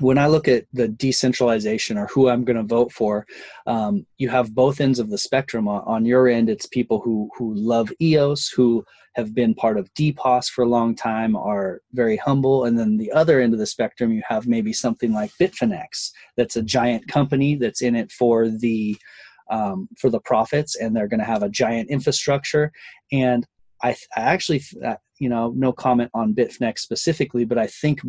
when 0.00 0.18
I 0.18 0.26
look 0.26 0.48
at 0.48 0.64
the 0.72 0.88
decentralization 0.88 1.96
or 1.96 2.06
who 2.08 2.28
I'm 2.28 2.44
going 2.44 2.56
to 2.56 2.64
vote 2.64 2.90
for, 2.90 3.26
um, 3.66 4.04
you 4.18 4.28
have 4.28 4.54
both 4.54 4.80
ends 4.80 4.98
of 4.98 5.08
the 5.08 5.18
spectrum. 5.18 5.68
On, 5.68 6.04
your 6.04 6.28
end, 6.28 6.50
it's 6.50 6.66
people 6.66 7.00
who 7.00 7.30
who 7.36 7.54
love 7.54 7.92
EOS, 8.00 8.48
who 8.48 8.84
have 9.14 9.34
been 9.34 9.54
part 9.54 9.78
of 9.78 9.92
DPoS 9.94 10.48
for 10.48 10.64
a 10.64 10.68
long 10.68 10.96
time, 10.96 11.36
are 11.36 11.80
very 11.92 12.16
humble, 12.16 12.64
and 12.64 12.76
then 12.76 12.96
the 12.96 13.12
other 13.12 13.40
end 13.40 13.52
of 13.52 13.60
the 13.60 13.66
spectrum, 13.66 14.12
you 14.12 14.22
have 14.28 14.48
maybe 14.48 14.72
something 14.72 15.12
like 15.12 15.30
Bitfinex, 15.40 16.10
that's 16.36 16.56
a 16.56 16.62
giant 16.62 17.06
company 17.06 17.54
that's 17.54 17.82
in 17.82 17.94
it 17.94 18.10
for 18.10 18.48
the 18.48 18.96
um, 19.50 19.88
for 19.98 20.10
the 20.10 20.20
profits 20.20 20.76
and 20.76 20.94
they're 20.94 21.08
going 21.08 21.20
to 21.20 21.26
have 21.26 21.42
a 21.42 21.48
giant 21.48 21.90
infrastructure 21.90 22.72
and 23.12 23.46
I, 23.84 23.90
I 24.16 24.20
actually, 24.20 24.62
uh, 24.84 24.96
you 25.18 25.28
know, 25.28 25.52
no 25.54 25.72
comment 25.72 26.10
on 26.14 26.34
Bitfinex 26.34 26.78
specifically, 26.78 27.44
but 27.44 27.58
I 27.58 27.66
think 27.66 28.00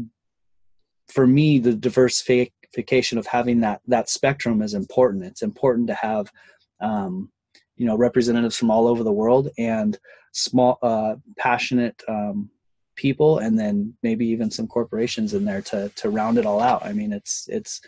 for 1.09 1.27
me, 1.27 1.59
the 1.59 1.73
diversification 1.73 3.17
of 3.17 3.27
having 3.27 3.59
that 3.61 3.81
that 3.87 4.09
spectrum 4.09 4.61
is 4.61 4.73
important. 4.73 5.25
It's 5.25 5.41
important 5.41 5.87
to 5.87 5.93
have, 5.95 6.31
um, 6.79 7.29
you 7.75 7.85
know, 7.85 7.97
representatives 7.97 8.57
from 8.57 8.71
all 8.71 8.87
over 8.87 9.03
the 9.03 9.11
world 9.11 9.49
and 9.57 9.99
small, 10.31 10.79
uh, 10.81 11.15
passionate 11.37 12.01
um, 12.07 12.49
people, 12.95 13.39
and 13.39 13.59
then 13.59 13.93
maybe 14.01 14.25
even 14.27 14.49
some 14.49 14.67
corporations 14.67 15.33
in 15.33 15.43
there 15.43 15.61
to 15.63 15.89
to 15.89 16.09
round 16.09 16.37
it 16.37 16.45
all 16.45 16.61
out. 16.61 16.85
I 16.85 16.93
mean, 16.93 17.11
it's 17.11 17.47
it's 17.49 17.81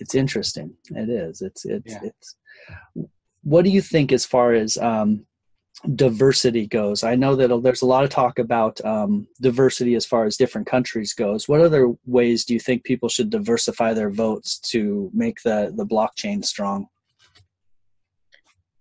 it's 0.00 0.14
interesting. 0.14 0.74
It 0.90 1.08
is. 1.08 1.42
It's 1.42 1.64
it's 1.64 1.92
yeah. 1.92 2.00
it's. 2.04 2.36
What 3.44 3.64
do 3.64 3.70
you 3.70 3.80
think 3.80 4.12
as 4.12 4.24
far 4.24 4.52
as 4.54 4.78
um, 4.78 5.26
diversity 5.96 6.66
goes? 6.66 7.02
I 7.02 7.16
know 7.16 7.34
that 7.36 7.62
there's 7.62 7.82
a 7.82 7.86
lot 7.86 8.04
of 8.04 8.10
talk 8.10 8.38
about 8.38 8.84
um, 8.84 9.26
diversity 9.40 9.94
as 9.94 10.06
far 10.06 10.24
as 10.24 10.36
different 10.36 10.66
countries 10.66 11.12
goes. 11.12 11.48
What 11.48 11.60
other 11.60 11.92
ways 12.06 12.44
do 12.44 12.54
you 12.54 12.60
think 12.60 12.84
people 12.84 13.08
should 13.08 13.30
diversify 13.30 13.94
their 13.94 14.10
votes 14.10 14.58
to 14.70 15.10
make 15.12 15.42
the 15.42 15.72
the 15.76 15.86
blockchain 15.86 16.44
strong? 16.44 16.86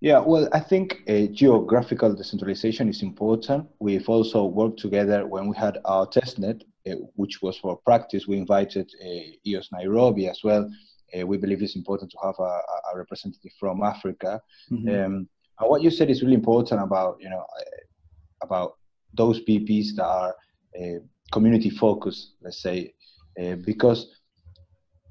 Yeah, 0.01 0.17
well, 0.17 0.49
I 0.51 0.59
think 0.59 1.03
uh, 1.07 1.27
geographical 1.31 2.15
decentralization 2.15 2.89
is 2.89 3.03
important. 3.03 3.67
We've 3.79 4.09
also 4.09 4.45
worked 4.45 4.79
together 4.79 5.27
when 5.27 5.47
we 5.47 5.55
had 5.55 5.77
our 5.85 6.07
testnet, 6.07 6.63
uh, 6.89 6.95
which 7.15 7.43
was 7.43 7.57
for 7.57 7.77
practice. 7.77 8.27
We 8.27 8.37
invited 8.37 8.91
uh, 8.99 9.37
EOS 9.45 9.69
Nairobi 9.71 10.27
as 10.27 10.39
well. 10.43 10.67
Uh, 11.17 11.25
we 11.27 11.37
believe 11.37 11.61
it's 11.61 11.75
important 11.75 12.11
to 12.11 12.17
have 12.23 12.35
a, 12.39 12.61
a 12.93 12.97
representative 12.97 13.51
from 13.59 13.83
Africa. 13.83 14.41
Mm-hmm. 14.71 14.89
Um, 14.89 15.29
and 15.59 15.69
what 15.69 15.81
you 15.81 15.91
said 15.91 16.09
is 16.09 16.21
really 16.21 16.35
important 16.35 16.81
about 16.81 17.17
you 17.19 17.29
know 17.29 17.45
uh, 17.59 18.43
about 18.43 18.77
those 19.13 19.41
BPs 19.41 19.95
that 19.97 20.05
are 20.05 20.35
uh, 20.79 20.99
community 21.31 21.69
focused, 21.69 22.35
let's 22.41 22.61
say, 22.61 22.93
because 23.65 24.07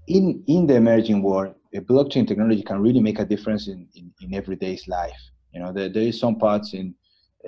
in 0.06 0.42
in 0.46 0.66
the 0.66 0.74
emerging 0.74 1.22
world, 1.22 1.54
blockchain 1.78 2.26
technology 2.26 2.62
can 2.62 2.80
really 2.80 3.00
make 3.00 3.18
a 3.18 3.24
difference 3.24 3.68
in, 3.68 3.86
in, 3.94 4.12
in 4.20 4.34
everyday's 4.34 4.88
life. 4.88 5.20
You 5.52 5.60
know, 5.60 5.72
there, 5.72 5.88
there 5.88 6.02
is 6.02 6.18
some 6.18 6.36
parts 6.38 6.74
in 6.74 6.94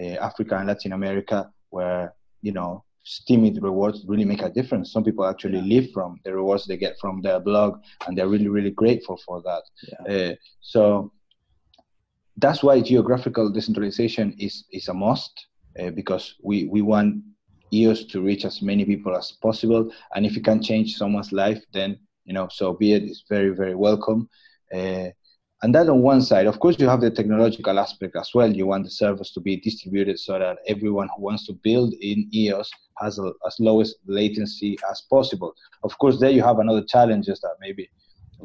uh, 0.01 0.17
Africa 0.21 0.57
and 0.57 0.69
Latin 0.69 0.93
America 0.93 1.51
where, 1.71 2.15
you 2.41 2.53
know, 2.53 2.85
steamy 3.03 3.59
rewards 3.61 4.05
really 4.07 4.25
make 4.25 4.43
a 4.43 4.51
difference. 4.51 4.93
Some 4.93 5.05
people 5.05 5.27
actually 5.27 5.59
yeah. 5.59 5.81
live 5.81 5.91
from 5.93 6.21
the 6.25 6.35
rewards 6.35 6.67
they 6.67 6.77
get 6.77 6.99
from 7.01 7.21
their 7.21 7.41
blog, 7.41 7.81
and 8.07 8.17
they're 8.17 8.29
really, 8.29 8.49
really 8.49 8.71
grateful 8.71 9.21
for 9.27 9.43
that. 9.43 9.63
Yeah. 10.07 10.15
Uh, 10.15 10.35
so 10.61 11.13
that's 12.37 12.63
why 12.63 12.81
geographical 12.81 13.51
decentralization 13.51 14.35
is, 14.39 14.65
is 14.73 14.89
a 14.89 14.95
must 14.95 15.47
uh, 15.81 15.91
because 15.91 16.37
we, 16.43 16.65
we 16.65 16.83
want 16.83 17.23
EOS 17.73 18.05
to 18.05 18.21
reach 18.21 18.45
as 18.45 18.63
many 18.63 18.85
people 18.85 19.17
as 19.17 19.33
possible. 19.33 19.91
And 20.15 20.27
if 20.27 20.37
it 20.37 20.45
can 20.45 20.63
change 20.63 20.97
someone's 20.97 21.33
life, 21.33 21.63
then 21.73 21.99
you 22.25 22.35
know, 22.35 22.49
so 22.51 22.73
be 22.73 22.93
it. 22.93 23.03
it 23.03 23.11
is 23.11 23.25
very, 23.29 23.51
very 23.51 23.75
welcome. 23.75 24.29
Uh, 24.73 25.09
and 25.63 25.75
that 25.75 25.89
on 25.89 26.03
one 26.03 26.23
side, 26.23 26.47
of 26.47 26.59
course, 26.59 26.77
you 26.79 26.89
have 26.89 27.01
the 27.01 27.11
technological 27.11 27.79
aspect 27.79 28.17
as 28.17 28.31
well. 28.35 28.53
You 28.53 28.67
want 28.67 28.85
the 28.85 28.91
servers 28.91 29.31
to 29.33 29.41
be 29.41 29.57
distributed 29.57 30.19
so 30.19 30.39
that 30.39 30.59
everyone 30.67 31.09
who 31.15 31.23
wants 31.23 31.47
to 31.47 31.53
build 31.63 31.95
in 32.01 32.29
EOS 32.35 32.71
has 32.99 33.19
a, 33.19 33.33
as 33.47 33.57
lowest 33.61 33.97
latency 34.07 34.77
as 34.91 35.03
possible. 35.09 35.55
Of 35.85 35.97
course, 35.99 36.19
there 36.19 36.31
you 36.31 36.43
have 36.43 36.59
another 36.59 36.83
challenges 36.83 37.41
that 37.41 37.55
maybe 37.61 37.89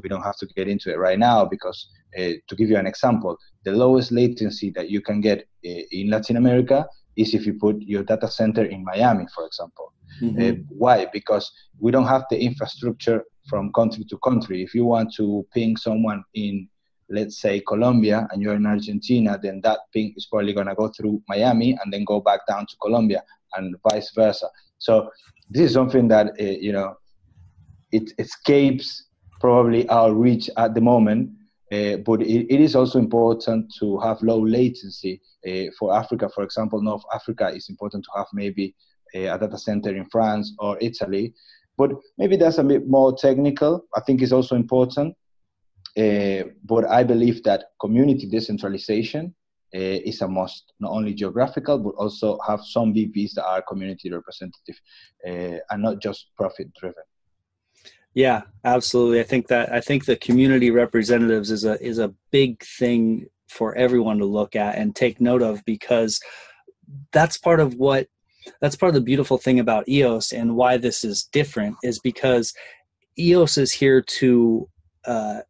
we 0.04 0.10
don't 0.10 0.22
have 0.22 0.38
to 0.38 0.46
get 0.56 0.68
into 0.68 0.92
it 0.92 0.98
right 0.98 1.18
now 1.18 1.44
because 1.46 1.90
uh, 2.18 2.34
to 2.48 2.56
give 2.56 2.70
you 2.70 2.78
an 2.78 2.88
example, 2.88 3.38
the 3.64 3.72
lowest 3.72 4.12
latency 4.12 4.70
that 4.72 4.90
you 4.90 5.02
can 5.02 5.22
get 5.22 5.40
uh, 5.66 5.82
in 5.92 6.10
Latin 6.10 6.38
America 6.38 6.86
is 7.16 7.34
if 7.34 7.46
you 7.46 7.54
put 7.56 7.82
your 7.82 8.04
data 8.04 8.30
center 8.30 8.64
in 8.64 8.84
Miami, 8.84 9.26
for 9.34 9.46
example. 9.46 9.92
Mm-hmm. 10.22 10.42
Uh, 10.42 10.64
why? 10.70 11.08
Because 11.12 11.52
we 11.80 11.92
don't 11.92 12.08
have 12.08 12.26
the 12.30 12.40
infrastructure 12.40 13.24
from 13.50 13.72
country 13.74 14.06
to 14.10 14.18
country. 14.20 14.62
If 14.62 14.74
you 14.76 14.86
want 14.86 15.14
to 15.16 15.46
ping 15.54 15.78
someone 15.78 16.24
in, 16.34 16.68
let's 17.10 17.40
say, 17.42 17.62
Colombia, 17.62 18.28
and 18.32 18.42
you're 18.42 18.56
in 18.56 18.66
Argentina, 18.66 19.40
then 19.42 19.62
that 19.64 19.80
ping 19.94 20.14
is 20.16 20.26
probably 20.26 20.54
going 20.54 20.68
to 20.68 20.76
go 20.76 20.90
through 20.90 21.22
Miami 21.28 21.78
and 21.84 21.92
then 21.92 22.04
go 22.04 22.20
back 22.20 22.42
down 22.48 22.66
to 22.68 22.76
Colombia, 22.82 23.24
and 23.56 23.76
vice 23.90 24.12
versa. 24.14 24.48
So 24.78 25.10
this 25.50 25.64
is 25.64 25.74
something 25.74 26.08
that 26.10 26.28
uh, 26.40 26.44
you 26.44 26.72
know 26.72 26.96
it 27.92 28.12
escapes 28.20 29.06
probably 29.40 29.88
our 29.90 30.14
reach 30.14 30.50
at 30.58 30.74
the 30.74 30.82
moment. 30.82 31.32
Uh, 31.70 31.98
but 31.98 32.22
it, 32.22 32.50
it 32.50 32.62
is 32.62 32.76
also 32.76 32.98
important 32.98 33.74
to 33.78 34.00
have 34.00 34.22
low 34.22 34.40
latency 34.40 35.22
uh, 35.46 35.70
for 35.78 35.94
Africa. 35.94 36.30
For 36.34 36.44
example, 36.44 36.82
North 36.82 37.04
Africa 37.14 37.50
is 37.50 37.68
important 37.68 38.06
to 38.06 38.12
have 38.16 38.28
maybe 38.32 38.74
uh, 39.14 39.36
a 39.36 39.38
data 39.38 39.58
center 39.58 39.94
in 39.94 40.06
France 40.06 40.54
or 40.60 40.78
Italy 40.80 41.34
but 41.78 41.92
maybe 42.18 42.36
that's 42.36 42.58
a 42.58 42.64
bit 42.64 42.88
more 42.88 43.16
technical. 43.16 43.86
I 43.96 44.02
think 44.02 44.22
it's 44.22 44.32
also 44.32 44.56
important. 44.56 45.16
Uh, 45.98 46.50
but 46.64 46.86
I 46.86 47.04
believe 47.04 47.44
that 47.44 47.66
community 47.82 48.28
decentralization 48.28 49.34
uh, 49.76 49.80
is 49.80 50.22
a 50.22 50.28
must, 50.28 50.74
not 50.80 50.92
only 50.92 51.14
geographical, 51.14 51.80
but 51.80 51.96
also 51.98 52.38
have 52.48 52.62
some 52.64 52.94
BPs 52.94 53.34
that 53.34 53.46
are 53.46 53.62
community 53.64 54.12
representative 54.12 54.80
uh, 55.28 55.58
and 55.70 55.82
not 55.82 56.02
just 56.02 56.28
profit 56.38 56.72
driven. 56.80 57.04
Yeah, 58.14 58.44
absolutely. 58.64 59.20
I 59.20 59.24
think 59.24 59.48
that 59.48 59.72
I 59.72 59.82
think 59.82 60.06
the 60.06 60.16
community 60.16 60.72
representatives 60.72 61.52
is 61.52 61.66
a 61.66 61.80
is 61.84 62.00
a 62.00 62.14
big 62.32 62.64
thing 62.64 63.28
for 63.50 63.76
everyone 63.76 64.18
to 64.20 64.26
look 64.26 64.56
at 64.56 64.76
and 64.76 64.96
take 64.96 65.22
note 65.22 65.42
of 65.42 65.64
because 65.66 66.20
that's 67.12 67.38
part 67.38 67.60
of 67.60 67.76
what 67.76 68.08
that's 68.62 68.76
part 68.76 68.90
of 68.90 68.96
the 68.96 69.02
beautiful 69.02 69.38
thing 69.38 69.60
about 69.60 69.88
EOS 69.88 70.32
and 70.32 70.56
why 70.56 70.78
this 70.78 71.04
is 71.04 71.26
different 71.26 71.76
is 71.84 72.00
because 72.00 72.54
EOS 73.20 73.58
is 73.58 73.72
here 73.72 74.02
to 74.02 74.68
uh, 75.06 75.42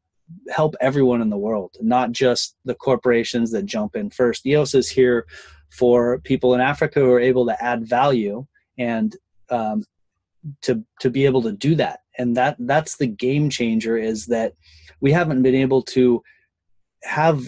help 0.49 0.75
everyone 0.81 1.21
in 1.21 1.29
the 1.29 1.37
world, 1.37 1.75
not 1.81 2.11
just 2.11 2.55
the 2.65 2.75
corporations 2.75 3.51
that 3.51 3.65
jump 3.65 3.95
in 3.95 4.09
first. 4.09 4.45
EOS 4.45 4.73
is 4.73 4.89
here 4.89 5.25
for 5.69 6.19
people 6.19 6.53
in 6.53 6.61
Africa 6.61 6.99
who 6.99 7.11
are 7.11 7.19
able 7.19 7.45
to 7.45 7.63
add 7.63 7.87
value 7.87 8.45
and 8.77 9.15
um, 9.49 9.83
to 10.61 10.83
to 11.01 11.09
be 11.09 11.25
able 11.25 11.41
to 11.41 11.51
do 11.51 11.75
that. 11.75 11.99
And 12.17 12.35
that 12.37 12.55
that's 12.59 12.97
the 12.97 13.07
game 13.07 13.49
changer 13.49 13.97
is 13.97 14.25
that 14.27 14.53
we 15.01 15.11
haven't 15.11 15.43
been 15.43 15.55
able 15.55 15.81
to 15.83 16.21
have 17.03 17.41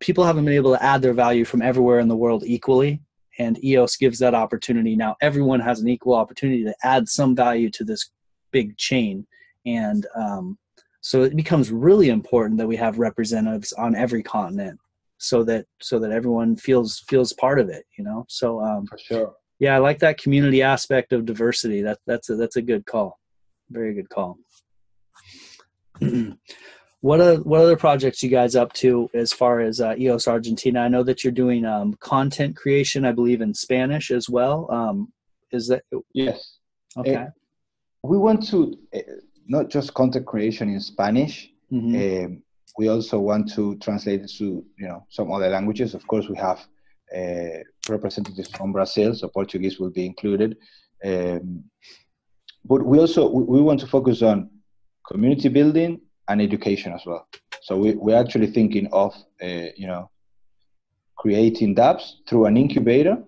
people 0.00 0.24
haven't 0.24 0.44
been 0.44 0.54
able 0.54 0.74
to 0.74 0.82
add 0.82 1.02
their 1.02 1.12
value 1.12 1.44
from 1.44 1.62
everywhere 1.62 1.98
in 1.98 2.08
the 2.08 2.16
world 2.16 2.44
equally 2.46 3.00
and 3.38 3.62
EOS 3.64 3.96
gives 3.96 4.18
that 4.18 4.34
opportunity. 4.34 4.96
Now 4.96 5.16
everyone 5.20 5.60
has 5.60 5.80
an 5.80 5.88
equal 5.88 6.14
opportunity 6.14 6.64
to 6.64 6.74
add 6.82 7.08
some 7.08 7.34
value 7.34 7.70
to 7.70 7.84
this 7.84 8.10
big 8.50 8.76
chain, 8.76 9.26
and 9.66 10.06
um, 10.14 10.58
so 11.04 11.22
it 11.22 11.36
becomes 11.36 11.70
really 11.70 12.08
important 12.08 12.56
that 12.56 12.66
we 12.66 12.76
have 12.76 12.98
representatives 12.98 13.74
on 13.74 13.94
every 13.94 14.22
continent, 14.22 14.80
so 15.18 15.44
that 15.44 15.66
so 15.78 15.98
that 15.98 16.10
everyone 16.10 16.56
feels 16.56 17.00
feels 17.00 17.34
part 17.34 17.60
of 17.60 17.68
it. 17.68 17.84
You 17.98 18.04
know, 18.04 18.24
so 18.30 18.58
um, 18.62 18.86
for 18.86 18.96
sure. 18.96 19.34
Yeah, 19.58 19.74
I 19.74 19.80
like 19.80 19.98
that 19.98 20.16
community 20.16 20.62
aspect 20.62 21.12
of 21.12 21.26
diversity. 21.26 21.82
That 21.82 21.98
that's 22.06 22.30
a, 22.30 22.36
that's 22.36 22.56
a 22.56 22.62
good 22.62 22.86
call. 22.86 23.20
Very 23.68 23.92
good 23.92 24.08
call. 24.08 24.38
what 27.02 27.20
are 27.20 27.36
what 27.36 27.60
other 27.60 27.76
projects 27.76 28.22
you 28.22 28.30
guys 28.30 28.56
up 28.56 28.72
to 28.72 29.10
as 29.12 29.30
far 29.30 29.60
as 29.60 29.82
uh, 29.82 29.94
EOS 29.98 30.26
Argentina? 30.26 30.80
I 30.80 30.88
know 30.88 31.02
that 31.02 31.22
you're 31.22 31.34
doing 31.34 31.66
um, 31.66 31.92
content 32.00 32.56
creation, 32.56 33.04
I 33.04 33.12
believe, 33.12 33.42
in 33.42 33.52
Spanish 33.52 34.10
as 34.10 34.30
well. 34.30 34.70
Um, 34.70 35.12
is 35.52 35.68
that 35.68 35.82
yes? 36.14 36.56
Okay. 36.96 37.14
Uh, 37.14 37.26
we 38.02 38.16
want 38.16 38.48
to 38.48 38.78
uh, 38.94 39.00
not 39.46 39.68
just 39.68 39.94
content 39.94 40.26
creation 40.26 40.68
in 40.68 40.80
Spanish. 40.80 41.50
Mm-hmm. 41.72 42.24
Um, 42.26 42.42
we 42.76 42.88
also 42.88 43.18
want 43.20 43.52
to 43.54 43.76
translate 43.76 44.22
it 44.22 44.32
to 44.38 44.64
you 44.78 44.88
know 44.88 45.06
some 45.08 45.32
other 45.32 45.48
languages. 45.48 45.94
Of 45.94 46.06
course, 46.06 46.28
we 46.28 46.36
have 46.36 46.60
uh, 47.16 47.62
representatives 47.88 48.50
from 48.50 48.72
Brazil, 48.72 49.14
so 49.14 49.28
Portuguese 49.28 49.78
will 49.78 49.90
be 49.90 50.06
included. 50.06 50.56
Um, 51.04 51.64
but 52.64 52.84
we 52.84 52.98
also 52.98 53.28
we 53.28 53.60
want 53.60 53.80
to 53.80 53.86
focus 53.86 54.22
on 54.22 54.50
community 55.06 55.48
building 55.48 56.00
and 56.28 56.40
education 56.40 56.92
as 56.92 57.02
well. 57.06 57.28
So 57.62 57.76
we, 57.76 57.92
we're 57.92 58.20
actually 58.20 58.48
thinking 58.48 58.88
of, 58.92 59.14
uh, 59.42 59.68
you 59.76 59.86
know, 59.86 60.10
creating 61.16 61.74
dApps 61.74 62.12
through 62.28 62.46
an 62.46 62.56
incubator. 62.56 63.22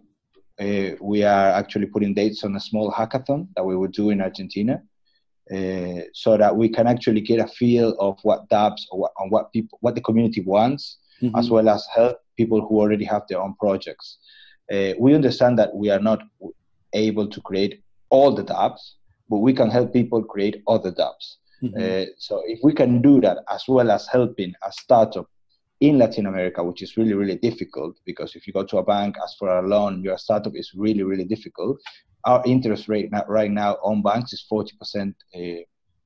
Uh, 0.59 0.97
we 1.01 1.23
are 1.23 1.51
actually 1.51 1.87
putting 1.87 2.15
dates 2.15 2.45
on 2.45 2.57
a 2.57 2.61
small 2.61 2.91
hackathon 2.91 3.49
that 3.57 3.65
we 3.65 3.77
will 3.77 3.89
do 3.89 4.11
in 4.11 4.21
Argentina, 4.21 4.83
uh, 5.55 6.03
so 6.13 6.37
that 6.37 6.57
we 6.57 6.69
can 6.69 6.87
actually 6.87 7.21
get 7.21 7.39
a 7.39 7.47
feel 7.47 7.97
of 7.99 8.19
what 8.23 8.49
dApps 8.49 8.83
or 8.91 9.01
what, 9.01 9.13
on 9.19 9.31
what 9.31 9.53
people, 9.53 9.79
what 9.81 9.95
the 9.95 10.01
community 10.01 10.43
wants, 10.43 10.99
mm-hmm. 11.23 11.37
as 11.37 11.51
well 11.51 11.69
as 11.69 11.87
help 11.95 12.19
people 12.37 12.61
who 12.67 12.81
already 12.81 13.05
have 13.05 13.23
their 13.29 13.41
own 13.41 13.55
projects. 13.61 14.19
Uh, 14.73 14.93
we 14.99 15.15
understand 15.15 15.59
that 15.59 15.75
we 15.75 15.91
are 15.91 16.01
not 16.01 16.23
able 16.93 17.29
to 17.29 17.41
create 17.43 17.83
all 18.11 18.35
the 18.35 18.45
dApps, 18.45 18.95
but 19.29 19.39
we 19.39 19.53
can 19.53 19.71
help 19.71 19.93
people 19.93 20.23
create 20.23 20.63
other 20.67 20.93
dApps. 20.93 21.37
Mm-hmm. 21.63 21.81
Uh, 21.81 22.05
so 22.19 22.43
if 22.47 22.61
we 22.63 22.73
can 22.73 23.01
do 23.01 23.21
that 23.21 23.39
as 23.51 23.65
well 23.69 23.91
as 23.91 24.07
helping 24.07 24.53
a 24.67 24.73
startup 24.73 25.29
in 25.81 25.99
Latin 25.99 26.27
America, 26.27 26.63
which 26.65 26.83
is 26.83 26.97
really, 26.97 27.13
really 27.13 27.37
difficult 27.37 27.97
because 28.05 28.35
if 28.35 28.47
you 28.47 28.53
go 28.53 28.65
to 28.65 28.79
a 28.79 28.83
bank, 28.83 29.17
ask 29.23 29.39
for 29.39 29.59
a 29.59 29.67
loan, 29.67 30.03
your 30.03 30.19
startup 30.19 30.55
is 30.57 30.73
really, 30.75 31.03
really 31.03 31.25
difficult. 31.25 31.79
Our 32.27 32.43
interest 32.45 32.89
rate 32.89 33.11
now, 33.11 33.25
right 33.29 33.51
now 33.51 33.75
on 33.83 34.03
banks 34.03 34.33
is 34.33 34.45
40% 34.51 35.15
uh, 35.35 35.41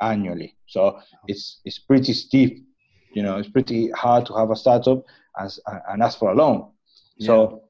annually. 0.00 0.56
So 0.66 1.00
it's, 1.26 1.60
it's 1.64 1.78
pretty 1.78 2.12
steep. 2.12 2.64
You 3.12 3.22
know, 3.22 3.38
it's 3.38 3.48
pretty 3.48 3.90
hard 3.90 4.26
to 4.26 4.34
have 4.34 4.50
a 4.50 4.56
startup 4.56 5.02
as, 5.38 5.58
and 5.88 6.02
ask 6.02 6.18
for 6.18 6.30
a 6.30 6.34
loan. 6.34 6.70
Yeah. 7.16 7.26
So 7.26 7.62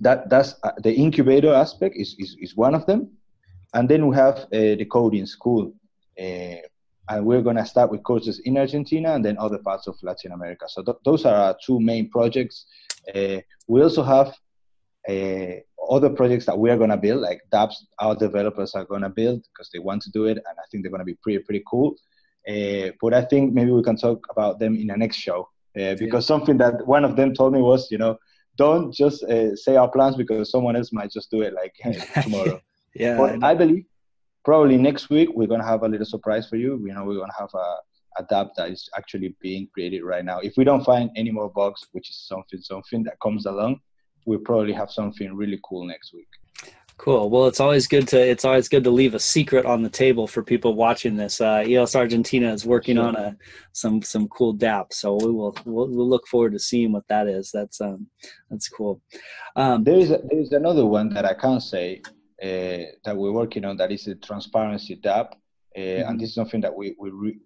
that 0.00 0.30
that's 0.30 0.54
uh, 0.62 0.72
the 0.82 0.92
incubator 0.92 1.52
aspect 1.52 1.96
is, 1.96 2.16
is, 2.18 2.36
is 2.40 2.56
one 2.56 2.74
of 2.74 2.86
them. 2.86 3.10
And 3.74 3.88
then 3.88 4.06
we 4.06 4.16
have 4.16 4.38
uh, 4.38 4.48
the 4.80 4.86
coding 4.86 5.26
school. 5.26 5.72
Uh, 6.18 6.56
and 7.08 7.26
we're 7.26 7.42
going 7.42 7.56
to 7.56 7.66
start 7.66 7.90
with 7.90 8.02
courses 8.02 8.40
in 8.44 8.56
Argentina 8.56 9.14
and 9.14 9.24
then 9.24 9.36
other 9.38 9.58
parts 9.58 9.86
of 9.86 9.96
Latin 10.02 10.32
America. 10.32 10.66
So 10.68 10.82
th- 10.82 10.98
those 11.04 11.24
are 11.24 11.34
our 11.34 11.56
two 11.64 11.80
main 11.80 12.08
projects. 12.08 12.66
Uh, 13.14 13.38
we 13.66 13.82
also 13.82 14.02
have 14.02 14.34
other 15.08 16.10
projects 16.10 16.46
that 16.46 16.58
we 16.58 16.70
are 16.70 16.76
going 16.76 16.90
to 16.90 16.96
build, 16.96 17.20
like 17.20 17.40
dApps 17.52 17.74
our 17.98 18.14
developers 18.14 18.74
are 18.74 18.84
going 18.84 19.02
to 19.02 19.08
build 19.08 19.42
because 19.52 19.70
they 19.72 19.78
want 19.78 20.02
to 20.02 20.10
do 20.10 20.26
it, 20.26 20.36
and 20.36 20.56
I 20.58 20.62
think 20.70 20.82
they're 20.82 20.90
going 20.90 21.00
to 21.00 21.12
be 21.12 21.18
pretty 21.22 21.40
pretty 21.40 21.62
cool. 21.68 21.96
Uh, 22.48 22.90
but 23.00 23.14
I 23.14 23.22
think 23.22 23.52
maybe 23.52 23.70
we 23.70 23.82
can 23.82 23.96
talk 23.96 24.26
about 24.30 24.58
them 24.58 24.74
in 24.76 24.88
the 24.88 24.96
next 24.96 25.16
show 25.16 25.48
uh, 25.76 25.94
because 25.94 26.24
yeah. 26.24 26.34
something 26.34 26.58
that 26.58 26.86
one 26.86 27.04
of 27.04 27.14
them 27.14 27.34
told 27.34 27.52
me 27.52 27.60
was, 27.60 27.88
you 27.90 27.98
know, 27.98 28.18
don't 28.56 28.92
just 28.92 29.22
uh, 29.24 29.54
say 29.54 29.76
our 29.76 29.88
plans 29.88 30.16
because 30.16 30.50
someone 30.50 30.76
else 30.76 30.92
might 30.92 31.10
just 31.10 31.30
do 31.30 31.42
it 31.42 31.54
like 31.54 31.74
tomorrow. 32.22 32.60
yeah, 32.94 33.16
but 33.16 33.42
I, 33.42 33.50
I 33.50 33.54
believe 33.54 33.84
probably 34.44 34.76
next 34.76 35.08
week 35.10 35.28
we're 35.34 35.46
gonna 35.46 35.66
have 35.66 35.82
a 35.82 35.88
little 35.88 36.06
surprise 36.06 36.48
for 36.48 36.56
you. 36.56 36.80
You 36.86 36.94
know, 36.94 37.04
we're 37.04 37.18
gonna 37.18 37.32
have 37.38 37.50
a 37.54 37.76
a 38.18 38.24
dApp 38.24 38.50
that 38.56 38.70
is 38.70 38.90
actually 38.96 39.34
being 39.40 39.68
created 39.72 40.02
right 40.02 40.24
now. 40.24 40.38
If 40.40 40.54
we 40.56 40.64
don't 40.64 40.84
find 40.84 41.10
any 41.16 41.30
more 41.30 41.50
bugs, 41.50 41.86
which 41.92 42.10
is 42.10 42.16
something 42.16 42.60
something 42.60 43.02
that 43.04 43.18
comes 43.22 43.46
along, 43.46 43.80
we'll 44.24 44.38
probably 44.40 44.72
have 44.72 44.90
something 44.90 45.34
really 45.34 45.60
cool 45.62 45.84
next 45.86 46.12
week. 46.12 46.28
Cool. 46.98 47.30
Well, 47.30 47.46
it's 47.46 47.58
always 47.58 47.88
good 47.88 48.06
to 48.08 48.20
it's 48.20 48.44
always 48.44 48.68
good 48.68 48.84
to 48.84 48.90
leave 48.90 49.14
a 49.14 49.18
secret 49.18 49.66
on 49.66 49.82
the 49.82 49.88
table 49.88 50.26
for 50.26 50.42
people 50.42 50.74
watching 50.74 51.16
this. 51.16 51.40
Uh, 51.40 51.64
EOS 51.66 51.96
Argentina 51.96 52.52
is 52.52 52.64
working 52.64 52.96
sure. 52.96 53.06
on 53.06 53.16
a 53.16 53.36
some 53.72 54.02
some 54.02 54.28
cool 54.28 54.54
dApp, 54.54 54.92
so 54.92 55.16
we 55.16 55.32
will 55.32 55.56
we'll, 55.64 55.88
we'll, 55.88 56.08
look 56.08 56.28
forward 56.28 56.52
to 56.52 56.60
seeing 56.60 56.92
what 56.92 57.08
that 57.08 57.26
is. 57.26 57.50
That's 57.52 57.80
um 57.80 58.06
that's 58.50 58.68
cool. 58.68 59.00
Um, 59.56 59.82
there 59.82 59.96
is 59.96 60.10
a, 60.10 60.20
there 60.30 60.38
is 60.38 60.52
another 60.52 60.86
one 60.86 61.08
that 61.14 61.24
I 61.24 61.34
can't 61.34 61.62
say 61.62 62.02
uh, 62.40 62.92
that 63.04 63.16
we're 63.16 63.32
working 63.32 63.64
on 63.64 63.76
that 63.78 63.90
is 63.90 64.06
a 64.06 64.14
transparency 64.14 64.96
dApp, 64.96 65.32
uh, 65.32 65.80
mm-hmm. 65.80 66.08
and 66.08 66.20
this 66.20 66.28
is 66.28 66.34
something 66.36 66.60
that 66.60 66.74
we 66.74 66.94
we, 67.00 67.10
re- 67.10 67.40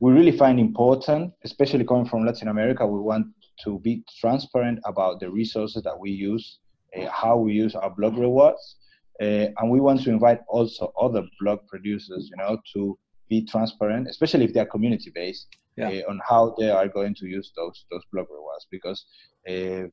we 0.00 0.12
really 0.12 0.32
find 0.32 0.58
important, 0.58 1.34
especially 1.44 1.84
coming 1.84 2.06
from 2.06 2.24
Latin 2.24 2.48
America. 2.48 2.86
We 2.86 3.00
want 3.00 3.26
to 3.64 3.78
be 3.80 4.02
transparent 4.20 4.78
about 4.84 5.20
the 5.20 5.30
resources 5.30 5.82
that 5.82 5.98
we 5.98 6.10
use, 6.10 6.58
uh, 6.96 7.08
how 7.10 7.36
we 7.36 7.52
use 7.52 7.74
our 7.74 7.90
block 7.90 8.14
rewards, 8.16 8.76
uh, 9.20 9.48
and 9.58 9.70
we 9.70 9.80
want 9.80 10.02
to 10.02 10.10
invite 10.10 10.40
also 10.48 10.92
other 11.00 11.22
block 11.40 11.66
producers, 11.66 12.30
you 12.30 12.36
know, 12.36 12.58
to 12.72 12.98
be 13.28 13.44
transparent, 13.44 14.08
especially 14.08 14.44
if 14.44 14.54
they're 14.54 14.66
community 14.66 15.10
based, 15.14 15.48
yeah. 15.76 15.88
uh, 15.88 16.10
on 16.10 16.20
how 16.26 16.54
they 16.58 16.70
are 16.70 16.88
going 16.88 17.14
to 17.14 17.26
use 17.26 17.52
those 17.56 17.84
those 17.90 18.02
block 18.12 18.26
rewards 18.30 18.66
because 18.70 19.04
uh, 19.48 19.86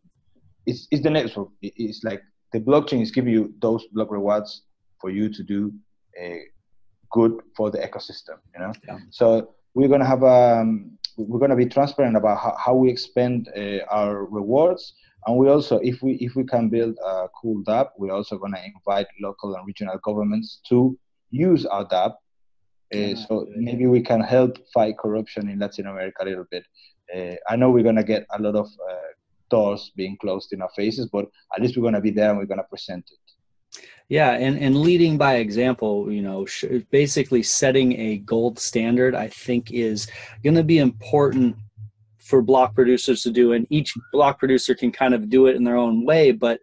it's 0.65 0.87
it's 0.91 1.03
the 1.03 1.09
network. 1.09 1.49
It's 1.61 2.03
like 2.03 2.21
the 2.53 2.59
blockchain 2.59 3.01
is 3.01 3.11
giving 3.11 3.33
you 3.33 3.53
those 3.61 3.85
block 3.91 4.11
rewards 4.11 4.63
for 5.01 5.09
you 5.09 5.29
to 5.29 5.43
do 5.43 5.73
a 6.19 6.43
good 7.11 7.33
for 7.55 7.69
the 7.71 7.77
ecosystem 7.77 8.37
you 8.53 8.59
know 8.59 8.73
yeah. 8.87 8.97
so 9.09 9.55
we're 9.73 9.87
going 9.87 9.99
to 9.99 10.05
have 10.05 10.23
um, 10.23 10.97
we're 11.17 11.39
going 11.39 11.51
to 11.51 11.55
be 11.55 11.65
transparent 11.65 12.17
about 12.17 12.37
how, 12.37 12.55
how 12.57 12.73
we 12.75 12.89
expend 12.89 13.49
uh, 13.55 13.79
our 13.89 14.25
rewards. 14.25 14.93
And 15.25 15.37
we 15.37 15.49
also 15.49 15.79
if 15.79 16.01
we 16.03 16.13
if 16.15 16.35
we 16.35 16.43
can 16.43 16.69
build 16.69 16.97
a 17.03 17.27
cool 17.41 17.63
dApp 17.63 17.89
we're 17.97 18.13
also 18.13 18.37
going 18.37 18.53
to 18.53 18.63
invite 18.63 19.07
local 19.19 19.55
and 19.55 19.65
regional 19.65 19.97
governments 20.03 20.61
to 20.69 20.97
use 21.31 21.65
our 21.65 21.85
dApp. 21.85 22.13
Uh, 22.93 22.97
yeah, 22.97 23.15
so 23.15 23.47
maybe 23.55 23.87
we 23.87 24.01
can 24.01 24.21
help 24.21 24.59
fight 24.71 24.95
corruption 24.99 25.49
in 25.49 25.57
latin 25.57 25.87
america 25.87 26.23
a 26.23 26.25
little 26.25 26.45
bit. 26.51 26.63
Uh, 27.15 27.35
i 27.49 27.55
know 27.55 27.71
we're 27.71 27.81
going 27.81 27.95
to 27.95 28.03
get 28.03 28.27
a 28.37 28.39
lot 28.39 28.55
of 28.55 28.67
uh, 28.67 28.95
doors 29.49 29.91
being 29.95 30.17
closed 30.17 30.53
in 30.53 30.61
our 30.61 30.69
faces, 30.75 31.07
but 31.07 31.25
at 31.55 31.61
least 31.61 31.75
we're 31.75 31.83
going 31.89 31.93
to 31.93 32.01
be 32.01 32.11
there 32.11 32.29
and 32.29 32.37
we're 32.37 32.45
going 32.45 32.59
to 32.59 32.73
present 32.75 33.05
it. 33.11 33.24
Yeah, 34.07 34.31
and, 34.31 34.59
and 34.59 34.77
leading 34.77 35.17
by 35.17 35.37
example, 35.37 36.11
you 36.11 36.21
know, 36.21 36.45
basically 36.91 37.41
setting 37.41 37.99
a 37.99 38.17
gold 38.17 38.59
standard, 38.59 39.15
I 39.15 39.29
think 39.29 39.71
is 39.71 40.07
going 40.43 40.55
to 40.55 40.63
be 40.63 40.77
important 40.77 41.55
for 42.19 42.41
block 42.41 42.75
producers 42.75 43.23
to 43.23 43.31
do. 43.31 43.53
And 43.53 43.65
each 43.69 43.93
block 44.11 44.39
producer 44.39 44.75
can 44.75 44.91
kind 44.91 45.13
of 45.13 45.29
do 45.29 45.47
it 45.47 45.55
in 45.55 45.63
their 45.63 45.77
own 45.77 46.05
way. 46.05 46.31
But 46.31 46.59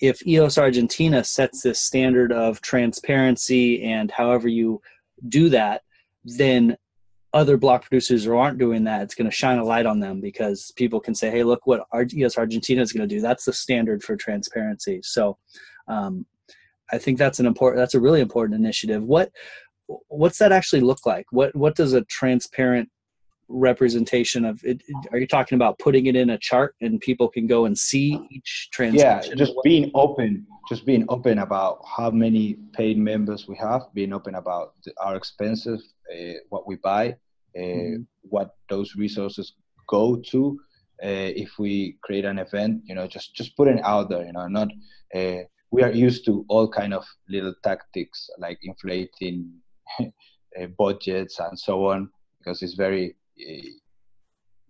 if 0.00 0.26
EOS 0.26 0.58
Argentina 0.58 1.22
sets 1.22 1.62
this 1.62 1.80
standard 1.80 2.32
of 2.32 2.60
transparency 2.60 3.84
and 3.84 4.10
however 4.10 4.48
you 4.48 4.80
do 5.28 5.48
that, 5.50 5.82
then 6.24 6.76
other 7.32 7.56
block 7.56 7.82
producers 7.82 8.24
who 8.24 8.36
aren't 8.36 8.58
doing 8.58 8.84
that, 8.84 9.02
it's 9.02 9.14
going 9.14 9.30
to 9.30 9.34
shine 9.34 9.58
a 9.58 9.64
light 9.64 9.86
on 9.86 10.00
them 10.00 10.20
because 10.20 10.72
people 10.76 11.00
can 11.00 11.14
say, 11.14 11.30
"Hey, 11.30 11.44
look 11.44 11.66
what 11.66 11.86
EOS 12.12 12.36
Argentina 12.36 12.82
is 12.82 12.92
going 12.92 13.08
to 13.08 13.14
do." 13.14 13.20
That's 13.20 13.44
the 13.44 13.52
standard 13.52 14.02
for 14.02 14.16
transparency. 14.16 15.00
So, 15.02 15.38
um, 15.88 16.26
I 16.92 16.98
think 16.98 17.18
that's 17.18 17.40
an 17.40 17.46
important, 17.46 17.80
that's 17.80 17.94
a 17.94 18.00
really 18.00 18.20
important 18.20 18.58
initiative. 18.58 19.02
What 19.02 19.30
what's 20.08 20.38
that 20.38 20.52
actually 20.52 20.80
look 20.80 21.04
like? 21.06 21.26
What 21.30 21.54
what 21.54 21.74
does 21.74 21.92
a 21.92 22.02
transparent 22.02 22.88
representation 23.48 24.44
of 24.44 24.60
it? 24.64 24.82
Are 25.12 25.18
you 25.18 25.26
talking 25.26 25.56
about 25.56 25.78
putting 25.78 26.06
it 26.06 26.16
in 26.16 26.30
a 26.30 26.38
chart 26.38 26.74
and 26.80 27.00
people 27.00 27.28
can 27.28 27.46
go 27.46 27.66
and 27.66 27.76
see 27.76 28.18
each 28.30 28.68
transaction? 28.72 29.36
Yeah, 29.36 29.44
just 29.44 29.54
being 29.62 29.90
open, 29.94 30.46
just 30.68 30.86
being 30.86 31.04
open 31.08 31.38
about 31.38 31.84
how 31.84 32.10
many 32.10 32.56
paid 32.72 32.98
members 32.98 33.46
we 33.48 33.56
have, 33.56 33.82
being 33.94 34.12
open 34.12 34.36
about 34.36 34.74
the, 34.84 34.92
our 35.02 35.16
expenses, 35.16 35.94
uh, 36.12 36.34
what 36.48 36.66
we 36.66 36.76
buy, 36.76 37.16
uh, 37.56 37.60
mm-hmm. 37.60 38.02
what 38.22 38.54
those 38.68 38.94
resources 38.96 39.54
go 39.88 40.16
to. 40.16 40.58
Uh, 41.02 41.34
if 41.34 41.58
we 41.58 41.96
create 42.04 42.24
an 42.24 42.38
event, 42.38 42.80
you 42.84 42.94
know, 42.94 43.08
just 43.08 43.34
just 43.34 43.56
putting 43.56 43.78
it 43.78 43.84
out 43.84 44.08
there, 44.08 44.24
you 44.24 44.32
know, 44.32 44.46
not. 44.46 44.68
We 45.72 45.82
are 45.82 45.90
used 45.90 46.24
to 46.26 46.44
all 46.48 46.68
kind 46.68 46.94
of 46.94 47.04
little 47.28 47.54
tactics 47.64 48.28
like 48.38 48.58
inflating 48.62 49.50
eh, 50.00 50.66
budgets 50.78 51.40
and 51.40 51.58
so 51.58 51.86
on 51.86 52.10
because 52.38 52.62
it's 52.62 52.74
very 52.74 53.16
eh, 53.40 53.70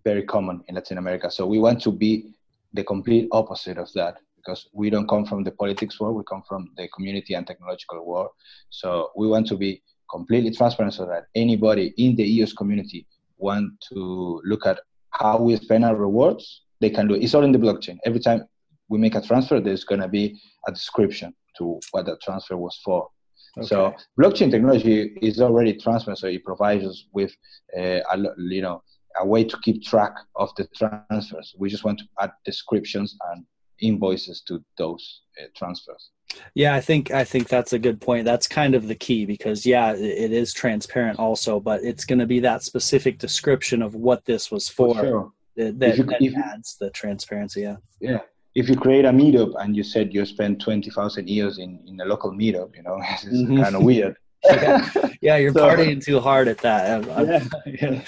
very 0.05 0.23
common 0.23 0.63
in 0.67 0.75
Latin 0.75 0.97
America. 0.97 1.29
So 1.29 1.45
we 1.45 1.59
want 1.59 1.81
to 1.83 1.91
be 1.91 2.33
the 2.73 2.83
complete 2.83 3.27
opposite 3.31 3.77
of 3.77 3.91
that 3.93 4.17
because 4.37 4.67
we 4.73 4.89
don't 4.89 5.07
come 5.07 5.25
from 5.25 5.43
the 5.43 5.51
politics 5.51 5.99
world, 5.99 6.15
we 6.15 6.23
come 6.23 6.43
from 6.47 6.71
the 6.77 6.87
community 6.89 7.33
and 7.33 7.45
technological 7.45 8.05
world. 8.05 8.29
So 8.69 9.11
we 9.15 9.27
want 9.27 9.47
to 9.47 9.57
be 9.57 9.81
completely 10.09 10.51
transparent 10.51 10.93
so 10.93 11.05
that 11.05 11.25
anybody 11.35 11.93
in 11.97 12.15
the 12.15 12.23
EOS 12.23 12.53
community 12.53 13.07
want 13.37 13.71
to 13.89 14.41
look 14.45 14.65
at 14.65 14.79
how 15.11 15.37
we 15.37 15.55
spend 15.57 15.85
our 15.85 15.95
rewards, 15.95 16.63
they 16.81 16.89
can 16.89 17.07
do 17.07 17.13
it. 17.15 17.23
It's 17.23 17.33
all 17.33 17.43
in 17.43 17.51
the 17.51 17.59
blockchain. 17.59 17.97
Every 18.05 18.19
time 18.19 18.45
we 18.93 18.99
make 18.99 19.15
a 19.15 19.21
transfer, 19.21 19.59
there's 19.59 19.83
going 19.83 20.01
to 20.01 20.07
be 20.07 20.39
a 20.67 20.71
description 20.71 21.33
to 21.57 21.79
what 21.91 22.05
the 22.05 22.15
transfer 22.23 22.55
was 22.55 22.79
for. 22.85 23.09
Okay. 23.57 23.67
So 23.67 23.93
blockchain 24.19 24.51
technology 24.51 25.17
is 25.21 25.41
already 25.41 25.73
transparent, 25.73 26.19
so 26.19 26.27
it 26.27 26.43
provides 26.43 26.85
us 26.85 27.05
with 27.11 27.31
uh, 27.77 28.01
a, 28.13 28.17
you 28.37 28.61
know 28.61 28.81
a 29.19 29.25
way 29.25 29.43
to 29.43 29.57
keep 29.63 29.83
track 29.83 30.13
of 30.35 30.49
the 30.57 30.67
transfers. 30.75 31.55
We 31.57 31.69
just 31.69 31.83
want 31.83 31.99
to 31.99 32.05
add 32.19 32.31
descriptions 32.45 33.15
and 33.29 33.45
invoices 33.79 34.41
to 34.47 34.63
those 34.77 35.21
uh, 35.39 35.45
transfers. 35.55 36.11
Yeah, 36.55 36.73
I 36.73 36.81
think 36.81 37.11
I 37.11 37.23
think 37.23 37.47
that's 37.47 37.73
a 37.73 37.79
good 37.79 37.99
point. 38.01 38.25
That's 38.25 38.47
kind 38.47 38.73
of 38.75 38.87
the 38.87 38.95
key 38.95 39.25
because 39.25 39.65
yeah, 39.65 39.93
it 39.93 40.31
is 40.31 40.51
transparent 40.53 41.19
also, 41.19 41.59
but 41.59 41.83
it's 41.83 42.05
going 42.05 42.19
to 42.19 42.27
be 42.35 42.39
that 42.41 42.63
specific 42.63 43.19
description 43.19 43.81
of 43.81 43.93
what 43.93 44.25
this 44.25 44.49
was 44.51 44.67
for, 44.69 44.95
for 44.95 45.01
sure. 45.01 45.31
that, 45.57 45.79
that, 45.79 45.97
you, 45.97 46.31
that 46.31 46.53
adds 46.53 46.77
the 46.79 46.89
transparency. 46.89 47.61
Yeah. 47.61 47.77
Yeah. 47.99 48.21
If 48.55 48.69
you 48.69 48.75
create 48.75 49.05
a 49.05 49.11
meetup 49.11 49.53
and 49.59 49.75
you 49.75 49.83
said 49.83 50.13
you 50.13 50.25
spent 50.25 50.61
twenty 50.61 50.89
thousand 50.89 51.27
years 51.27 51.57
in 51.57 51.79
in 51.87 51.99
a 51.99 52.05
local 52.05 52.31
meetup, 52.31 52.75
you 52.75 52.83
know, 52.83 52.99
it's 53.01 53.25
mm-hmm. 53.25 53.61
kind 53.61 53.75
of 53.75 53.83
weird. 53.83 54.17
yeah. 54.45 54.89
yeah, 55.21 55.37
you're 55.37 55.53
so, 55.59 55.67
partying 55.67 56.03
too 56.03 56.19
hard 56.19 56.47
at 56.47 56.57
that. 56.59 57.05
yeah. 57.05 57.43
yeah. 57.65 58.01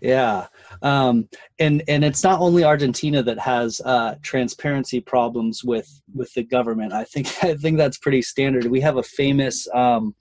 yeah 0.00 0.46
um, 0.82 1.28
and 1.58 1.82
and 1.88 2.04
it's 2.04 2.22
not 2.22 2.40
only 2.40 2.64
Argentina 2.64 3.22
that 3.22 3.38
has 3.38 3.80
uh, 3.84 4.14
transparency 4.22 5.00
problems 5.00 5.64
with 5.64 6.00
with 6.14 6.32
the 6.34 6.42
government. 6.42 6.92
I 6.92 7.04
think 7.04 7.26
I 7.42 7.54
think 7.54 7.76
that's 7.76 7.98
pretty 7.98 8.22
standard. 8.22 8.66
We 8.66 8.80
have 8.80 8.96
a 8.96 9.02
famous 9.02 9.66
um, 9.74 10.14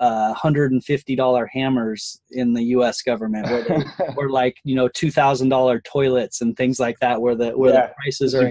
uh, 0.00 0.34
$150 0.34 1.46
hammers 1.52 2.20
in 2.30 2.54
the 2.54 2.62
U.S. 2.64 3.02
government, 3.02 3.46
where 3.46 3.62
they 3.62 3.84
were 4.16 4.30
like 4.30 4.56
you 4.64 4.74
know 4.74 4.88
two 4.88 5.10
thousand 5.10 5.50
dollar 5.50 5.78
toilets 5.80 6.40
and 6.40 6.56
things 6.56 6.80
like 6.80 6.98
that, 7.00 7.20
where 7.20 7.34
the 7.34 7.50
where 7.50 7.74
yeah, 7.74 7.86
the 7.88 7.92
prices 8.02 8.34
are. 8.34 8.46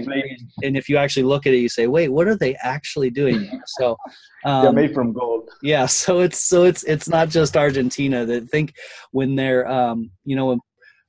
And 0.62 0.76
if 0.76 0.88
you 0.88 0.96
actually 0.96 1.24
look 1.24 1.46
at 1.46 1.52
it, 1.52 1.58
you 1.58 1.68
say, 1.68 1.88
"Wait, 1.88 2.08
what 2.08 2.28
are 2.28 2.36
they 2.36 2.54
actually 2.62 3.10
doing?" 3.10 3.60
So 3.78 3.96
um, 4.44 4.62
they're 4.62 4.72
made 4.72 4.94
from 4.94 5.12
gold. 5.12 5.50
Yeah, 5.60 5.86
so 6.02 6.20
it's 6.20 6.40
so 6.40 6.62
it's 6.62 6.84
it's 6.84 7.08
not 7.08 7.28
just 7.28 7.56
Argentina 7.56 8.24
that 8.26 8.48
think 8.48 8.74
when 9.10 9.34
they're 9.34 9.68
um, 9.68 10.10
you 10.24 10.36
know 10.36 10.46
when 10.46 10.60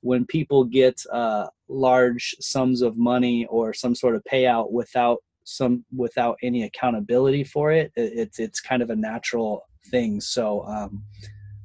when 0.02 0.26
people 0.26 0.64
get 0.64 1.00
uh, 1.14 1.46
large 1.70 2.36
sums 2.40 2.82
of 2.82 2.98
money 2.98 3.46
or 3.46 3.74
some 3.74 3.94
sort 3.94 4.16
of 4.16 4.24
payout 4.24 4.72
without 4.72 5.20
some 5.44 5.86
without 5.96 6.38
any 6.42 6.64
accountability 6.64 7.44
for 7.44 7.72
it. 7.72 7.92
It's 7.96 8.40
it's 8.40 8.60
kind 8.60 8.82
of 8.82 8.90
a 8.90 8.96
natural 8.96 9.64
thing. 9.86 10.22
So 10.22 10.66
um, 10.66 11.04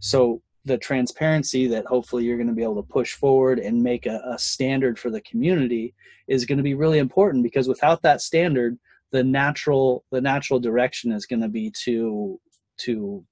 so 0.01 0.43
the 0.65 0.77
transparency 0.77 1.69
that 1.69 1.87
hopefully 1.87 2.25
you're 2.25 2.37
going 2.37 2.49
to 2.49 2.53
be 2.53 2.63
able 2.63 2.83
to 2.83 2.93
push 2.93 3.15
forward 3.15 3.59
and 3.61 3.83
make 3.83 4.05
a, 4.07 4.21
a 4.27 4.39
standard 4.39 4.99
for 4.99 5.11
the 5.11 5.21
community 5.21 5.95
is 6.27 6.45
going 6.45 6.59
to 6.59 6.65
be 6.65 6.75
really 6.75 6.99
important 6.99 7.43
because 7.43 7.69
without 7.69 8.03
that 8.03 8.21
standard 8.21 8.77
the 9.13 9.23
natural 9.23 10.05
the 10.11 10.21
natural 10.21 10.59
direction 10.59 11.13
is 11.13 11.27
going 11.27 11.41
to 11.41 11.49
be 11.49 11.73
to 11.85 12.41
to 12.77 13.25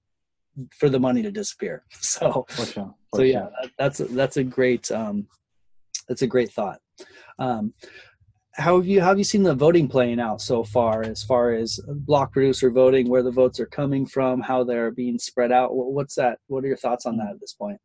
for 0.79 0.89
the 0.89 1.01
money 1.01 1.23
to 1.23 1.31
disappear. 1.31 1.85
So 2.01 2.47
for 2.49 2.65
sure, 2.65 2.95
for 3.11 3.17
so 3.17 3.23
yeah 3.23 3.49
that's 3.79 3.99
that's 3.99 4.37
a 4.37 4.45
great 4.45 4.91
um 4.91 5.27
that's 6.09 6.23
a 6.23 6.27
great 6.27 6.53
thought. 6.53 6.81
Um 7.39 7.75
how 8.57 8.77
have 8.77 8.87
you 8.87 9.01
how 9.01 9.09
have 9.09 9.19
you 9.19 9.25
seen 9.25 9.43
the 9.43 9.55
voting 9.55 9.89
playing 9.89 10.21
out 10.21 10.41
so 10.41 10.63
far 10.63 11.03
as 11.03 11.23
far 11.23 11.53
as 11.53 11.81
block 11.89 12.33
producer 12.33 12.71
voting 12.71 13.09
where 13.09 13.23
the 13.23 13.31
votes 13.31 13.59
are 13.59 13.67
coming 13.67 14.07
from 14.07 14.41
how 14.41 14.63
they're 14.63 14.91
being 14.91 15.19
spread 15.19 15.51
out? 15.51 15.75
What's 15.75 16.15
that 16.15 16.39
what 16.47 16.65
are 16.65 16.69
your 16.69 16.77
thoughts 16.77 17.07
on 17.07 17.17
that 17.17 17.31
at 17.31 17.41
this 17.41 17.53
point? 17.53 17.79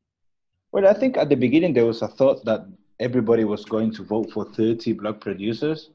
Well 0.72 0.88
i 0.88 0.94
think 0.94 1.18
at 1.18 1.30
the 1.30 1.36
beginning 1.36 1.74
there 1.74 1.86
was 1.86 2.02
a 2.02 2.08
thought 2.08 2.46
that 2.46 2.62
everybody 3.00 3.46
was 3.46 3.66
going 3.66 3.92
to 3.94 4.04
vote 4.04 4.32
for 4.32 4.46
30 4.54 4.94
block 4.94 5.22
producers 5.22 5.90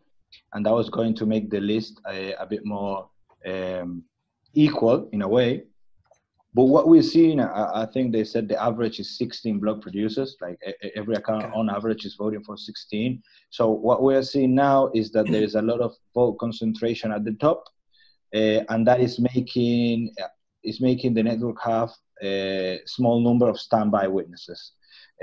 and 0.55 0.67
that 0.67 0.73
was 0.73 0.89
going 0.89 1.15
to 1.15 1.27
make 1.27 1.51
the 1.51 1.61
list 1.61 2.01
a, 2.09 2.33
a 2.35 2.47
bit 2.47 2.65
more 2.65 3.09
um, 3.47 4.03
equal 4.55 5.09
in 5.13 5.23
a 5.23 5.29
way 5.29 5.65
but 6.55 6.65
what 6.65 6.87
we're 6.89 7.03
seeing, 7.03 7.41
I, 7.41 7.83
I, 7.83 7.87
think 7.87 8.13
they 8.13 8.23
said 8.23 8.49
the 8.49 8.63
average 8.63 9.01
is 9.01 9.19
16 9.19 9.59
block 9.59 9.83
producers. 9.83 10.37
Like 10.41 10.57
every 10.95 11.17
account 11.17 11.45
okay. 11.45 11.53
on 11.53 11.69
average 11.69 12.05
is 12.05 12.15
voting 12.15 12.45
for 12.45 12.57
16. 12.57 13.21
So 13.51 13.71
what 13.71 14.03
we're 14.03 14.23
seeing 14.23 14.55
now 14.55 14.91
is 14.95 15.11
that 15.13 15.27
there 15.29 15.43
is 15.43 15.57
a 15.57 15.63
lot 15.63 15.81
of 15.81 15.95
vote 16.15 16.39
concentration 16.39 17.11
at 17.11 17.25
the 17.25 17.33
top, 17.33 17.65
uh, 18.35 18.63
and 18.69 18.87
that 18.87 19.01
is 19.01 19.19
making 19.19 20.15
is 20.63 20.81
making 20.81 21.15
the 21.15 21.25
network 21.25 21.61
have 21.63 21.91
a 22.23 22.81
small 22.87 23.21
number 23.21 23.49
of 23.49 23.59
standby 23.59 24.07
witnesses. 24.07 24.73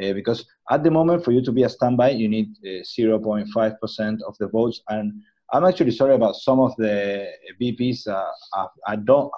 Uh, 0.01 0.13
because 0.13 0.45
at 0.69 0.83
the 0.83 0.91
moment, 0.91 1.23
for 1.23 1.31
you 1.31 1.41
to 1.41 1.51
be 1.51 1.63
a 1.63 1.69
standby, 1.69 2.09
you 2.09 2.27
need 2.27 2.49
0.5% 2.63 3.45
uh, 3.47 4.27
of 4.27 4.37
the 4.37 4.47
votes. 4.47 4.81
And 4.89 5.13
I'm 5.53 5.65
actually 5.65 5.91
sorry 5.91 6.15
about 6.15 6.35
some 6.35 6.59
of 6.59 6.75
the 6.77 7.27
BPs. 7.61 8.07
Uh, 8.07 8.25
I, 8.53 8.67
I 8.87 8.95
don't 8.97 9.31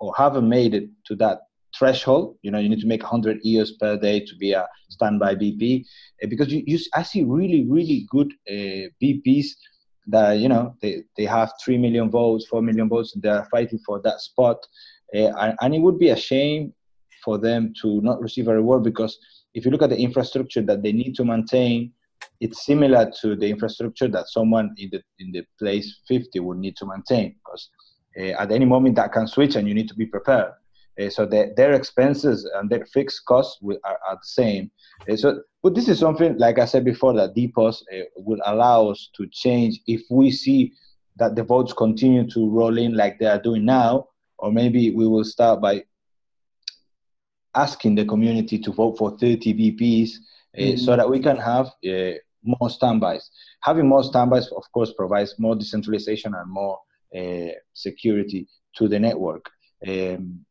or 0.00 0.14
haven't 0.16 0.48
made 0.48 0.74
it 0.74 0.88
to 1.06 1.16
that 1.16 1.40
threshold. 1.76 2.36
You 2.42 2.50
know, 2.50 2.58
you 2.58 2.68
need 2.68 2.80
to 2.80 2.86
make 2.86 3.02
100 3.02 3.44
EOS 3.44 3.72
per 3.72 3.96
day 3.96 4.20
to 4.20 4.36
be 4.36 4.52
a 4.52 4.66
standby 4.88 5.36
BP 5.36 5.84
uh, 6.22 6.26
because 6.28 6.52
you, 6.52 6.62
you, 6.66 6.78
I 6.94 7.02
see 7.02 7.24
really, 7.24 7.66
really 7.68 8.06
good 8.10 8.32
uh, 8.48 8.88
BPs 9.02 9.46
that, 10.08 10.38
you 10.38 10.48
know, 10.48 10.74
they, 10.80 11.02
they 11.16 11.24
have 11.24 11.52
3 11.62 11.78
million 11.78 12.10
votes, 12.10 12.46
4 12.46 12.62
million 12.62 12.88
votes, 12.88 13.14
and 13.14 13.22
they're 13.22 13.46
fighting 13.50 13.78
for 13.84 14.00
that 14.02 14.20
spot. 14.20 14.56
Uh, 15.14 15.54
and, 15.60 15.74
it 15.74 15.80
would 15.80 15.98
be 15.98 16.10
a 16.10 16.16
shame 16.16 16.72
for 17.24 17.38
them 17.38 17.72
to 17.82 18.00
not 18.02 18.20
receive 18.20 18.48
a 18.48 18.54
reward 18.54 18.82
because 18.82 19.18
if 19.54 19.64
you 19.64 19.70
look 19.70 19.82
at 19.82 19.90
the 19.90 19.98
infrastructure 19.98 20.62
that 20.62 20.82
they 20.82 20.92
need 20.92 21.14
to 21.14 21.24
maintain, 21.24 21.92
it's 22.40 22.64
similar 22.64 23.10
to 23.20 23.36
the 23.36 23.48
infrastructure 23.48 24.08
that 24.08 24.28
someone 24.28 24.74
in 24.76 24.88
the 24.92 25.02
in 25.18 25.32
the 25.32 25.44
place 25.58 26.00
50 26.06 26.40
would 26.40 26.58
need 26.58 26.76
to 26.76 26.86
maintain 26.86 27.34
because 27.44 27.68
at 28.16 28.50
any 28.50 28.64
moment 28.64 28.96
that 28.96 29.12
can 29.12 29.26
switch 29.26 29.54
and 29.56 29.68
you 29.68 29.74
need 29.74 29.88
to 29.88 29.94
be 29.94 30.06
prepared. 30.06 30.52
Uh, 30.98 31.08
so 31.08 31.24
the, 31.24 31.52
their 31.56 31.72
expenses 31.72 32.48
and 32.56 32.68
their 32.68 32.84
fixed 32.86 33.24
costs 33.24 33.58
will, 33.62 33.78
are, 33.84 33.98
are, 34.08 34.16
the 34.16 34.26
same. 34.26 34.70
Uh, 35.08 35.16
so, 35.16 35.42
but 35.62 35.74
this 35.74 35.88
is 35.88 35.98
something, 35.98 36.36
like 36.38 36.58
I 36.58 36.64
said 36.64 36.84
before, 36.84 37.12
that 37.14 37.36
DPoS 37.36 37.82
uh, 37.92 38.04
will 38.16 38.40
allow 38.44 38.88
us 38.88 39.10
to 39.16 39.26
change 39.30 39.80
if 39.86 40.02
we 40.10 40.30
see 40.30 40.72
that 41.16 41.36
the 41.36 41.44
votes 41.44 41.72
continue 41.72 42.28
to 42.30 42.50
roll 42.50 42.78
in 42.78 42.94
like 42.94 43.18
they 43.18 43.26
are 43.26 43.40
doing 43.40 43.64
now, 43.64 44.08
or 44.38 44.52
maybe 44.52 44.90
we 44.90 45.06
will 45.06 45.24
start 45.24 45.60
by 45.60 45.84
asking 47.54 47.94
the 47.94 48.04
community 48.04 48.58
to 48.58 48.72
vote 48.72 48.98
for 48.98 49.16
30 49.18 49.54
BPs 49.54 50.10
uh, 50.56 50.60
mm-hmm. 50.60 50.76
so 50.78 50.96
that 50.96 51.08
we 51.08 51.20
can 51.20 51.36
have 51.36 51.66
uh, 51.88 52.18
more 52.42 52.70
standbys. 52.70 53.30
Having 53.62 53.88
more 53.88 54.04
standbys, 54.04 54.48
of 54.48 54.64
course, 54.72 54.92
provides 54.92 55.34
more 55.38 55.56
decentralization 55.56 56.34
and 56.34 56.50
more 56.50 56.76
uh, 56.76 56.87
security 57.74 58.48
to 58.76 58.88
the 58.88 58.98
network. 58.98 59.44
Um, 59.86 60.44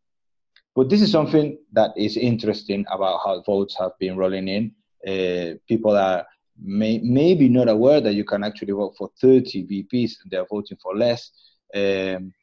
but 0.76 0.90
this 0.90 1.02
is 1.02 1.12
something 1.12 1.58
that 1.74 1.92
is 1.98 2.18
interesting 2.18 2.86
about 2.92 3.22
how 3.26 3.42
votes 3.42 3.76
have 3.80 3.94
been 4.00 4.16
rolling 4.16 4.48
in. 4.48 4.72
Uh, 5.08 5.58
people 5.68 5.98
are 5.98 6.26
may, 6.62 7.00
maybe 7.00 7.50
not 7.50 7.70
aware 7.70 8.02
that 8.02 8.14
you 8.14 8.24
can 8.24 8.44
actually 8.44 8.74
vote 8.74 8.96
for 8.98 9.10
30 9.20 9.66
BPs 9.66 10.14
and 10.22 10.32
they're 10.32 10.46
voting 10.46 10.78
for 10.82 10.96
less. 10.96 11.32
Um, 11.74 12.34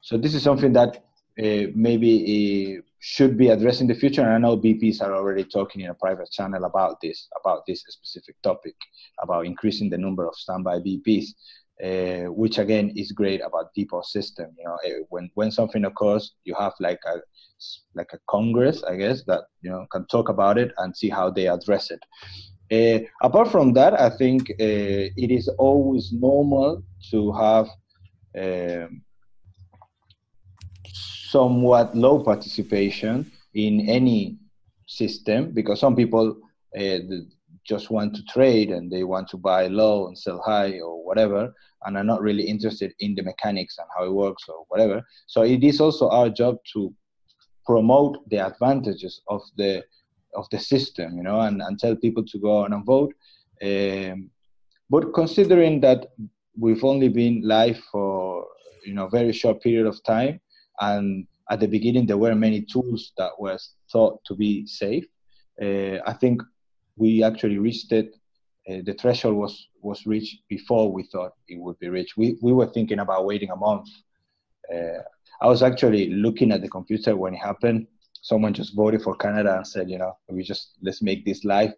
so 0.00 0.16
this 0.16 0.34
is 0.34 0.42
something 0.42 0.72
that 0.72 1.04
uh, 1.38 1.70
maybe 1.74 2.78
uh, 2.78 2.82
should 3.00 3.36
be 3.36 3.48
addressed 3.48 3.80
in 3.80 3.86
the 3.86 3.94
future. 3.94 4.22
And 4.22 4.32
I 4.32 4.38
know 4.38 4.56
BPs 4.56 5.02
are 5.02 5.14
already 5.14 5.44
talking 5.44 5.82
in 5.82 5.90
a 5.90 5.94
private 5.94 6.30
channel 6.30 6.64
about 6.64 7.00
this, 7.00 7.28
about 7.40 7.64
this 7.66 7.84
specific 7.86 8.40
topic, 8.42 8.74
about 9.22 9.46
increasing 9.46 9.90
the 9.90 9.98
number 9.98 10.26
of 10.26 10.34
standby 10.34 10.78
BPs 10.78 11.26
uh, 11.84 12.30
which 12.32 12.58
again 12.58 12.92
is 12.96 13.12
great 13.12 13.40
about 13.40 13.74
DPoS 13.76 14.06
system. 14.06 14.54
You 14.58 14.64
know, 14.64 14.78
eh, 14.84 15.02
when 15.08 15.30
when 15.34 15.50
something 15.50 15.84
occurs, 15.84 16.34
you 16.44 16.54
have 16.58 16.72
like 16.80 17.00
a 17.06 17.16
like 17.94 18.10
a 18.12 18.18
congress, 18.28 18.82
I 18.84 18.96
guess, 18.96 19.24
that 19.24 19.44
you 19.62 19.70
know 19.70 19.86
can 19.92 20.06
talk 20.06 20.28
about 20.28 20.58
it 20.58 20.72
and 20.78 20.96
see 20.96 21.08
how 21.08 21.30
they 21.30 21.46
address 21.46 21.90
it. 21.90 22.00
Uh, 22.70 23.06
apart 23.22 23.48
from 23.50 23.72
that, 23.74 23.98
I 23.98 24.10
think 24.10 24.50
uh, 24.50 25.08
it 25.16 25.30
is 25.30 25.48
always 25.58 26.12
normal 26.12 26.82
to 27.10 27.32
have 27.32 27.66
um, 28.38 29.02
somewhat 31.30 31.96
low 31.96 32.22
participation 32.22 33.30
in 33.54 33.88
any 33.88 34.36
system 34.86 35.52
because 35.52 35.80
some 35.80 35.96
people 35.96 36.36
uh, 36.78 36.98
just 37.68 37.90
want 37.90 38.16
to 38.16 38.24
trade 38.24 38.70
and 38.70 38.90
they 38.90 39.04
want 39.04 39.28
to 39.28 39.36
buy 39.36 39.66
low 39.66 40.06
and 40.06 40.18
sell 40.18 40.40
high 40.44 40.78
or 40.80 41.04
whatever 41.04 41.52
and 41.84 41.96
are 41.96 42.04
not 42.04 42.22
really 42.22 42.42
interested 42.42 42.92
in 43.00 43.14
the 43.14 43.22
mechanics 43.22 43.76
and 43.78 43.86
how 43.96 44.04
it 44.04 44.12
works 44.12 44.44
or 44.48 44.64
whatever. 44.68 45.02
So 45.26 45.42
it 45.42 45.62
is 45.62 45.80
also 45.80 46.08
our 46.08 46.30
job 46.30 46.56
to 46.72 46.94
promote 47.66 48.28
the 48.30 48.38
advantages 48.38 49.20
of 49.28 49.42
the 49.56 49.84
of 50.34 50.46
the 50.50 50.58
system 50.58 51.16
you 51.16 51.22
know 51.22 51.40
and, 51.40 51.60
and 51.62 51.78
tell 51.78 51.96
people 51.96 52.24
to 52.24 52.38
go 52.38 52.64
and 52.64 52.84
vote. 52.84 53.12
Um, 53.62 54.30
but 54.90 55.12
considering 55.12 55.80
that 55.80 56.06
we've 56.58 56.84
only 56.84 57.08
been 57.08 57.42
live 57.42 57.78
for 57.92 58.46
you 58.84 58.94
know 58.94 59.08
very 59.08 59.32
short 59.32 59.62
period 59.62 59.86
of 59.86 60.02
time 60.04 60.40
and 60.80 61.26
at 61.50 61.60
the 61.60 61.68
beginning 61.68 62.06
there 62.06 62.16
were 62.16 62.34
many 62.34 62.62
tools 62.62 63.12
that 63.18 63.32
were 63.38 63.58
thought 63.92 64.20
to 64.24 64.34
be 64.34 64.66
safe 64.66 65.04
uh, 65.62 65.98
i 66.06 66.12
think 66.20 66.42
we 66.98 67.22
actually 67.22 67.58
reached 67.58 67.92
it. 67.92 68.14
Uh, 68.68 68.82
the 68.84 68.94
threshold 68.94 69.36
was 69.36 69.68
was 69.82 70.06
reached 70.06 70.42
before 70.48 70.92
we 70.92 71.04
thought 71.04 71.32
it 71.48 71.58
would 71.58 71.78
be 71.78 71.88
reached. 71.88 72.16
We 72.16 72.36
we 72.42 72.52
were 72.52 72.66
thinking 72.66 72.98
about 72.98 73.26
waiting 73.26 73.50
a 73.50 73.56
month. 73.56 73.88
Uh, 74.72 75.02
I 75.40 75.46
was 75.46 75.62
actually 75.62 76.10
looking 76.10 76.52
at 76.52 76.60
the 76.60 76.68
computer 76.68 77.16
when 77.16 77.34
it 77.34 77.38
happened. 77.38 77.86
Someone 78.20 78.52
just 78.52 78.74
voted 78.74 79.02
for 79.02 79.14
Canada 79.16 79.56
and 79.56 79.66
said, 79.66 79.88
you 79.88 79.98
know, 79.98 80.16
we 80.28 80.42
just 80.42 80.76
let's 80.82 81.02
make 81.02 81.24
this 81.24 81.44
live. 81.44 81.72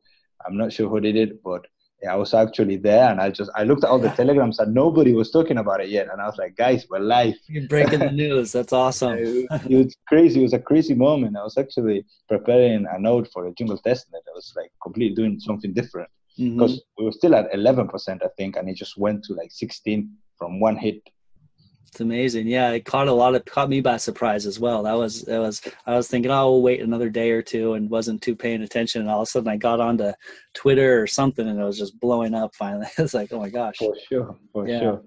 I'm 0.47 0.57
not 0.57 0.73
sure 0.73 0.89
who 0.89 1.01
did 1.01 1.17
it, 1.17 1.43
but 1.43 1.67
I 2.09 2.17
was 2.17 2.33
actually 2.33 2.77
there, 2.77 3.11
and 3.11 3.21
I 3.21 3.31
just 3.31 3.51
I 3.55 3.65
looked 3.65 3.85
at 3.85 3.91
all 3.91 3.99
the 3.99 4.09
telegrams, 4.21 4.59
and 4.59 4.75
nobody 4.75 5.13
was 5.13 5.31
talking 5.31 5.59
about 5.59 5.81
it 5.81 5.89
yet. 5.89 6.09
And 6.11 6.21
I 6.21 6.27
was 6.27 6.39
like, 6.39 6.57
guys, 6.57 6.87
we're 6.89 7.01
live. 7.01 7.35
You're 7.47 7.69
breaking 7.69 7.99
the 7.99 8.11
news. 8.25 8.53
That's 8.53 8.73
awesome. 8.73 9.19
it, 9.19 9.49
was 9.69 9.95
crazy. 10.07 10.41
It 10.41 10.45
was 10.45 10.53
a 10.53 10.59
crazy 10.59 10.95
moment. 10.95 11.37
I 11.37 11.43
was 11.43 11.59
actually 11.59 12.05
preparing 12.29 12.87
a 12.91 12.99
note 12.99 13.29
for 13.33 13.47
a 13.47 13.53
Jungle 13.55 13.79
testnet. 13.79 14.25
I 14.29 14.35
was 14.35 14.53
like 14.57 14.73
completely 14.83 15.15
doing 15.15 15.39
something 15.41 15.73
different 15.73 16.09
because 16.37 16.73
mm-hmm. 16.73 16.95
we 16.99 17.05
were 17.05 17.13
still 17.13 17.35
at 17.35 17.53
11%, 17.53 18.23
I 18.23 18.29
think, 18.37 18.57
and 18.57 18.69
it 18.69 18.77
just 18.77 18.97
went 18.97 19.25
to 19.25 19.35
like 19.35 19.51
16 19.53 20.11
from 20.39 20.61
one 20.61 20.77
hit. 20.77 21.03
It's 21.91 22.01
amazing. 22.01 22.47
Yeah, 22.47 22.71
it 22.71 22.85
caught 22.85 23.09
a 23.09 23.13
lot 23.13 23.35
of 23.35 23.45
caught 23.47 23.69
me 23.69 23.81
by 23.81 23.97
surprise 23.97 24.47
as 24.47 24.61
well. 24.61 24.85
That 24.85 24.93
was 24.93 25.23
that 25.23 25.41
was 25.41 25.61
I 25.87 25.97
was 25.97 26.07
thinking, 26.07 26.31
oh, 26.31 26.53
we'll 26.53 26.63
wait 26.63 26.81
another 26.81 27.11
day 27.11 27.33
or 27.33 27.43
two, 27.43 27.75
and 27.75 27.91
wasn't 27.91 28.23
too 28.23 28.37
paying 28.37 28.63
attention. 28.63 29.01
And 29.01 29.11
all 29.11 29.23
of 29.23 29.27
a 29.27 29.27
sudden, 29.27 29.49
I 29.49 29.57
got 29.57 29.81
onto 29.81 30.13
Twitter 30.55 31.03
or 31.03 31.09
something, 31.09 31.49
and 31.49 31.59
it 31.59 31.65
was 31.65 31.79
just 31.79 31.99
blowing 31.99 32.33
up. 32.33 32.55
Finally, 32.55 32.87
it's 32.99 33.13
like, 33.13 33.33
oh 33.33 33.41
my 33.41 33.49
gosh. 33.49 33.75
For 33.79 33.97
sure, 34.09 34.37
for 34.53 34.69
yeah. 34.69 34.79
sure. 34.79 35.03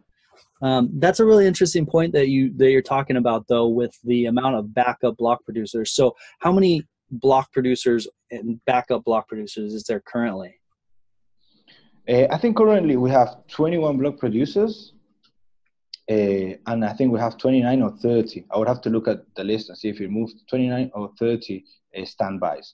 Um, 0.62 0.90
that's 0.96 1.22
a 1.22 1.26
really 1.26 1.48
interesting 1.48 1.86
point 1.86 2.12
that 2.14 2.28
you 2.28 2.52
that 2.58 2.70
you're 2.70 2.82
talking 2.82 3.16
about, 3.16 3.48
though, 3.48 3.70
with 3.70 3.98
the 4.04 4.26
amount 4.26 4.58
of 4.58 4.74
backup 4.74 5.16
block 5.16 5.46
producers. 5.46 5.94
So, 5.94 6.14
how 6.40 6.52
many 6.52 6.86
block 7.12 7.50
producers 7.54 8.10
and 8.30 8.60
backup 8.66 9.06
block 9.06 9.30
producers 9.30 9.74
is 9.74 9.86
there 9.86 10.02
currently? 10.02 10.60
Uh, 12.10 12.28
I 12.30 12.38
think 12.38 12.58
currently 12.58 12.98
we 12.98 13.10
have 13.12 13.48
21 13.48 13.98
block 13.98 14.18
producers 14.18 14.92
uh, 16.10 16.58
and 16.68 16.84
I 16.86 16.93
think 16.93 17.12
we 17.12 17.20
have 17.20 17.38
29 17.38 17.82
or 17.82 17.91
30. 17.91 18.45
I 18.51 18.58
would 18.58 18.68
have 18.68 18.82
to 18.82 18.89
look 18.89 19.08
at 19.08 19.24
the 19.36 19.43
list 19.43 19.70
and 19.70 19.78
see 19.78 19.89
if 19.89 19.99
we 19.99 20.08
moved 20.08 20.36
29 20.49 20.91
or 20.93 21.12
30 21.18 21.64
uh, 21.97 22.06
standbys. 22.06 22.74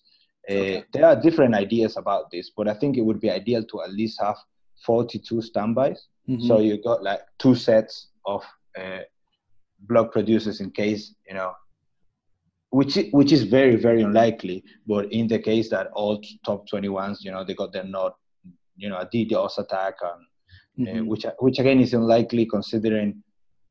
Uh, 0.49 0.53
okay. 0.53 0.83
There 0.93 1.05
are 1.05 1.15
different 1.15 1.53
ideas 1.53 1.97
about 1.97 2.31
this, 2.31 2.51
but 2.55 2.67
I 2.67 2.73
think 2.73 2.97
it 2.97 3.01
would 3.01 3.19
be 3.19 3.29
ideal 3.29 3.63
to 3.65 3.83
at 3.83 3.91
least 3.91 4.19
have 4.21 4.37
42 4.85 5.41
standbys. 5.41 6.07
Mm-hmm. 6.27 6.47
So 6.47 6.59
you 6.59 6.81
got 6.81 7.03
like 7.03 7.21
two 7.37 7.55
sets 7.55 8.07
of 8.25 8.43
uh, 8.79 8.99
block 9.81 10.11
producers 10.11 10.59
in 10.59 10.71
case 10.71 11.15
you 11.27 11.33
know 11.33 11.53
which 12.71 12.97
which 13.11 13.31
is 13.31 13.43
very 13.43 13.75
very 13.75 14.01
unlikely. 14.01 14.63
But 14.87 15.11
in 15.11 15.27
the 15.27 15.39
case 15.39 15.69
that 15.69 15.87
all 15.93 16.21
top 16.45 16.67
21s, 16.69 17.17
you 17.21 17.31
know, 17.31 17.43
they 17.43 17.53
got 17.53 17.73
their 17.73 17.83
not, 17.83 18.15
you 18.75 18.89
know, 18.89 18.97
a 18.97 19.05
DDoS 19.05 19.57
attack, 19.57 19.95
and 20.01 20.25
mm-hmm. 20.79 20.99
uh, 20.99 21.03
which 21.03 21.25
which 21.39 21.59
again 21.59 21.79
is 21.79 21.93
unlikely 21.93 22.45
considering 22.45 23.23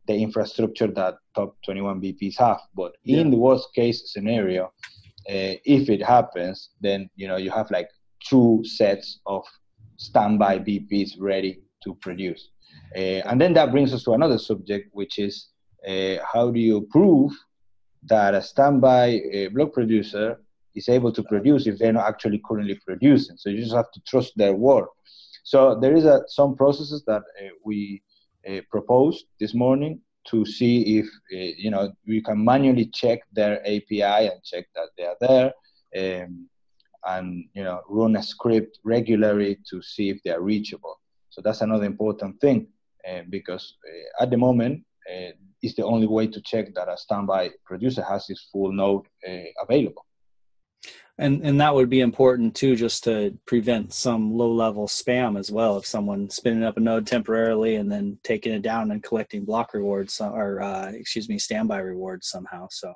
the 0.07 0.15
infrastructure 0.15 0.87
that 0.87 1.17
top 1.35 1.57
21 1.65 2.01
BPs 2.01 2.39
have. 2.39 2.61
But 2.75 2.97
yeah. 3.05 3.19
in 3.19 3.31
the 3.31 3.37
worst 3.37 3.69
case 3.75 4.13
scenario, 4.13 4.65
uh, 5.29 5.55
if 5.65 5.89
it 5.91 6.03
happens, 6.03 6.71
then 6.81 7.11
you 7.17 7.29
know 7.29 7.37
you 7.37 7.51
have 7.51 7.71
like 7.71 7.89
two 8.29 8.63
sets 8.65 9.21
of 9.27 9.45
standby 9.97 10.61
BPs 10.61 11.13
ready 11.19 11.61
to 11.85 11.95
produce. 11.97 12.51
Uh, 12.97 13.21
and 13.29 13.41
then 13.41 13.53
that 13.55 13.71
brings 13.71 13.93
us 13.93 14.05
to 14.05 14.13
another 14.13 14.39
subject, 14.39 14.89
which 14.93 15.19
is 15.19 15.49
uh, 15.87 16.17
how 16.33 16.51
do 16.51 16.59
you 16.59 16.87
prove 16.91 17.33
that 18.05 18.35
a 18.35 18.43
standby 18.43 19.21
uh, 19.35 19.49
block 19.51 19.73
producer 19.73 20.41
is 20.75 20.89
able 20.89 21.13
to 21.13 21.23
produce 21.25 21.67
if 21.67 21.79
they're 21.79 21.93
not 21.93 22.09
actually 22.09 22.41
currently 22.47 22.79
producing. 22.87 23.37
So 23.37 23.51
you 23.51 23.61
just 23.61 23.75
have 23.75 23.91
to 23.93 24.01
trust 24.07 24.33
their 24.37 24.55
word. 24.55 24.87
So 25.49 25.75
there 25.75 25.97
is 25.97 26.05
a, 26.05 26.25
some 26.29 26.55
processes 26.55 27.05
that 27.07 27.23
uh, 27.23 27.49
we 27.65 28.03
uh, 28.47 28.61
proposed 28.71 29.25
this 29.41 29.55
morning 29.55 29.99
to 30.27 30.45
see 30.45 30.99
if 30.99 31.07
uh, 31.07 31.55
you 31.57 31.71
know 31.71 31.91
we 32.07 32.21
can 32.21 32.45
manually 32.45 32.85
check 32.85 33.21
their 33.33 33.55
API 33.63 34.29
and 34.29 34.45
check 34.45 34.67
that 34.75 34.89
they 34.99 35.07
are 35.07 35.17
there, 35.23 35.51
um, 36.01 36.51
and 37.07 37.47
you 37.55 37.65
know 37.65 37.81
run 37.89 38.17
a 38.17 38.23
script 38.23 38.79
regularly 38.85 39.57
to 39.71 39.81
see 39.81 40.11
if 40.11 40.23
they 40.23 40.33
are 40.33 40.43
reachable. 40.43 41.01
So 41.31 41.41
that's 41.41 41.63
another 41.63 41.87
important 41.87 42.39
thing 42.43 42.67
uh, 43.09 43.23
because 43.31 43.75
uh, 43.89 44.23
at 44.25 44.29
the 44.29 44.37
moment 44.37 44.85
is 45.63 45.75
the 45.77 45.85
only 45.85 46.07
way 46.07 46.27
to 46.27 46.43
check 46.43 46.75
that 46.75 46.91
a 46.91 46.97
standby 46.99 47.53
producer 47.65 48.03
has 48.03 48.27
his 48.27 48.47
full 48.53 48.71
node 48.71 49.07
uh, 49.27 49.49
available. 49.63 50.05
And 51.21 51.45
and 51.45 51.61
that 51.61 51.75
would 51.75 51.91
be 51.91 52.01
important 52.01 52.55
too, 52.55 52.77
just 52.77 53.03
to 53.05 53.37
prevent 53.45 53.93
some 53.93 54.33
low 54.33 54.53
level 54.53 54.87
spam 54.87 55.39
as 55.39 55.51
well. 55.51 55.77
If 55.77 55.87
someone 55.87 56.31
spinning 56.31 56.63
up 56.63 56.77
a 56.77 56.81
node 56.81 57.07
temporarily 57.07 57.77
and 57.77 57.91
then 57.91 58.19
taking 58.23 58.53
it 58.53 58.63
down 58.63 58.93
and 58.93 59.03
collecting 59.03 59.45
block 59.45 59.75
rewards 59.75 60.21
or 60.21 60.63
uh, 60.63 60.91
excuse 60.93 61.29
me, 61.29 61.39
standby 61.39 61.79
rewards 61.79 62.29
somehow. 62.29 62.69
So 62.71 62.95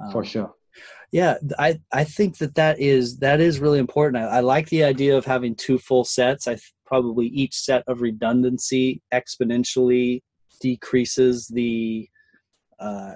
um, 0.00 0.10
for 0.10 0.24
sure. 0.24 0.52
Yeah, 1.12 1.36
I 1.58 1.78
I 1.92 2.04
think 2.04 2.38
that 2.38 2.54
that 2.56 2.80
is 2.80 3.18
that 3.18 3.40
is 3.40 3.60
really 3.60 3.78
important. 3.78 4.24
I, 4.24 4.38
I 4.38 4.40
like 4.40 4.68
the 4.68 4.82
idea 4.82 5.16
of 5.16 5.24
having 5.24 5.54
two 5.54 5.78
full 5.78 6.04
sets. 6.04 6.48
I 6.48 6.54
th- 6.54 6.72
probably 6.86 7.26
each 7.26 7.54
set 7.54 7.84
of 7.86 8.00
redundancy 8.00 9.02
exponentially 9.12 10.22
decreases 10.60 11.46
the 11.48 12.08
uh, 12.80 13.12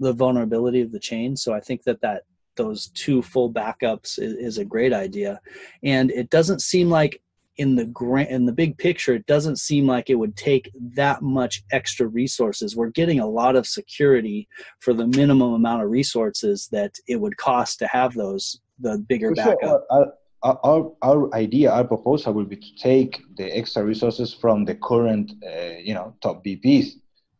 the 0.00 0.12
vulnerability 0.12 0.80
of 0.80 0.90
the 0.90 0.98
chain. 0.98 1.36
So 1.36 1.52
I 1.52 1.60
think 1.60 1.82
that 1.84 2.00
that 2.00 2.22
those 2.58 2.88
two 2.88 3.22
full 3.22 3.50
backups 3.50 4.18
is, 4.18 4.34
is 4.34 4.58
a 4.58 4.64
great 4.64 4.92
idea, 4.92 5.40
and 5.82 6.10
it 6.10 6.28
doesn't 6.28 6.60
seem 6.60 6.90
like 6.90 7.22
in 7.56 7.74
the 7.74 7.86
grand 7.86 8.28
in 8.28 8.46
the 8.46 8.52
big 8.52 8.78
picture 8.78 9.14
it 9.14 9.26
doesn't 9.26 9.56
seem 9.56 9.84
like 9.84 10.10
it 10.10 10.14
would 10.14 10.36
take 10.36 10.70
that 10.94 11.22
much 11.22 11.64
extra 11.72 12.06
resources 12.06 12.76
we're 12.76 12.90
getting 12.90 13.18
a 13.18 13.26
lot 13.26 13.56
of 13.56 13.66
security 13.66 14.46
for 14.78 14.94
the 14.94 15.08
minimum 15.08 15.54
amount 15.54 15.82
of 15.82 15.90
resources 15.90 16.68
that 16.70 16.94
it 17.08 17.16
would 17.16 17.36
cost 17.36 17.80
to 17.80 17.86
have 17.88 18.14
those 18.14 18.60
the 18.78 18.98
bigger 19.08 19.34
backup 19.34 19.58
sure. 19.60 20.12
our, 20.44 20.60
our, 20.62 20.92
our 21.02 21.34
idea 21.34 21.68
our 21.68 21.82
proposal 21.82 22.32
will 22.32 22.44
be 22.44 22.54
to 22.54 22.76
take 22.76 23.20
the 23.36 23.46
extra 23.56 23.82
resources 23.82 24.32
from 24.32 24.64
the 24.64 24.76
current 24.76 25.32
uh, 25.44 25.78
you 25.82 25.94
know 25.94 26.14
top 26.22 26.44
bps 26.44 26.92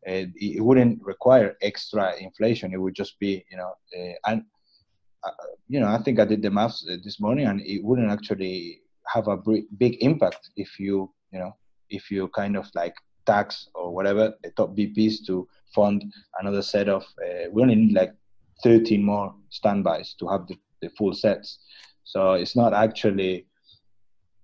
uh, 0.09 0.25
it 0.37 0.65
wouldn't 0.65 1.03
require 1.03 1.57
extra 1.61 2.15
inflation. 2.19 2.73
It 2.73 2.81
would 2.81 2.95
just 2.95 3.19
be, 3.19 3.45
you 3.51 3.57
know, 3.59 3.73
uh, 3.99 4.13
and 4.27 4.41
uh, 4.41 4.45
you 5.69 5.81
know, 5.81 5.89
I 5.89 5.99
think 5.99 6.19
I 6.21 6.25
did 6.25 6.43
the 6.43 6.51
maths 6.51 6.85
this 7.05 7.21
morning, 7.21 7.47
and 7.47 7.61
it 7.61 7.83
wouldn't 7.83 8.11
actually 8.11 8.81
have 9.07 9.29
a 9.29 9.37
big 9.37 9.97
impact 10.01 10.51
if 10.57 10.79
you, 10.79 11.13
you 11.33 11.39
know, 11.39 11.57
if 11.91 12.11
you 12.11 12.29
kind 12.29 12.57
of 12.57 12.67
like 12.75 12.95
tax 13.27 13.69
or 13.75 13.95
whatever 13.95 14.35
the 14.43 14.51
top 14.51 14.77
BPs 14.77 15.27
to 15.27 15.47
fund 15.75 16.05
another 16.41 16.63
set 16.63 16.89
of. 16.89 17.03
Uh, 17.25 17.51
we 17.53 17.63
only 17.63 17.75
need 17.75 17.95
like 17.95 18.15
13 18.63 19.03
more 19.03 19.35
standbys 19.51 20.15
to 20.19 20.27
have 20.29 20.47
the, 20.49 20.57
the 20.83 20.89
full 20.91 21.15
sets. 21.15 21.59
So 22.05 22.33
it's 22.33 22.57
not 22.57 22.73
actually 22.73 23.47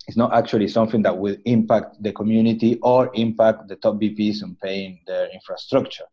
it's 0.06 0.18
not 0.18 0.34
actually 0.34 0.68
something 0.68 1.02
that 1.02 1.16
will 1.16 1.36
impact 1.46 2.02
the 2.02 2.12
community 2.12 2.78
or 2.82 3.10
impact 3.14 3.68
the 3.68 3.76
top 3.76 3.94
BPs 3.94 4.42
on 4.42 4.54
paying 4.62 5.00
their 5.06 5.30
infrastructure. 5.32 6.04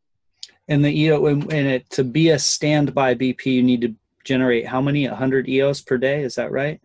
And 0.69 0.85
the 0.85 0.97
EO, 0.97 1.25
and 1.25 1.51
it 1.51 1.89
to 1.89 2.05
be 2.05 2.29
a 2.29 2.39
standby 2.39 3.15
BP, 3.15 3.45
you 3.47 3.63
need 3.63 3.81
to 3.81 3.93
generate 4.23 4.67
how 4.67 4.81
many? 4.81 5.07
100 5.07 5.49
EOS 5.49 5.81
per 5.81 5.97
day. 5.97 6.23
Is 6.23 6.35
that 6.35 6.51
right? 6.51 6.79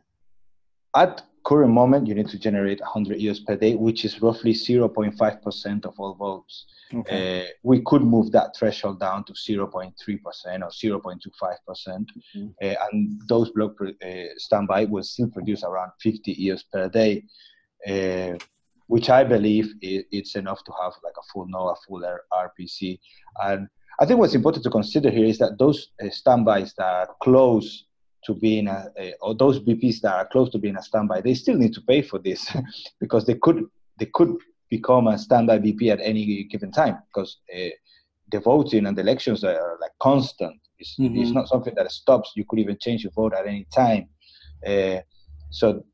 At 0.94 1.22
current 1.46 1.72
moment, 1.72 2.06
you 2.08 2.14
need 2.14 2.28
to 2.28 2.38
generate 2.38 2.80
100 2.80 3.20
EOS 3.20 3.40
per 3.40 3.56
day, 3.56 3.76
which 3.76 4.04
is 4.04 4.20
roughly 4.20 4.52
0.5% 4.52 5.84
of 5.86 5.94
all 5.98 6.14
votes. 6.14 6.66
Okay. 6.92 7.42
Uh, 7.42 7.44
we 7.62 7.82
could 7.82 8.02
move 8.02 8.32
that 8.32 8.56
threshold 8.56 8.98
down 9.00 9.24
to 9.24 9.32
0.3% 9.32 9.68
or 9.68 9.92
0.25%, 10.22 11.56
percent 11.66 12.10
mm 12.36 12.42
hmm 12.42 12.46
uh, 12.62 12.74
and 12.86 13.20
those 13.28 13.50
block 13.50 13.74
uh, 13.82 14.08
standby 14.36 14.84
will 14.84 15.02
still 15.02 15.28
produce 15.28 15.62
around 15.62 15.90
50 16.00 16.44
EOS 16.44 16.62
per 16.72 16.88
day, 16.88 17.22
uh, 17.90 18.34
which 18.86 19.08
I 19.10 19.22
believe 19.24 19.66
is, 19.82 20.04
it's 20.10 20.36
enough 20.36 20.62
to 20.64 20.72
have 20.80 20.92
like 21.04 21.18
a 21.18 21.26
full 21.32 21.46
node, 21.48 21.76
full 21.86 22.02
RPC. 22.32 22.98
And 23.42 23.68
I 24.00 24.06
think 24.06 24.20
what's 24.20 24.34
important 24.34 24.64
to 24.64 24.70
consider 24.70 25.10
here 25.10 25.24
is 25.24 25.38
that 25.38 25.58
those 25.58 25.90
uh, 26.02 26.10
standbys 26.10 26.74
that 26.76 26.84
are 26.84 27.16
close 27.22 27.84
to 28.24 28.34
being 28.34 28.68
a, 28.68 28.90
a, 28.98 29.14
or 29.22 29.34
those 29.34 29.60
BPs 29.60 30.00
that 30.00 30.14
are 30.14 30.26
close 30.26 30.50
to 30.50 30.58
being 30.58 30.76
a 30.76 30.82
standby, 30.82 31.20
they 31.20 31.34
still 31.34 31.56
need 31.56 31.72
to 31.74 31.80
pay 31.80 32.02
for 32.02 32.18
this 32.18 32.54
because 33.00 33.24
they 33.24 33.34
could 33.34 33.64
they 33.98 34.06
could 34.06 34.36
become 34.68 35.06
a 35.06 35.18
standby 35.18 35.58
BP 35.58 35.90
at 35.90 36.00
any 36.02 36.44
given 36.44 36.70
time 36.70 36.98
because 37.08 37.38
uh, 37.54 37.68
the 38.32 38.40
voting 38.40 38.86
and 38.86 38.96
the 38.96 39.02
elections 39.02 39.44
are 39.44 39.78
like 39.80 39.92
constant. 40.00 40.60
It's, 40.78 40.98
mm-hmm. 40.98 41.18
it's 41.18 41.30
not 41.30 41.48
something 41.48 41.74
that 41.76 41.90
stops. 41.90 42.32
You 42.34 42.44
could 42.48 42.58
even 42.58 42.76
change 42.78 43.04
your 43.04 43.12
vote 43.12 43.32
at 43.32 43.46
any 43.46 43.66
time. 43.72 44.08
Uh, 44.66 44.98
so 45.50 45.84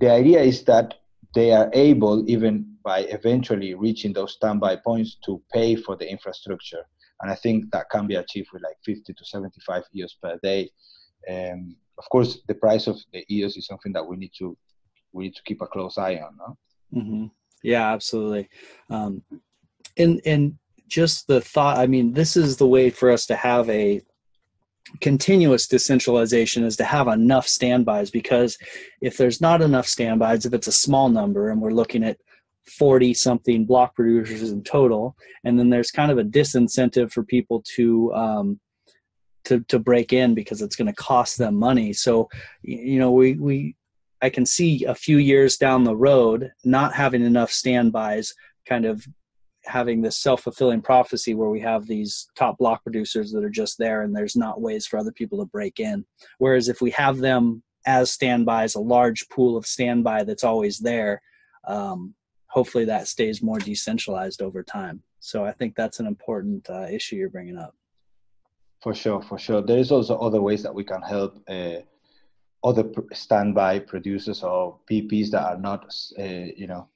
the 0.00 0.10
idea 0.10 0.40
is 0.40 0.64
that 0.64 0.94
they 1.34 1.52
are 1.52 1.70
able, 1.72 2.28
even 2.28 2.74
by 2.82 3.00
eventually 3.00 3.74
reaching 3.74 4.12
those 4.12 4.32
standby 4.32 4.76
points, 4.76 5.18
to 5.26 5.42
pay 5.52 5.76
for 5.76 5.94
the 5.94 6.10
infrastructure. 6.10 6.84
And 7.20 7.30
I 7.30 7.34
think 7.34 7.70
that 7.72 7.90
can 7.90 8.06
be 8.06 8.16
achieved 8.16 8.48
with 8.52 8.62
like 8.62 8.76
50 8.84 9.12
to 9.12 9.24
75 9.24 9.82
EOS 9.94 10.16
per 10.22 10.38
day. 10.42 10.70
Um, 11.28 11.76
of 11.98 12.08
course, 12.10 12.40
the 12.46 12.54
price 12.54 12.86
of 12.86 12.98
the 13.12 13.24
EOS 13.30 13.56
is 13.56 13.66
something 13.66 13.92
that 13.92 14.06
we 14.06 14.16
need 14.16 14.32
to 14.38 14.56
we 15.12 15.24
need 15.24 15.34
to 15.34 15.42
keep 15.44 15.62
a 15.62 15.66
close 15.66 15.98
eye 15.98 16.16
on. 16.16 16.36
No? 16.36 17.00
Mm-hmm. 17.00 17.26
Yeah, 17.62 17.92
absolutely. 17.92 18.48
Um, 18.90 19.22
and 19.96 20.20
and 20.24 20.58
just 20.86 21.26
the 21.26 21.40
thought. 21.40 21.78
I 21.78 21.86
mean, 21.86 22.12
this 22.12 22.36
is 22.36 22.56
the 22.56 22.68
way 22.68 22.90
for 22.90 23.10
us 23.10 23.26
to 23.26 23.36
have 23.36 23.68
a 23.68 24.00
continuous 25.00 25.66
decentralization 25.66 26.64
is 26.64 26.76
to 26.76 26.84
have 26.84 27.08
enough 27.08 27.46
standbys 27.46 28.10
because 28.10 28.56
if 29.02 29.16
there's 29.16 29.40
not 29.40 29.60
enough 29.60 29.86
standbys 29.86 30.46
if 30.46 30.54
it's 30.54 30.66
a 30.66 30.72
small 30.72 31.10
number 31.10 31.50
and 31.50 31.60
we're 31.60 31.72
looking 31.72 32.02
at 32.02 32.16
40 32.68 33.14
something 33.14 33.64
block 33.64 33.94
producers 33.94 34.50
in 34.50 34.62
total 34.62 35.16
and 35.44 35.58
then 35.58 35.70
there's 35.70 35.90
kind 35.90 36.10
of 36.10 36.18
a 36.18 36.24
disincentive 36.24 37.12
for 37.12 37.22
people 37.22 37.62
to 37.76 38.12
um, 38.14 38.60
to 39.44 39.60
to 39.68 39.78
break 39.78 40.12
in 40.12 40.34
because 40.34 40.62
it's 40.62 40.76
going 40.76 40.86
to 40.86 40.94
cost 40.94 41.38
them 41.38 41.54
money 41.54 41.92
so 41.92 42.28
you 42.62 42.98
know 42.98 43.10
we 43.10 43.34
we 43.34 43.74
I 44.20 44.30
can 44.30 44.46
see 44.46 44.84
a 44.84 44.94
few 44.94 45.18
years 45.18 45.56
down 45.56 45.84
the 45.84 45.96
road 45.96 46.52
not 46.64 46.94
having 46.94 47.22
enough 47.22 47.50
standbys, 47.50 48.34
kind 48.66 48.84
of 48.84 49.06
having 49.64 50.00
this 50.00 50.18
self 50.18 50.42
fulfilling 50.42 50.80
prophecy 50.80 51.34
where 51.34 51.50
we 51.50 51.60
have 51.60 51.86
these 51.86 52.28
top 52.36 52.58
block 52.58 52.82
producers 52.82 53.32
that 53.32 53.44
are 53.44 53.50
just 53.50 53.78
there 53.78 54.02
and 54.02 54.14
there's 54.14 54.36
not 54.36 54.60
ways 54.60 54.86
for 54.86 54.98
other 54.98 55.12
people 55.12 55.38
to 55.38 55.44
break 55.46 55.78
in. 55.78 56.04
Whereas 56.38 56.68
if 56.68 56.80
we 56.80 56.90
have 56.92 57.18
them 57.18 57.62
as 57.86 58.10
standbys, 58.10 58.74
a 58.74 58.80
large 58.80 59.28
pool 59.28 59.56
of 59.56 59.66
standby 59.66 60.24
that's 60.24 60.44
always 60.44 60.78
there, 60.78 61.22
um, 61.66 62.14
hopefully 62.48 62.84
that 62.86 63.08
stays 63.08 63.42
more 63.42 63.58
decentralized 63.58 64.42
over 64.42 64.62
time. 64.62 65.02
So 65.20 65.44
I 65.44 65.52
think 65.52 65.74
that's 65.74 66.00
an 66.00 66.06
important 66.06 66.68
uh, 66.70 66.86
issue 66.90 67.16
you're 67.16 67.28
bringing 67.28 67.58
up. 67.58 67.74
For 68.82 68.94
sure, 68.94 69.22
for 69.22 69.38
sure. 69.38 69.60
There's 69.60 69.90
also 69.90 70.18
other 70.18 70.40
ways 70.40 70.62
that 70.62 70.74
we 70.74 70.84
can 70.84 71.02
help. 71.02 71.42
Uh, 71.48 71.80
other 72.64 72.84
standby 73.12 73.80
producers 73.80 74.42
or 74.42 74.78
BPs 74.90 75.30
that 75.30 75.42
are 75.42 75.58
not, 75.58 75.94
uh, 76.18 76.22
you 76.56 76.66
know, 76.66 76.88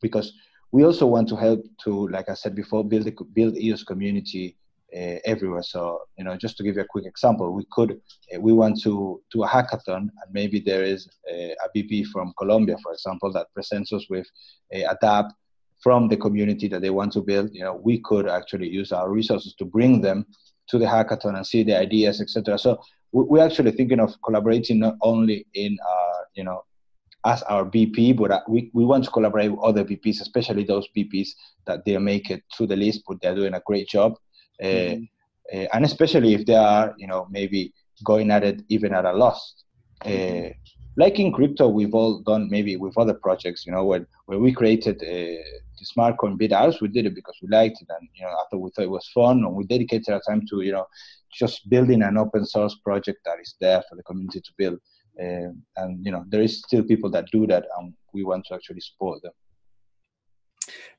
because 0.00 0.32
we 0.72 0.84
also 0.84 1.06
want 1.06 1.28
to 1.28 1.36
help 1.36 1.64
to, 1.84 2.08
like 2.08 2.28
I 2.28 2.34
said 2.34 2.54
before, 2.54 2.84
build 2.84 3.06
a, 3.06 3.12
build 3.32 3.56
EOS 3.56 3.84
community 3.84 4.56
uh, 4.96 5.18
everywhere. 5.24 5.62
So 5.62 6.02
you 6.18 6.24
know, 6.24 6.36
just 6.36 6.56
to 6.58 6.62
give 6.62 6.76
you 6.76 6.82
a 6.82 6.86
quick 6.86 7.06
example, 7.06 7.52
we 7.52 7.66
could 7.70 8.00
uh, 8.34 8.40
we 8.40 8.52
want 8.52 8.80
to 8.82 9.22
do 9.32 9.44
a 9.44 9.48
hackathon, 9.48 10.08
and 10.20 10.28
maybe 10.32 10.60
there 10.60 10.82
is 10.82 11.08
a, 11.30 11.54
a 11.64 11.68
BP 11.76 12.06
from 12.06 12.32
Colombia, 12.38 12.76
for 12.82 12.92
example, 12.92 13.32
that 13.32 13.52
presents 13.54 13.92
us 13.92 14.06
with 14.08 14.26
a, 14.72 14.82
a 14.84 14.96
DApp 15.02 15.30
from 15.82 16.08
the 16.08 16.16
community 16.16 16.68
that 16.68 16.80
they 16.80 16.90
want 16.90 17.12
to 17.12 17.20
build. 17.20 17.50
You 17.52 17.64
know, 17.64 17.74
we 17.74 18.00
could 18.00 18.28
actually 18.28 18.68
use 18.68 18.92
our 18.92 19.10
resources 19.10 19.54
to 19.58 19.64
bring 19.64 20.00
them 20.00 20.26
to 20.68 20.78
the 20.78 20.86
hackathon 20.86 21.36
and 21.36 21.46
see 21.46 21.62
the 21.62 21.78
ideas, 21.78 22.20
etc. 22.20 22.58
So 22.58 22.80
we're 23.12 23.44
actually 23.44 23.72
thinking 23.72 24.00
of 24.00 24.14
collaborating 24.24 24.80
not 24.80 24.96
only 25.02 25.46
in 25.54 25.76
our, 25.86 26.26
you 26.34 26.44
know, 26.44 26.64
as 27.24 27.42
our 27.44 27.64
BP, 27.64 28.16
but 28.16 28.30
uh, 28.30 28.40
we, 28.48 28.70
we 28.74 28.84
want 28.84 29.04
to 29.04 29.10
collaborate 29.10 29.50
with 29.50 29.60
other 29.60 29.84
BPs, 29.84 30.20
especially 30.20 30.64
those 30.64 30.86
BPs 30.96 31.28
that 31.66 31.84
they 31.84 31.96
make 31.98 32.30
it 32.30 32.42
to 32.56 32.66
the 32.66 32.76
list, 32.76 33.02
but 33.06 33.20
they're 33.20 33.34
doing 33.34 33.54
a 33.54 33.62
great 33.64 33.88
job. 33.88 34.14
Uh, 34.62 34.66
mm-hmm. 34.66 35.04
Uh, 35.52 35.66
and 35.74 35.84
especially 35.84 36.34
if 36.34 36.46
they 36.46 36.54
are, 36.54 36.94
you 36.96 37.06
know, 37.06 37.26
maybe 37.30 37.72
going 38.02 38.30
at 38.30 38.42
it 38.42 38.62
even 38.68 38.94
at 38.94 39.04
a 39.04 39.12
loss. 39.12 39.64
Uh, 40.04 40.50
like 40.96 41.18
in 41.18 41.32
crypto, 41.32 41.68
we've 41.68 41.94
all 41.94 42.20
done 42.20 42.48
maybe 42.50 42.76
with 42.76 42.96
other 42.96 43.14
projects, 43.14 43.66
you 43.66 43.72
know, 43.72 43.84
when, 43.84 44.06
when 44.26 44.40
we 44.40 44.52
created 44.52 44.96
uh, 45.02 45.42
the 45.78 45.84
smart 45.84 46.16
coin 46.18 46.38
bitARS, 46.38 46.80
we 46.80 46.88
did 46.88 47.06
it 47.06 47.14
because 47.14 47.36
we 47.42 47.48
liked 47.48 47.80
it. 47.80 47.88
And, 47.88 48.08
you 48.14 48.24
know, 48.24 48.34
after 48.42 48.58
we 48.58 48.70
thought 48.70 48.84
it 48.84 48.90
was 48.90 49.08
fun 49.12 49.38
and 49.38 49.54
we 49.54 49.64
dedicated 49.64 50.10
our 50.10 50.20
time 50.26 50.42
to, 50.50 50.60
you 50.60 50.72
know, 50.72 50.86
just 51.32 51.68
building 51.68 52.02
an 52.02 52.16
open 52.16 52.46
source 52.46 52.76
project 52.84 53.18
that 53.24 53.40
is 53.40 53.54
there 53.60 53.82
for 53.88 53.96
the 53.96 54.02
community 54.04 54.40
to 54.40 54.52
build. 54.56 54.78
Uh, 55.20 55.50
and, 55.76 56.04
you 56.04 56.12
know, 56.12 56.24
there 56.28 56.42
is 56.42 56.58
still 56.58 56.82
people 56.82 57.10
that 57.10 57.26
do 57.32 57.46
that 57.46 57.64
and 57.78 57.92
we 58.12 58.24
want 58.24 58.44
to 58.46 58.54
actually 58.54 58.80
support 58.80 59.20
them. 59.22 59.32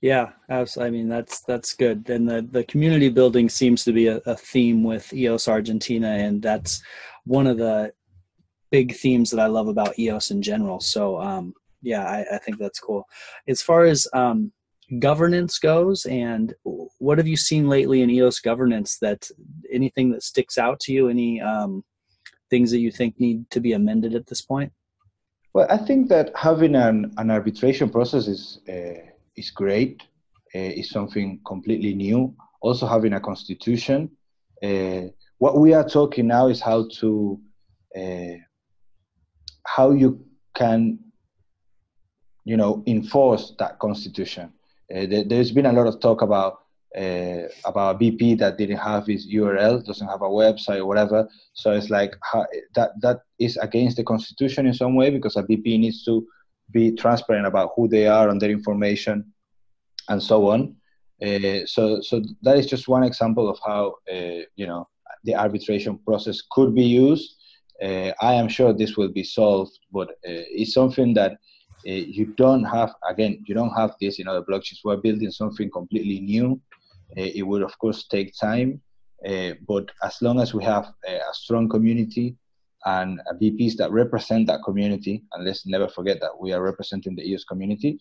Yeah. 0.02 0.30
I 0.50 0.90
mean, 0.90 1.10
that's 1.10 1.42
that's 1.42 1.74
good. 1.74 2.10
And 2.10 2.28
the 2.30 2.48
the 2.50 2.64
community 2.66 3.10
building 3.10 3.50
seems 3.50 3.84
to 3.86 3.94
be 3.94 4.08
a, 4.08 4.18
a 4.26 4.36
theme 4.36 4.84
with 4.84 5.14
EOS 5.14 5.48
Argentina, 5.48 6.08
and 6.08 6.42
that's 6.42 6.82
one 7.26 7.48
of 7.48 7.58
the 7.58 7.92
big 8.72 8.96
themes 8.96 9.30
that 9.32 9.40
I 9.40 9.48
love 9.48 9.68
about 9.68 9.98
EOS 9.98 10.32
in 10.32 10.42
general. 10.42 10.80
So, 10.80 11.20
um, 11.22 11.54
yeah, 11.82 12.04
I, 12.04 12.36
I, 12.36 12.38
think 12.40 12.58
that's 12.58 12.80
cool. 12.80 13.08
As 13.48 13.62
far 13.62 13.86
as 13.86 14.08
um, 14.14 14.52
governance 15.00 15.60
goes, 15.60 16.06
and 16.06 16.54
what 17.00 17.18
have 17.18 17.28
you 17.28 17.38
seen 17.38 17.70
lately 17.70 18.02
in 18.02 18.10
EOS 18.10 18.40
governance? 18.40 18.98
That 19.00 19.30
anything 19.72 20.12
that 20.12 20.24
sticks 20.24 20.58
out 20.58 20.80
to 20.82 20.94
you? 20.94 21.10
Any 21.10 21.42
um, 21.42 21.84
things 22.50 22.72
that 22.72 22.80
you 22.80 22.92
think 22.92 23.20
need 23.20 23.50
to 23.52 23.60
be 23.60 23.74
amended 23.74 24.14
at 24.16 24.28
this 24.28 24.42
point? 24.42 24.72
Well, 25.54 25.68
I 25.70 25.78
think 25.78 26.10
that 26.10 26.32
having 26.36 26.76
an, 26.76 27.14
an 27.18 27.32
arbitration 27.32 27.90
process 27.90 28.28
is 28.28 28.60
uh, 28.68 29.00
is 29.36 29.52
great. 29.52 30.02
Uh, 30.54 30.72
it's 30.80 30.90
something 30.90 31.40
completely 31.46 31.94
new. 31.94 32.36
Also, 32.62 32.88
having 32.88 33.14
a 33.14 33.20
constitution. 33.20 34.10
Uh, 34.64 35.02
what 35.38 35.58
we 35.58 35.74
are 35.74 35.88
talking 35.88 36.28
now 36.28 36.48
is 36.48 36.62
how 36.62 36.88
to 37.00 37.40
uh, 37.96 38.36
how 39.66 39.92
you 39.92 40.26
can 40.56 41.00
you 42.46 42.58
know 42.58 42.84
enforce 42.88 43.54
that 43.60 43.80
constitution. 43.80 44.52
Uh, 44.94 45.06
there, 45.06 45.38
has 45.38 45.52
been 45.52 45.66
a 45.66 45.74
lot 45.74 45.88
of 45.88 46.00
talk 46.00 46.22
about 46.22 46.60
uh, 46.98 47.48
about 47.66 48.00
BP 48.00 48.38
that 48.40 48.58
didn't 48.58 48.78
have 48.78 49.10
its 49.10 49.28
URL, 49.28 49.84
doesn't 49.86 50.08
have 50.08 50.22
a 50.22 50.30
website 50.30 50.80
or 50.80 50.86
whatever. 50.86 51.28
So 51.54 51.72
it's 51.72 51.90
like 51.90 52.16
that 52.76 52.92
that 53.02 53.22
is 53.40 53.58
against 53.58 53.98
the 53.98 54.04
constitution 54.04 54.68
in 54.68 54.74
some 54.74 54.96
way 54.96 55.10
because 55.10 55.36
a 55.36 55.44
BP 55.44 55.80
needs 55.80 56.06
to 56.06 56.26
be 56.72 56.92
transparent 56.92 57.48
about 57.48 57.72
who 57.76 57.88
they 57.88 58.08
are 58.08 58.30
and 58.30 58.42
their 58.42 58.50
information 58.50 59.32
and 60.10 60.22
so 60.22 60.50
on. 60.50 60.76
Uh, 61.24 61.66
so, 61.66 62.02
so 62.02 62.22
that 62.42 62.58
is 62.58 62.68
just 62.68 62.88
one 62.88 63.04
example 63.04 63.50
of 63.50 63.58
how 63.66 63.96
uh, 64.12 64.42
you 64.56 64.68
know 64.68 64.88
the 65.24 65.36
arbitration 65.36 65.98
process 66.00 66.42
could 66.52 66.76
be 66.76 66.84
used. 66.84 67.36
Uh, 67.82 68.12
I 68.22 68.34
am 68.34 68.48
sure 68.48 68.74
this 68.74 68.98
will 68.98 69.10
be 69.12 69.24
solved, 69.24 69.78
but 69.92 70.10
uh, 70.10 70.44
it's 70.60 70.74
something 70.74 71.14
that 71.14 71.34
uh, 71.34 71.92
you 72.18 72.34
don't 72.38 72.64
have. 72.64 72.94
Again, 73.08 73.44
you 73.48 73.56
don't 73.56 73.74
have 73.74 73.96
this 74.02 74.20
in 74.20 74.28
other 74.28 74.42
blockchains. 74.42 74.80
We're 74.84 74.98
building 74.98 75.32
something 75.32 75.70
completely 75.72 76.20
new. 76.20 76.60
Uh, 77.18 77.30
it 77.34 77.44
will, 77.44 77.64
of 77.64 77.78
course, 77.80 78.08
take 78.08 78.34
time, 78.38 78.82
but 79.68 79.90
as 80.04 80.22
long 80.22 80.42
as 80.42 80.54
we 80.54 80.64
have 80.64 80.92
a 81.08 81.34
strong 81.34 81.70
community 81.70 82.36
and 82.86 83.20
BPs 83.42 83.76
that 83.78 83.92
represent 83.92 84.48
that 84.48 84.62
community, 84.64 85.24
and 85.34 85.46
let's 85.46 85.66
never 85.66 85.88
forget 85.88 86.20
that 86.22 86.40
we 86.40 86.54
are 86.54 86.62
representing 86.62 87.16
the 87.16 87.28
EOS 87.28 87.44
community, 87.44 88.00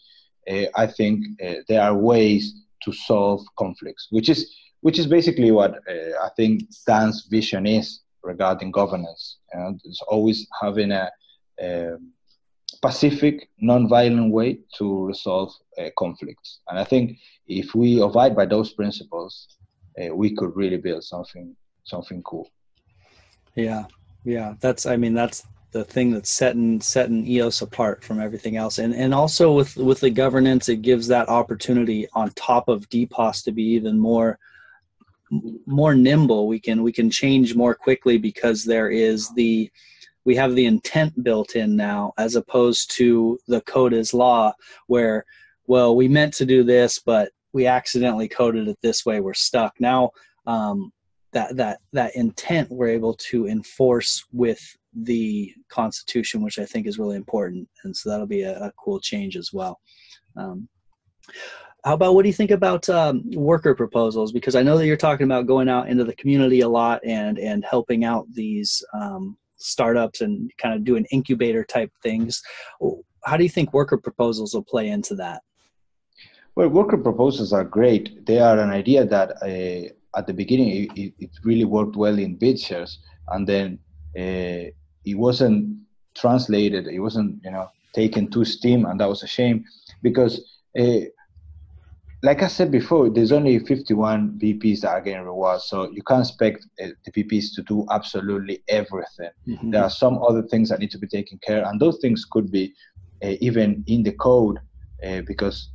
uh, 0.50 0.66
I 0.76 0.86
think 0.86 1.24
uh, 1.44 1.54
there 1.68 1.82
are 1.82 1.96
ways 1.96 2.54
to 2.82 2.92
solve 2.92 3.40
conflicts, 3.58 4.08
which 4.10 4.28
is 4.28 4.54
which 4.80 4.98
is 4.98 5.06
basically 5.06 5.50
what 5.50 5.76
uh, 5.88 6.22
I 6.22 6.28
think 6.36 6.64
Dan's 6.86 7.26
vision 7.30 7.66
is 7.66 8.00
regarding 8.22 8.70
governance. 8.70 9.38
And 9.52 9.80
it's 9.84 10.02
always 10.02 10.46
having 10.60 10.92
a, 10.92 11.10
a 11.60 11.92
pacific, 12.82 13.48
non-violent 13.58 14.32
way 14.32 14.58
to 14.76 15.06
resolve 15.06 15.52
uh, 15.78 15.88
conflicts. 15.98 16.60
And 16.68 16.78
I 16.78 16.84
think 16.84 17.18
if 17.46 17.74
we 17.74 18.02
abide 18.02 18.36
by 18.36 18.46
those 18.46 18.72
principles, 18.72 19.48
uh, 19.98 20.14
we 20.14 20.34
could 20.34 20.54
really 20.54 20.78
build 20.78 21.04
something 21.04 21.56
something 21.84 22.22
cool. 22.22 22.50
Yeah, 23.54 23.84
yeah. 24.24 24.54
That's 24.60 24.86
I 24.86 24.96
mean 24.96 25.14
that's 25.14 25.46
the 25.72 25.84
thing 25.84 26.12
that's 26.12 26.30
setting 26.30 26.80
setting 26.80 27.26
EOS 27.26 27.62
apart 27.62 28.02
from 28.04 28.20
everything 28.20 28.56
else. 28.56 28.78
And 28.78 28.94
and 28.94 29.12
also 29.12 29.52
with 29.52 29.76
with 29.76 30.00
the 30.00 30.10
governance, 30.10 30.68
it 30.68 30.82
gives 30.82 31.06
that 31.08 31.28
opportunity 31.28 32.08
on 32.14 32.30
top 32.30 32.68
of 32.68 32.88
DPoS 32.88 33.44
to 33.44 33.52
be 33.52 33.62
even 33.62 33.98
more 33.98 34.38
more 35.66 35.94
nimble. 35.94 36.46
We 36.46 36.60
can 36.60 36.82
we 36.82 36.92
can 36.92 37.10
change 37.10 37.54
more 37.54 37.74
quickly 37.74 38.18
because 38.18 38.64
there 38.64 38.88
is 38.88 39.32
the 39.34 39.70
we 40.24 40.34
have 40.36 40.54
the 40.54 40.66
intent 40.66 41.22
built 41.22 41.54
in 41.54 41.76
now 41.76 42.12
as 42.18 42.34
opposed 42.34 42.90
to 42.96 43.38
the 43.46 43.60
code 43.62 43.92
is 43.92 44.14
law 44.14 44.52
where 44.86 45.24
well 45.66 45.94
we 45.94 46.08
meant 46.08 46.32
to 46.34 46.46
do 46.46 46.62
this 46.62 46.98
but 46.98 47.30
we 47.52 47.66
accidentally 47.66 48.28
coded 48.28 48.68
it 48.68 48.78
this 48.82 49.04
way 49.04 49.20
we're 49.20 49.34
stuck 49.34 49.74
now 49.80 50.10
um, 50.46 50.92
that 51.34 51.56
that 51.56 51.80
that 51.92 52.16
intent 52.16 52.70
we're 52.70 52.88
able 52.88 53.14
to 53.14 53.46
enforce 53.46 54.24
with 54.32 54.60
the 54.94 55.52
Constitution, 55.68 56.42
which 56.42 56.58
I 56.58 56.64
think 56.64 56.86
is 56.86 56.98
really 56.98 57.16
important, 57.16 57.68
and 57.84 57.94
so 57.94 58.08
that'll 58.08 58.26
be 58.26 58.42
a, 58.42 58.58
a 58.58 58.72
cool 58.82 59.00
change 59.00 59.36
as 59.36 59.52
well. 59.52 59.80
Um, 60.36 60.68
how 61.84 61.94
about 61.94 62.14
what 62.14 62.22
do 62.22 62.28
you 62.28 62.34
think 62.34 62.50
about 62.50 62.88
um, 62.88 63.22
worker 63.32 63.74
proposals? 63.74 64.32
Because 64.32 64.56
I 64.56 64.62
know 64.62 64.78
that 64.78 64.86
you're 64.86 64.96
talking 64.96 65.24
about 65.24 65.46
going 65.46 65.68
out 65.68 65.88
into 65.88 66.04
the 66.04 66.16
community 66.16 66.60
a 66.60 66.68
lot 66.68 67.00
and 67.04 67.38
and 67.38 67.64
helping 67.64 68.04
out 68.04 68.26
these 68.32 68.82
um, 68.94 69.36
startups 69.56 70.22
and 70.22 70.50
kind 70.56 70.74
of 70.74 70.84
doing 70.84 71.06
incubator 71.10 71.64
type 71.64 71.90
things. 72.02 72.42
How 73.24 73.36
do 73.36 73.42
you 73.42 73.50
think 73.50 73.72
worker 73.72 73.98
proposals 73.98 74.54
will 74.54 74.64
play 74.64 74.88
into 74.88 75.14
that? 75.16 75.42
Well, 76.56 76.68
worker 76.68 76.98
proposals 76.98 77.52
are 77.52 77.64
great. 77.64 78.24
They 78.26 78.38
are 78.38 78.58
an 78.58 78.70
idea 78.70 79.04
that 79.04 79.30
uh, 79.42 79.92
at 80.16 80.26
the 80.26 80.32
beginning 80.32 80.88
it, 80.96 81.12
it, 81.18 81.30
really 81.44 81.64
worked 81.64 81.96
well 81.96 82.18
in 82.18 82.38
BitShares, 82.38 82.96
and 83.28 83.46
then 83.46 83.78
uh, 84.18 84.70
it 85.04 85.16
wasn't 85.16 85.76
translated. 86.14 86.86
It 86.86 87.00
wasn't 87.00 87.40
you 87.44 87.50
know 87.50 87.68
taken 87.92 88.30
to 88.30 88.44
Steem, 88.44 88.86
and 88.86 89.00
that 89.00 89.08
was 89.08 89.22
a 89.22 89.28
shame 89.28 89.64
because. 90.02 90.40
Uh, 90.78 91.06
like 92.22 92.42
I 92.42 92.46
said 92.46 92.70
before, 92.70 93.10
there's 93.10 93.32
only 93.32 93.58
51 93.58 94.38
BPs 94.42 94.80
that 94.80 94.88
are 94.88 95.02
getting 95.02 95.26
rewards, 95.26 95.64
so 95.64 95.90
you 95.90 96.02
can't 96.02 96.26
expect 96.26 96.66
uh, 96.82 96.86
the 97.04 97.12
BPs 97.12 97.54
to 97.54 97.62
do 97.64 97.86
absolutely 97.90 98.62
everything. 98.66 99.28
Mm-hmm. 99.46 99.72
There 99.72 99.82
are 99.82 99.90
some 99.90 100.18
other 100.26 100.42
things 100.42 100.70
that 100.70 100.80
need 100.80 100.90
to 100.92 100.98
be 100.98 101.06
taken 101.06 101.38
care, 101.46 101.60
of, 101.60 101.68
and 101.68 101.78
those 101.78 101.98
things 102.00 102.24
could 102.24 102.50
be 102.50 102.72
uh, 103.22 103.34
even 103.40 103.84
in 103.88 104.02
the 104.04 104.12
code, 104.12 104.58
uh, 105.06 105.20
because 105.26 105.68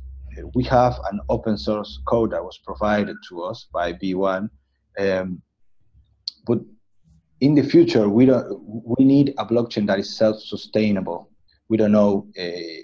we 0.54 0.64
have 0.64 0.98
an 1.10 1.20
open 1.28 1.56
source 1.56 2.00
code 2.06 2.32
that 2.32 2.44
was 2.44 2.58
provided 2.58 3.16
to 3.28 3.42
us 3.42 3.66
by 3.72 3.92
B1, 3.92 4.48
um, 4.98 5.42
but 6.46 6.58
in 7.40 7.54
the 7.54 7.62
future, 7.62 8.08
we 8.08 8.26
don't. 8.26 8.60
We 8.64 9.04
need 9.04 9.34
a 9.38 9.46
blockchain 9.46 9.86
that 9.86 9.98
is 9.98 10.16
self-sustainable. 10.16 11.30
We 11.68 11.76
don't 11.76 11.92
know. 11.92 12.26
Uh, 12.38 12.42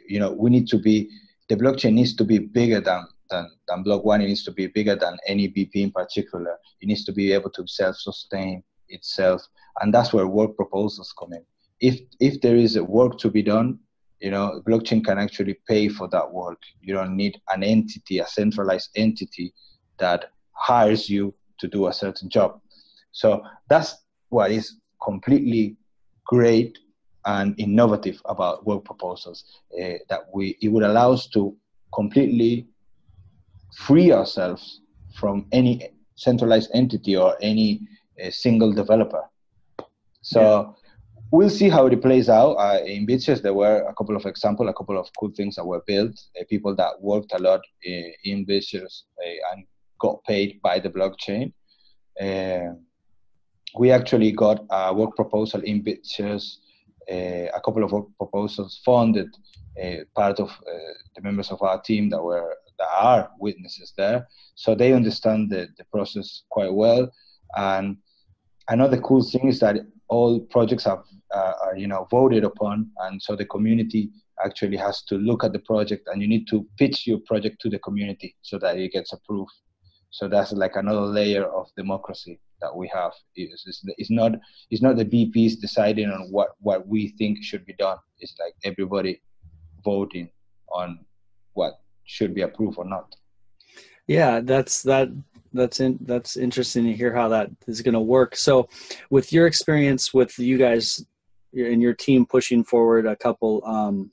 you 0.09 0.19
know, 0.19 0.33
we 0.33 0.51
need 0.51 0.67
to 0.69 0.79
be. 0.79 1.11
The 1.49 1.57
blockchain 1.57 1.93
needs 1.93 2.15
to 2.17 2.25
be 2.25 2.39
bigger 2.39 2.81
than 2.81 3.07
than 3.31 3.51
than 3.69 3.83
block 3.83 4.05
one. 4.05 4.23
It 4.23 4.29
needs 4.29 4.45
to 4.45 4.53
be 4.53 4.67
bigger 4.69 4.97
than 4.97 5.19
any 5.27 5.49
BP 5.49 5.75
in 5.75 5.91
particular. 5.91 6.57
It 6.81 6.87
needs 6.87 7.05
to 7.05 7.13
be 7.13 7.33
able 7.33 7.51
to 7.51 7.67
self-sustain 7.67 8.63
itself, 8.89 9.43
and 9.81 9.93
that's 9.93 10.13
where 10.13 10.27
work 10.27 10.57
proposals 10.57 11.13
come 11.19 11.33
in. 11.35 11.45
If 11.81 12.01
if 12.21 12.41
there 12.41 12.57
is 12.57 12.79
work 12.81 13.19
to 13.19 13.31
be 13.31 13.43
done, 13.43 13.79
you 14.21 14.31
know, 14.31 14.63
blockchain 14.67 15.05
can 15.05 15.19
actually 15.19 15.59
pay 15.69 15.89
for 15.89 16.09
that 16.09 16.31
work. 16.31 16.59
You 16.81 16.95
don't 16.95 17.17
need 17.17 17.41
an 17.53 17.63
entity, 17.63 18.19
a 18.19 18.27
centralized 18.27 18.91
entity 18.97 19.53
that 19.99 20.31
hires 20.53 21.09
you 21.09 21.35
to 21.59 21.69
do 21.69 21.87
a 21.87 21.93
certain 21.93 22.29
job. 22.29 22.61
So 23.13 23.43
that's 23.69 23.95
what 24.29 24.51
is 24.51 24.77
completely 25.03 25.77
great 26.27 26.79
and 27.25 27.55
innovative 27.59 28.21
about 28.27 28.67
work 28.67 28.85
proposals 28.85 29.45
uh, 29.81 29.99
that 30.09 30.21
we 30.33 30.57
it 30.63 30.69
would 30.69 30.85
allow 30.85 31.13
us 31.13 31.27
to 31.29 31.57
completely 31.93 32.67
free 33.75 34.13
ourselves 34.13 34.81
from 35.15 35.47
any 35.53 35.89
centralized 36.15 36.71
entity 36.73 37.17
or 37.17 37.37
any 37.41 37.81
uh, 38.25 38.31
single 38.31 38.73
developer. 38.73 39.23
So 40.23 40.41
yeah. 40.41 40.86
We'll 41.31 41.51
see 41.51 41.69
how 41.69 41.87
it 41.87 42.03
plays 42.03 42.29
out. 42.29 42.53
Uh, 42.55 42.81
in 42.85 43.07
BitShares, 43.07 43.43
there 43.43 43.55
were 43.55 43.83
a 43.89 43.95
couple 43.95 44.17
of 44.17 44.27
examples, 44.27 44.69
a 44.69 44.73
couple 44.73 44.99
of 44.99 45.09
cool 45.19 45.31
things 45.37 45.57
that 45.57 45.67
were 45.67 45.83
built. 45.87 46.19
Uh, 46.39 46.45
people 46.49 46.75
that 46.77 47.01
worked 47.01 47.33
a 47.33 47.39
lot 47.39 47.61
in, 47.83 48.05
uh, 48.05 48.31
in 48.31 48.47
BitShares 48.47 49.03
uh, 49.25 49.53
and 49.53 49.65
got 50.01 50.23
paid 50.25 50.61
by 50.63 50.79
the 50.79 50.91
blockchain. 50.91 51.53
Uh, 52.21 52.75
we 53.79 53.91
actually 53.91 54.33
got 54.33 54.65
a 54.71 54.95
work 54.95 55.15
proposal 55.17 55.61
in 55.63 55.83
BitShares, 55.83 56.57
a 57.09 57.61
couple 57.65 57.85
of 57.85 57.93
work 57.93 58.07
proposals 58.17 58.81
funded 58.85 59.29
part 60.15 60.41
of 60.41 60.51
the 61.15 61.23
members 61.23 61.51
of 61.51 61.61
our 61.63 61.81
team 61.83 62.09
that 62.09 62.23
were 62.23 62.57
that 62.79 62.89
are 62.99 63.31
witnesses 63.39 63.93
there, 63.97 64.27
so 64.55 64.75
they 64.75 64.93
understand 64.93 65.51
the, 65.51 65.69
the 65.79 65.85
process 65.85 66.43
quite 66.51 66.73
well. 66.73 67.11
And 67.57 67.97
another 68.69 69.01
cool 69.01 69.23
thing 69.23 69.49
is 69.49 69.61
that 69.61 69.77
all 70.09 70.41
projects 70.41 70.85
have 70.85 71.03
uh, 71.35 71.53
are 71.65 71.77
you 71.77 71.87
know 71.87 72.07
voted 72.11 72.45
upon, 72.45 72.91
and 73.01 73.21
so 73.21 73.37
the 73.37 73.45
community 73.47 74.11
actually 74.45 74.77
has 74.77 75.03
to 75.03 75.17
look 75.17 75.45
at 75.45 75.53
the 75.53 75.59
project, 75.59 76.09
and 76.09 76.23
you 76.23 76.29
need 76.29 76.47
to 76.49 76.67
pitch 76.79 77.07
your 77.07 77.19
project 77.21 77.61
to 77.61 77.71
the 77.71 77.79
community 77.79 78.37
so 78.43 78.59
that 78.59 78.77
it 78.79 78.93
gets 78.93 79.13
approved. 79.13 79.53
So 80.11 80.29
that's 80.29 80.53
like 80.53 80.77
another 80.77 81.01
layer 81.01 81.45
of 81.45 81.69
democracy 81.77 82.41
that 82.61 82.75
we 82.75 82.91
have. 82.95 83.13
It's, 83.35 83.67
it's, 83.67 83.85
it's 83.99 84.11
not 84.11 84.33
it's 84.71 84.83
not 84.83 84.97
the 84.97 85.05
BPs 85.05 85.61
deciding 85.61 86.11
on 86.11 86.31
what 86.31 86.51
what 86.61 86.87
we 86.87 87.09
think 87.19 87.43
should 87.43 87.65
be 87.67 87.75
done. 87.75 87.99
It's 88.21 88.35
like 88.39 88.55
everybody 88.65 89.21
voting 89.85 90.31
on 90.69 91.01
what 91.55 91.81
should 92.05 92.35
be 92.35 92.43
approved 92.43 92.79
or 92.79 92.85
not. 92.85 93.15
Yeah, 94.07 94.41
that's 94.41 94.83
that 94.85 95.09
that's 95.53 95.81
in, 95.81 95.99
that's 96.03 96.37
interesting 96.37 96.85
to 96.85 96.93
hear 96.93 97.15
how 97.15 97.29
that 97.29 97.51
is 97.67 97.83
going 97.83 97.95
to 97.95 98.01
work. 98.01 98.37
So, 98.37 98.69
with 99.11 99.33
your 99.33 99.47
experience 99.47 100.13
with 100.13 100.39
you 100.39 100.59
guys 100.59 101.05
and 101.53 101.81
your 101.81 101.95
team 101.95 102.27
pushing 102.27 102.65
forward 102.65 103.07
a 103.07 103.17
couple 103.17 103.63
um, 103.65 104.11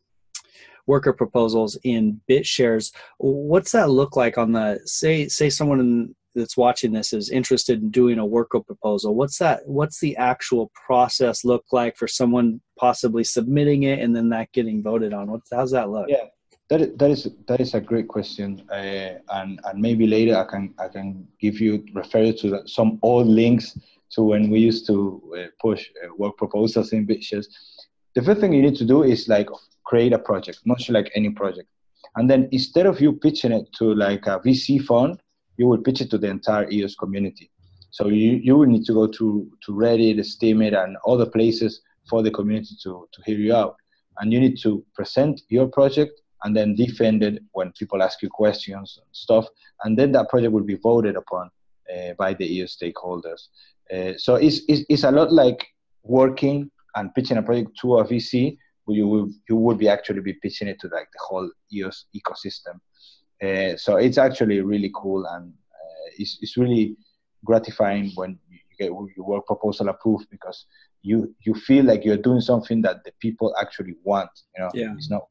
worker 0.86 1.14
proposals 1.14 1.78
in 1.84 2.22
BitShares, 2.30 2.94
what's 3.18 3.72
that 3.72 3.90
look 3.90 4.16
like 4.16 4.38
on 4.38 4.52
the 4.52 4.80
say 4.86 5.28
say 5.28 5.50
someone 5.50 6.16
that's 6.36 6.58
watching 6.58 6.92
this 6.92 7.14
is 7.14 7.30
interested 7.30 7.82
in 7.82 7.90
doing 7.90 8.20
a 8.20 8.26
worker 8.26 8.60
proposal? 8.60 9.16
What's 9.16 9.38
that? 9.38 9.62
What's 9.68 10.00
the 10.00 10.18
actual 10.18 10.72
process 10.74 11.46
look 11.46 11.66
like 11.72 11.98
for 11.98 12.08
someone 12.08 12.62
possibly 12.78 13.24
submitting 13.24 13.84
it 13.84 14.00
and 14.00 14.16
then 14.16 14.30
that 14.30 14.52
getting 14.52 14.82
voted 14.82 15.14
on? 15.14 15.32
What's 15.32 15.50
how's 15.52 15.72
that 15.72 15.90
look? 15.90 16.08
Yeah, 16.10 16.26
that, 16.78 16.98
that 16.98 17.12
is 17.12 17.28
that 17.48 17.62
is 17.62 17.74
a 17.74 17.82
great 17.82 18.08
question, 18.08 18.62
uh, 18.72 19.20
and 19.38 19.60
and 19.64 19.82
maybe 19.82 20.08
later 20.08 20.36
I 20.36 20.46
can 20.46 20.74
I 20.80 20.88
can 20.88 21.28
give 21.40 21.60
you 21.60 21.86
refer 21.94 22.24
you 22.24 22.34
to 22.34 22.68
some 22.68 23.00
old 23.02 23.28
links 23.28 23.78
to 24.12 24.24
when 24.24 24.50
we 24.50 24.60
used 24.60 24.88
to 24.88 25.22
uh, 25.38 25.48
push 25.62 25.90
uh, 26.04 26.10
work 26.18 26.38
proposals 26.38 26.94
in 26.94 27.06
BitShares. 27.06 27.48
The 28.16 28.22
first 28.22 28.42
thing 28.42 28.54
you 28.54 28.62
need 28.62 28.76
to 28.78 28.86
do 28.86 29.04
is 29.04 29.28
like 29.28 29.50
create 29.84 30.14
a 30.14 30.20
project, 30.20 30.60
much 30.66 30.90
like 30.90 31.12
any 31.16 31.30
project, 31.30 31.70
and 32.16 32.30
then 32.30 32.50
instead 32.52 32.86
of 32.86 33.00
you 33.00 33.14
pitching 33.14 33.52
it 33.52 33.68
to 33.80 33.94
like 33.94 34.26
a 34.28 34.40
VC 34.40 34.84
fund, 34.84 35.22
you 35.58 35.68
will 35.68 35.82
pitch 35.82 36.02
it 36.02 36.10
to 36.12 36.18
the 36.18 36.28
entire 36.28 36.70
EOS 36.72 36.96
community. 36.96 37.52
So 37.92 38.08
you, 38.08 38.40
you 38.44 38.58
will 38.58 38.66
need 38.66 38.86
to 38.86 38.94
go 38.94 39.08
to 39.08 39.52
to 39.66 39.72
Reddit, 39.72 40.18
Steemit, 40.20 40.76
and 40.82 40.98
other 41.08 41.28
places 41.28 41.82
for 42.10 42.24
the 42.24 42.32
community 42.32 42.76
to 42.84 43.08
to 43.12 43.22
hear 43.26 43.38
you 43.38 43.54
out, 43.54 43.76
and 44.20 44.34
you 44.34 44.40
need 44.40 44.58
to 44.64 44.84
present 44.96 45.42
your 45.50 45.68
project 45.68 46.23
and 46.44 46.56
then 46.56 46.76
defended 46.76 47.44
when 47.54 47.72
people 47.74 48.02
ask 48.02 48.22
you 48.22 48.30
questions 48.30 48.98
and 48.98 49.08
stuff. 49.12 49.48
And 49.84 49.98
then 49.98 50.12
that 50.14 50.30
project 50.30 50.52
will 50.52 50.64
be 50.64 50.76
voted 50.76 51.16
upon 51.16 51.50
uh, 51.94 52.14
by 52.18 52.34
the 52.34 52.46
EOS 52.46 52.78
stakeholders. 52.82 53.48
Uh, 53.94 54.18
so 54.18 54.36
it's, 54.36 54.62
it's, 54.68 54.86
it's, 54.90 55.04
a 55.04 55.12
lot 55.12 55.32
like 55.32 55.66
working 56.04 56.70
and 56.96 57.14
pitching 57.14 57.38
a 57.38 57.44
project 57.44 57.72
to 57.82 57.98
a 57.98 58.06
VC. 58.06 58.58
You 58.88 59.08
will, 59.08 59.30
you 59.48 59.56
would 59.56 59.78
be 59.78 59.88
actually 59.88 60.22
be 60.22 60.34
pitching 60.34 60.68
it 60.68 60.80
to 60.82 60.88
like 60.88 61.08
the 61.14 61.20
whole 61.28 61.50
EOS 61.74 62.06
ecosystem. 62.16 62.80
Uh, 63.42 63.78
so 63.78 63.98
it's 63.98 64.18
actually 64.18 64.62
really 64.62 64.92
cool 64.96 65.26
and 65.26 65.50
uh, 65.50 66.10
it's, 66.18 66.38
it's 66.42 66.58
really 66.58 66.98
gratifying 67.46 68.12
when 68.16 68.38
you 68.50 68.60
get 68.80 68.88
your 68.88 69.26
work 69.26 69.46
proposal 69.46 69.90
approved 69.90 70.28
because 70.30 70.66
you 71.02 71.36
you 71.42 71.54
feel 71.54 71.86
like 71.86 72.06
you're 72.06 72.18
doing 72.18 72.42
something 72.42 72.82
that 72.82 73.04
the 73.04 73.12
people 73.20 73.54
actually 73.60 73.96
want. 74.04 74.30
You 74.56 74.64
know, 74.64 74.72
yeah. 74.74 74.94
it's 74.96 75.10
not 75.10 75.28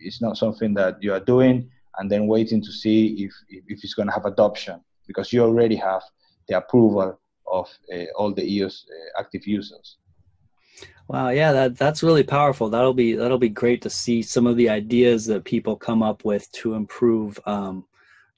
it's 0.00 0.20
not 0.20 0.36
something 0.36 0.74
that 0.74 1.02
you 1.02 1.12
are 1.12 1.20
doing 1.20 1.70
and 1.98 2.10
then 2.10 2.26
waiting 2.26 2.62
to 2.62 2.72
see 2.72 3.24
if, 3.24 3.32
if 3.48 3.84
it's 3.84 3.94
going 3.94 4.08
to 4.08 4.14
have 4.14 4.24
adoption 4.24 4.80
because 5.06 5.32
you 5.32 5.42
already 5.42 5.76
have 5.76 6.02
the 6.48 6.56
approval 6.56 7.18
of 7.50 7.68
uh, 7.94 8.04
all 8.16 8.32
the 8.32 8.44
EOS 8.44 8.86
uh, 8.88 9.20
active 9.20 9.46
users. 9.46 9.98
Wow, 11.08 11.28
yeah, 11.28 11.52
that 11.52 11.76
that's 11.76 12.02
really 12.02 12.22
powerful. 12.22 12.70
That'll 12.70 12.94
be 12.94 13.12
that'll 13.14 13.38
be 13.38 13.48
great 13.48 13.82
to 13.82 13.90
see 13.90 14.22
some 14.22 14.46
of 14.46 14.56
the 14.56 14.70
ideas 14.70 15.26
that 15.26 15.44
people 15.44 15.76
come 15.76 16.02
up 16.02 16.24
with 16.24 16.50
to 16.52 16.74
improve 16.74 17.38
um, 17.44 17.84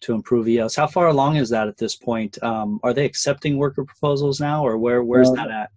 to 0.01 0.15
improve 0.15 0.49
EOS. 0.49 0.75
How 0.75 0.87
far 0.87 1.09
along 1.09 1.37
is 1.37 1.51
that 1.51 1.69
at 1.69 1.77
this 1.77 1.95
point? 1.95 2.43
Um, 2.43 2.81
are 2.83 2.93
they 2.93 3.05
accepting 3.05 3.59
worker 3.59 3.85
proposals 3.85 4.41
now, 4.41 4.67
or 4.67 4.77
where 4.79 5.05
where's 5.05 5.31
that 5.33 5.51
at? 5.51 5.71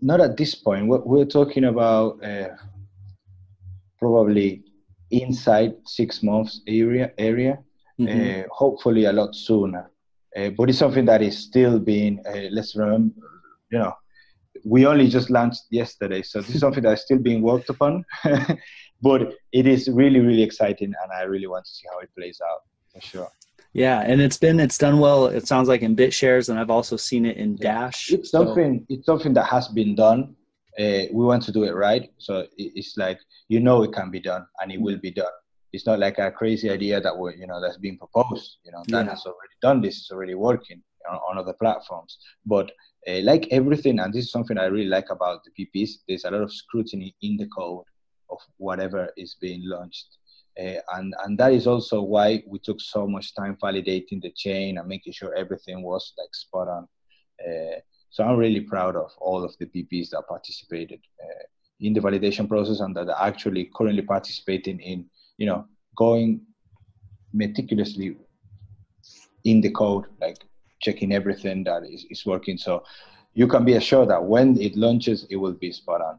Not 0.00 0.20
at 0.20 0.36
this 0.36 0.54
point. 0.54 0.86
We're, 0.86 0.98
we're 1.00 1.24
talking 1.24 1.64
about 1.64 2.22
uh, 2.22 2.50
probably 3.98 4.62
inside 5.10 5.74
six 5.84 6.22
months 6.22 6.62
area 6.66 7.12
area. 7.18 7.58
Mm-hmm. 7.98 8.40
Uh, 8.40 8.44
hopefully 8.50 9.06
a 9.06 9.12
lot 9.12 9.34
sooner. 9.34 9.90
Uh, 10.36 10.50
but 10.50 10.68
it's 10.68 10.78
something 10.78 11.06
that 11.06 11.22
is 11.22 11.38
still 11.38 11.78
being. 11.78 12.20
Uh, 12.28 12.48
let's 12.50 12.76
remember, 12.76 13.14
you 13.70 13.78
know, 13.78 13.94
we 14.64 14.86
only 14.86 15.08
just 15.08 15.30
launched 15.30 15.62
yesterday, 15.70 16.22
so 16.22 16.40
this 16.40 16.54
is 16.54 16.60
something 16.60 16.82
that 16.82 16.92
is 16.92 17.02
still 17.02 17.18
being 17.18 17.40
worked 17.40 17.70
upon. 17.70 18.04
but 19.02 19.32
it 19.52 19.66
is 19.66 19.88
really 19.88 20.20
really 20.20 20.42
exciting, 20.42 20.92
and 21.02 21.12
I 21.12 21.22
really 21.22 21.46
want 21.46 21.64
to 21.64 21.70
see 21.70 21.86
how 21.90 22.00
it 22.00 22.10
plays 22.14 22.40
out 22.46 22.62
for 22.92 23.00
sure. 23.00 23.30
Yeah, 23.72 24.00
and 24.00 24.20
it's 24.20 24.36
been 24.36 24.60
it's 24.60 24.76
done 24.76 24.98
well. 24.98 25.26
It 25.26 25.46
sounds 25.46 25.68
like 25.68 25.80
in 25.80 25.96
BitShares, 25.96 26.50
and 26.50 26.58
I've 26.58 26.70
also 26.70 26.96
seen 26.96 27.24
it 27.24 27.38
in 27.38 27.56
Dash. 27.56 28.12
It's 28.12 28.30
something 28.30 28.80
so. 28.80 28.94
it's 28.94 29.06
something 29.06 29.32
that 29.34 29.46
has 29.46 29.68
been 29.68 29.94
done 29.94 30.35
uh, 30.78 31.04
we 31.12 31.24
want 31.24 31.42
to 31.44 31.52
do 31.52 31.64
it 31.64 31.74
right. 31.74 32.10
So 32.18 32.46
it's 32.56 32.96
like 32.96 33.18
you 33.48 33.60
know 33.60 33.82
it 33.82 33.92
can 33.92 34.10
be 34.10 34.20
done 34.20 34.46
and 34.60 34.72
it 34.72 34.80
will 34.80 34.98
be 34.98 35.10
done. 35.10 35.32
It's 35.72 35.86
not 35.86 35.98
like 35.98 36.18
a 36.18 36.30
crazy 36.30 36.70
idea 36.70 37.00
that 37.00 37.16
we 37.16 37.36
you 37.36 37.46
know 37.46 37.60
that's 37.60 37.78
being 37.78 37.98
proposed. 37.98 38.58
You 38.64 38.72
know 38.72 38.82
that 38.88 39.04
yeah. 39.04 39.10
has 39.10 39.24
already 39.24 39.56
done 39.62 39.80
this. 39.80 39.98
It's 39.98 40.10
already 40.10 40.34
working 40.34 40.82
on, 41.10 41.16
on 41.16 41.38
other 41.38 41.54
platforms. 41.54 42.18
But 42.44 42.70
uh, 43.08 43.20
like 43.22 43.48
everything, 43.50 44.00
and 44.00 44.12
this 44.12 44.24
is 44.26 44.32
something 44.32 44.58
I 44.58 44.66
really 44.66 44.88
like 44.88 45.10
about 45.10 45.40
the 45.44 45.52
BPs. 45.58 45.90
There's 46.08 46.24
a 46.24 46.30
lot 46.30 46.42
of 46.42 46.52
scrutiny 46.52 47.14
in 47.22 47.36
the 47.36 47.46
code 47.46 47.84
of 48.30 48.38
whatever 48.58 49.08
is 49.16 49.36
being 49.40 49.62
launched. 49.64 50.18
Uh, 50.58 50.80
and 50.94 51.14
and 51.24 51.38
that 51.38 51.52
is 51.52 51.66
also 51.66 52.02
why 52.02 52.42
we 52.46 52.58
took 52.58 52.80
so 52.80 53.06
much 53.06 53.34
time 53.34 53.56
validating 53.62 54.22
the 54.22 54.32
chain 54.34 54.78
and 54.78 54.88
making 54.88 55.12
sure 55.12 55.34
everything 55.34 55.82
was 55.82 56.12
like 56.18 56.34
spot 56.34 56.68
on. 56.68 56.88
Uh, 57.46 57.78
so 58.16 58.24
I'm 58.24 58.38
really 58.38 58.60
proud 58.60 58.96
of 58.96 59.10
all 59.18 59.44
of 59.44 59.54
the 59.58 59.66
BPs 59.66 60.08
that 60.08 60.26
participated 60.26 61.00
uh, 61.22 61.44
in 61.80 61.92
the 61.92 62.00
validation 62.00 62.48
process 62.48 62.80
and 62.80 62.96
that 62.96 63.10
are 63.10 63.28
actually 63.28 63.70
currently 63.76 64.00
participating 64.00 64.80
in, 64.80 65.04
you 65.36 65.44
know, 65.44 65.66
going 65.98 66.40
meticulously 67.34 68.16
in 69.44 69.60
the 69.60 69.70
code, 69.70 70.06
like 70.18 70.38
checking 70.80 71.12
everything 71.12 71.62
that 71.64 71.82
is, 71.84 72.06
is 72.08 72.24
working. 72.24 72.56
So 72.56 72.84
you 73.34 73.46
can 73.46 73.66
be 73.66 73.74
assured 73.74 74.08
that 74.08 74.24
when 74.24 74.58
it 74.58 74.76
launches, 74.76 75.26
it 75.28 75.36
will 75.36 75.52
be 75.52 75.70
spot 75.70 76.00
on. 76.00 76.18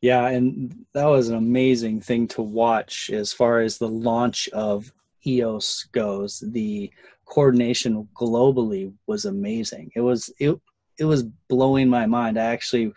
Yeah, 0.00 0.26
and 0.26 0.74
that 0.92 1.06
was 1.06 1.28
an 1.28 1.36
amazing 1.36 2.00
thing 2.00 2.26
to 2.34 2.42
watch 2.42 3.10
as 3.10 3.32
far 3.32 3.60
as 3.60 3.78
the 3.78 3.86
launch 3.86 4.48
of 4.48 4.92
EOS 5.24 5.86
goes. 5.92 6.42
The 6.44 6.90
coordination 7.26 8.08
globally 8.12 8.92
was 9.06 9.24
amazing. 9.24 9.92
It 9.94 10.00
was 10.00 10.32
it 10.40 10.58
it 11.00 11.04
was 11.04 11.24
blowing 11.48 11.88
my 11.88 12.06
mind. 12.06 12.38
I 12.38 12.46
actually 12.46 12.92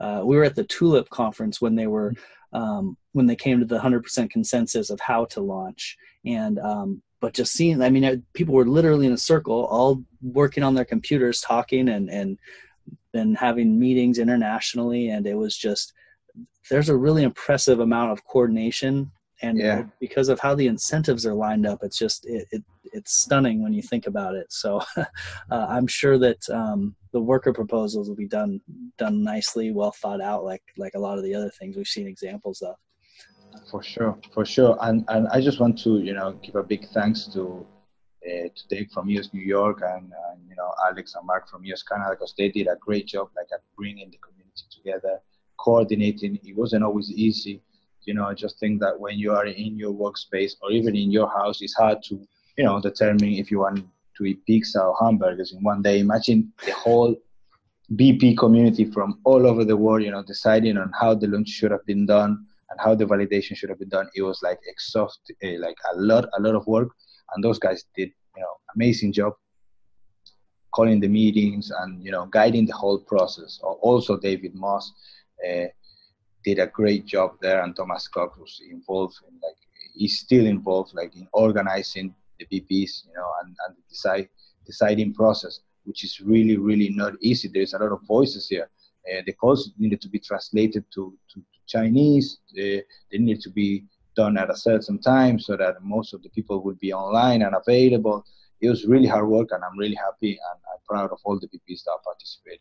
uh, 0.00 0.22
we 0.24 0.36
were 0.36 0.44
at 0.44 0.54
the 0.54 0.64
Tulip 0.64 1.10
conference 1.10 1.60
when 1.60 1.74
they 1.74 1.86
were 1.86 2.14
um, 2.52 2.96
when 3.12 3.26
they 3.26 3.36
came 3.36 3.58
to 3.58 3.66
the 3.66 3.78
100% 3.78 4.30
consensus 4.30 4.90
of 4.90 5.00
how 5.00 5.26
to 5.26 5.40
launch 5.40 5.98
and 6.24 6.58
um, 6.58 7.02
but 7.20 7.34
just 7.34 7.52
seeing 7.52 7.82
i 7.82 7.90
mean 7.90 8.24
people 8.32 8.54
were 8.54 8.66
literally 8.66 9.06
in 9.06 9.12
a 9.12 9.18
circle 9.18 9.66
all 9.66 10.02
working 10.22 10.62
on 10.62 10.74
their 10.74 10.84
computers 10.84 11.40
talking 11.40 11.88
and 11.88 12.08
and 12.10 12.38
then 13.12 13.34
having 13.34 13.78
meetings 13.78 14.18
internationally 14.18 15.08
and 15.08 15.26
it 15.26 15.34
was 15.34 15.56
just 15.56 15.92
there's 16.70 16.88
a 16.88 16.96
really 16.96 17.22
impressive 17.22 17.80
amount 17.80 18.12
of 18.12 18.24
coordination 18.24 19.10
and 19.40 19.58
yeah. 19.58 19.84
because 20.00 20.28
of 20.28 20.40
how 20.40 20.54
the 20.54 20.66
incentives 20.66 21.26
are 21.26 21.34
lined 21.34 21.66
up 21.66 21.80
it's 21.82 21.98
just 21.98 22.26
it, 22.26 22.46
it 22.50 22.62
it's 22.92 23.18
stunning 23.18 23.62
when 23.62 23.72
you 23.72 23.82
think 23.82 24.06
about 24.06 24.34
it 24.34 24.50
so 24.52 24.80
uh, 24.96 25.04
i'm 25.50 25.86
sure 25.86 26.18
that 26.18 26.48
um, 26.50 26.94
the 27.12 27.20
worker 27.20 27.52
proposals 27.52 28.08
will 28.08 28.16
be 28.16 28.28
done 28.28 28.60
done 28.98 29.22
nicely 29.22 29.72
well 29.72 29.92
thought 29.92 30.20
out 30.20 30.44
like 30.44 30.62
like 30.76 30.92
a 30.94 30.98
lot 30.98 31.18
of 31.18 31.24
the 31.24 31.34
other 31.34 31.50
things 31.58 31.76
we've 31.76 31.86
seen 31.86 32.06
examples 32.06 32.62
of 32.62 32.76
for 33.70 33.82
sure 33.82 34.18
for 34.32 34.44
sure 34.44 34.76
and 34.82 35.04
and 35.08 35.26
i 35.28 35.40
just 35.40 35.60
want 35.60 35.78
to 35.78 35.98
you 36.00 36.12
know 36.12 36.32
give 36.42 36.54
a 36.54 36.62
big 36.62 36.86
thanks 36.90 37.26
to 37.26 37.66
uh, 38.28 38.48
to 38.54 38.68
Dave 38.68 38.90
from 38.92 39.08
EOS 39.08 39.30
New 39.32 39.42
York 39.42 39.82
and, 39.82 40.12
you 40.48 40.56
know 40.56 40.72
Alex 40.86 41.14
and 41.14 41.26
Mark 41.26 41.48
from 41.48 41.64
EOS 41.64 41.82
Canada 41.82 42.10
because 42.10 42.34
they 42.36 42.48
did 42.48 42.66
a 42.66 42.76
great 42.80 43.06
job 43.06 43.28
like 43.36 43.46
at 43.52 43.60
bringing 43.76 44.10
the 44.10 44.18
community 44.18 44.64
together, 44.70 45.20
coordinating. 45.58 46.38
It 46.42 46.56
wasn't 46.56 46.84
always 46.84 47.10
easy. 47.10 47.62
You 48.02 48.14
know, 48.14 48.24
I 48.24 48.34
just 48.34 48.58
think 48.58 48.80
that 48.80 48.98
when 48.98 49.18
you 49.18 49.32
are 49.32 49.46
in 49.46 49.76
your 49.76 49.92
workspace 49.92 50.52
or 50.62 50.72
even 50.72 50.96
in 50.96 51.10
your 51.10 51.28
house, 51.28 51.60
it's 51.62 51.74
hard 51.74 52.02
to 52.04 52.14
you 52.56 52.64
know 52.64 52.80
determine 52.80 53.34
if 53.34 53.50
you 53.50 53.60
want 53.60 53.86
to 54.18 54.24
eat 54.24 54.44
pizza 54.44 54.82
or 54.82 54.96
hamburgers 55.00 55.52
in 55.52 55.62
one 55.62 55.80
day. 55.80 56.00
Imagine 56.00 56.52
the 56.66 56.72
whole 56.72 57.16
BP 57.94 58.36
community 58.36 58.84
from 58.84 59.18
all 59.24 59.46
over 59.46 59.64
the 59.64 59.76
world, 59.76 60.02
you 60.02 60.10
know, 60.10 60.22
deciding 60.22 60.76
on 60.76 60.92
how 61.00 61.14
the 61.14 61.26
launch 61.26 61.48
should 61.48 61.70
have 61.70 61.86
been 61.86 62.04
done 62.04 62.44
and 62.70 62.80
how 62.80 62.94
the 62.94 63.06
validation 63.06 63.56
should 63.56 63.70
have 63.70 63.78
been 63.78 63.88
done. 63.88 64.08
It 64.14 64.22
was 64.22 64.40
like 64.42 64.58
exhaust, 64.66 65.20
uh, 65.42 65.58
like 65.58 65.76
a 65.92 65.96
lot, 65.96 66.26
a 66.36 66.42
lot 66.42 66.54
of 66.54 66.66
work, 66.66 66.88
and 67.34 67.42
those 67.42 67.58
guys 67.58 67.84
did, 67.96 68.10
you 68.36 68.42
know, 68.42 68.54
amazing 68.74 69.12
job 69.12 69.32
calling 70.78 71.00
the 71.00 71.08
meetings 71.08 71.72
and 71.80 72.04
you 72.04 72.10
know 72.10 72.26
guiding 72.26 72.66
the 72.66 72.74
whole 72.74 72.98
process. 72.98 73.58
Also, 73.62 74.18
David 74.18 74.54
Moss 74.54 74.92
uh, 75.48 75.66
did 76.44 76.58
a 76.58 76.66
great 76.66 77.06
job 77.06 77.32
there, 77.40 77.62
and 77.62 77.74
Thomas 77.74 78.06
Cox 78.08 78.38
was 78.38 78.60
involved 78.70 79.16
in 79.28 79.34
like 79.42 79.56
he's 79.94 80.20
still 80.20 80.46
involved 80.46 80.94
like 80.94 81.16
in 81.16 81.26
organizing 81.32 82.14
the 82.38 82.46
BPs, 82.46 83.06
you 83.06 83.14
know, 83.14 83.30
and, 83.42 83.56
and 83.66 83.76
the 83.76 83.82
decide, 83.88 84.28
deciding 84.66 85.14
process, 85.14 85.60
which 85.84 86.04
is 86.04 86.20
really, 86.20 86.56
really 86.56 86.90
not 86.90 87.14
easy. 87.20 87.48
There's 87.48 87.74
a 87.74 87.78
lot 87.78 87.92
of 87.92 88.02
voices 88.06 88.48
here. 88.48 88.70
Uh, 89.10 89.22
the 89.26 89.32
calls 89.32 89.72
needed 89.78 90.00
to 90.02 90.08
be 90.08 90.18
translated 90.18 90.84
to, 90.94 91.16
to, 91.32 91.40
to 91.40 91.58
Chinese. 91.66 92.38
Uh, 92.52 92.82
they 93.10 93.18
needed 93.18 93.42
to 93.42 93.50
be 93.50 93.84
done 94.14 94.36
at 94.36 94.50
a 94.50 94.56
certain 94.56 94.98
time 95.00 95.38
so 95.38 95.56
that 95.56 95.82
most 95.82 96.12
of 96.12 96.22
the 96.22 96.28
people 96.30 96.62
would 96.64 96.78
be 96.80 96.92
online 96.92 97.42
and 97.42 97.54
available. 97.54 98.24
It 98.60 98.68
was 98.68 98.84
really 98.84 99.06
hard 99.06 99.28
work, 99.28 99.48
and 99.52 99.62
I'm 99.62 99.78
really 99.78 99.94
happy 99.94 100.32
and 100.32 100.58
I'm 100.70 100.80
proud 100.88 101.10
of 101.12 101.20
all 101.24 101.38
the 101.38 101.46
BPs 101.46 101.84
that 101.84 101.98
participated. 102.04 102.60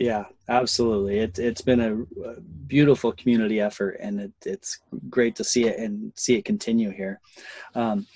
Yeah, 0.00 0.24
absolutely. 0.48 1.18
It, 1.18 1.38
it's 1.38 1.62
been 1.62 1.80
a, 1.80 2.34
beautiful 2.66 3.12
community 3.12 3.60
effort, 3.60 3.98
and 4.00 4.18
it, 4.18 4.32
it's 4.46 4.78
great 5.10 5.36
to 5.36 5.44
see 5.44 5.66
it 5.66 5.78
and 5.78 6.10
see 6.16 6.36
it 6.36 6.44
continue 6.46 6.90
here. 6.90 7.20
Um, 7.74 8.06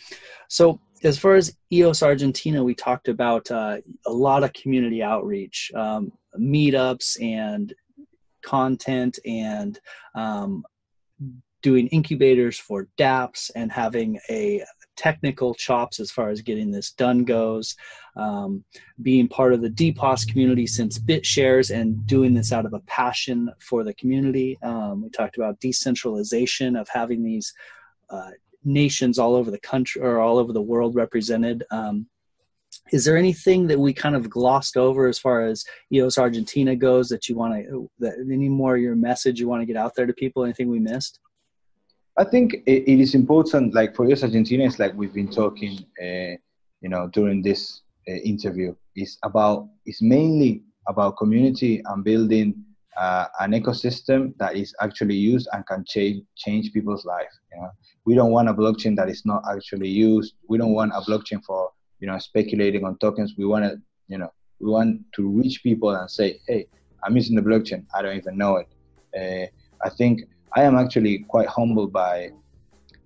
so, 0.48 0.80
as 1.04 1.18
far 1.18 1.34
as 1.34 1.54
EOS 1.70 2.02
Argentina, 2.02 2.64
we 2.64 2.74
talked 2.74 3.08
about 3.08 3.50
uh, 3.50 3.76
a 4.06 4.10
lot 4.10 4.44
of 4.44 4.54
community 4.54 5.02
outreach, 5.02 5.70
um, 5.74 6.10
meetups, 6.40 7.22
and 7.22 7.74
content, 8.42 9.18
and 9.26 9.78
um, 10.14 10.64
doing 11.60 11.86
incubators 11.88 12.58
for 12.58 12.88
DApps, 12.96 13.50
and 13.54 13.70
having 13.70 14.18
a 14.30 14.64
technical 14.96 15.54
chops 15.54 16.00
as 16.00 16.10
far 16.10 16.30
as 16.30 16.40
getting 16.42 16.70
this 16.70 16.90
done 16.92 17.24
goes. 17.24 17.76
Um, 18.16 18.64
being 19.02 19.28
part 19.28 19.52
of 19.52 19.60
the 19.60 19.70
DPoS 19.70 20.26
community 20.26 20.66
since 20.66 20.98
BitShares 20.98 21.74
and 21.74 22.06
doing 22.06 22.34
this 22.34 22.52
out 22.52 22.66
of 22.66 22.72
a 22.72 22.80
passion 22.80 23.50
for 23.60 23.84
the 23.84 23.94
community. 23.94 24.58
Um, 24.62 25.02
we 25.02 25.10
talked 25.10 25.36
about 25.36 25.60
decentralization 25.60 26.76
of 26.76 26.88
having 26.88 27.22
these 27.22 27.52
uh, 28.08 28.30
nations 28.64 29.18
all 29.18 29.34
over 29.34 29.50
the 29.50 29.60
country 29.60 30.02
or 30.02 30.18
all 30.18 30.38
over 30.38 30.52
the 30.52 30.62
world 30.62 30.94
represented. 30.94 31.64
Um, 31.70 32.06
is 32.92 33.04
there 33.04 33.16
anything 33.16 33.66
that 33.68 33.78
we 33.78 33.92
kind 33.92 34.16
of 34.16 34.30
glossed 34.30 34.76
over 34.76 35.06
as 35.06 35.18
far 35.18 35.42
as 35.42 35.64
EOS 35.92 36.18
Argentina 36.18 36.76
goes 36.76 37.08
that 37.08 37.28
you 37.28 37.36
want 37.36 37.54
to, 37.54 37.90
that 37.98 38.14
any 38.30 38.48
more 38.48 38.76
your 38.76 38.94
message 38.94 39.40
you 39.40 39.48
want 39.48 39.62
to 39.62 39.66
get 39.66 39.76
out 39.76 39.94
there 39.94 40.06
to 40.06 40.12
people? 40.12 40.44
Anything 40.44 40.68
we 40.68 40.78
missed? 40.78 41.20
I 42.18 42.24
think 42.24 42.54
it, 42.66 42.88
is 42.88 43.14
important, 43.14 43.74
like 43.74 43.94
for 43.94 44.08
EOS 44.08 44.22
Argentina, 44.22 44.64
it's 44.64 44.78
like 44.78 44.94
we've 44.94 45.12
been 45.12 45.30
talking, 45.30 45.84
uh, 46.00 46.36
you 46.80 46.88
know, 46.88 47.08
during 47.12 47.42
this 47.42 47.82
uh, 48.08 48.12
interview. 48.12 48.74
is 48.94 49.18
about, 49.22 49.68
it's 49.84 50.00
mainly 50.00 50.62
about 50.88 51.18
community 51.18 51.82
and 51.84 52.02
building 52.02 52.64
uh, 52.96 53.26
an 53.40 53.52
ecosystem 53.52 54.32
that 54.38 54.56
is 54.56 54.74
actually 54.80 55.14
used 55.14 55.46
and 55.52 55.66
can 55.66 55.84
change 55.86 56.24
change 56.36 56.72
people's 56.72 57.04
life. 57.04 57.32
You 57.52 57.60
know, 57.60 57.70
we 58.06 58.14
don't 58.14 58.30
want 58.30 58.48
a 58.48 58.54
blockchain 58.54 58.96
that 58.96 59.10
is 59.10 59.26
not 59.26 59.42
actually 59.50 59.88
used. 59.88 60.34
We 60.48 60.56
don't 60.56 60.72
want 60.72 60.92
a 60.94 61.00
blockchain 61.00 61.44
for 61.44 61.70
you 62.00 62.06
know 62.06 62.18
speculating 62.18 62.84
on 62.84 62.96
tokens. 62.98 63.34
We 63.36 63.44
want 63.44 63.64
to 63.66 63.76
you 64.08 64.16
know 64.16 64.32
we 64.60 64.70
want 64.70 65.02
to 65.16 65.28
reach 65.28 65.62
people 65.62 65.90
and 65.94 66.10
say, 66.10 66.40
hey, 66.48 66.66
I'm 67.04 67.14
using 67.16 67.36
the 67.36 67.42
blockchain. 67.42 67.84
I 67.94 68.00
don't 68.00 68.16
even 68.16 68.38
know 68.38 68.56
it. 68.56 68.68
Uh, 69.14 69.46
I 69.84 69.90
think 69.90 70.22
I 70.54 70.62
am 70.62 70.76
actually 70.76 71.18
quite 71.28 71.48
humbled 71.48 71.92
by 71.92 72.30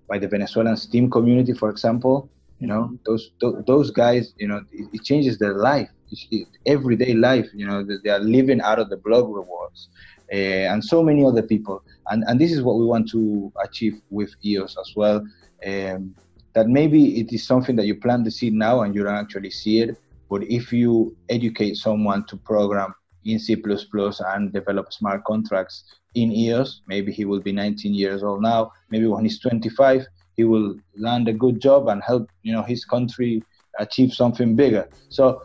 by 0.07 0.17
the 0.19 0.27
Venezuelan 0.27 0.77
STEEM 0.77 1.09
community, 1.09 1.53
for 1.53 1.69
example. 1.69 2.29
You 2.59 2.67
know, 2.67 2.97
those 3.05 3.31
those 3.39 3.91
guys, 3.91 4.33
you 4.37 4.47
know, 4.47 4.61
it, 4.71 4.87
it 4.93 5.03
changes 5.03 5.39
their 5.39 5.55
life, 5.55 5.89
it, 6.11 6.47
everyday 6.65 7.13
life. 7.13 7.49
You 7.53 7.65
know, 7.67 7.83
they 8.03 8.09
are 8.09 8.19
living 8.19 8.61
out 8.61 8.79
of 8.79 8.89
the 8.89 8.97
blog 8.97 9.33
rewards, 9.33 9.89
uh, 10.31 10.35
and 10.71 10.83
so 10.83 11.01
many 11.01 11.25
other 11.25 11.41
people 11.41 11.83
and 12.11 12.23
and 12.27 12.39
this 12.39 12.51
is 12.51 12.61
what 12.61 12.77
we 12.77 12.85
want 12.85 13.09
to 13.09 13.51
achieve 13.63 13.99
with 14.09 14.35
EOS 14.45 14.77
as 14.79 14.93
well. 14.95 15.25
Um, 15.65 16.15
that 16.53 16.67
maybe 16.67 17.19
it 17.19 17.31
is 17.31 17.45
something 17.45 17.77
that 17.77 17.85
you 17.85 17.95
plant 17.95 18.25
the 18.25 18.31
seed 18.31 18.53
now 18.53 18.81
and 18.81 18.93
you 18.93 19.03
don't 19.03 19.15
actually 19.15 19.51
see 19.51 19.79
it, 19.79 19.97
but 20.29 20.43
if 20.43 20.73
you 20.73 21.15
educate 21.29 21.77
someone 21.77 22.25
to 22.25 22.35
program 22.35 22.93
in 23.25 23.39
C++ 23.39 23.55
and 23.55 24.53
develop 24.53 24.91
smart 24.93 25.23
contracts 25.25 25.83
in 26.15 26.31
EOS, 26.31 26.81
maybe 26.87 27.11
he 27.11 27.25
will 27.25 27.39
be 27.39 27.51
19 27.51 27.93
years 27.93 28.23
old 28.23 28.41
now. 28.41 28.71
Maybe 28.89 29.07
when 29.07 29.23
he's 29.23 29.39
25, 29.39 30.05
he 30.35 30.43
will 30.43 30.75
land 30.97 31.27
a 31.27 31.33
good 31.33 31.61
job 31.61 31.87
and 31.87 32.01
help 32.03 32.27
you 32.41 32.53
know 32.53 32.63
his 32.63 32.85
country 32.85 33.43
achieve 33.79 34.13
something 34.13 34.55
bigger. 34.55 34.89
So 35.09 35.41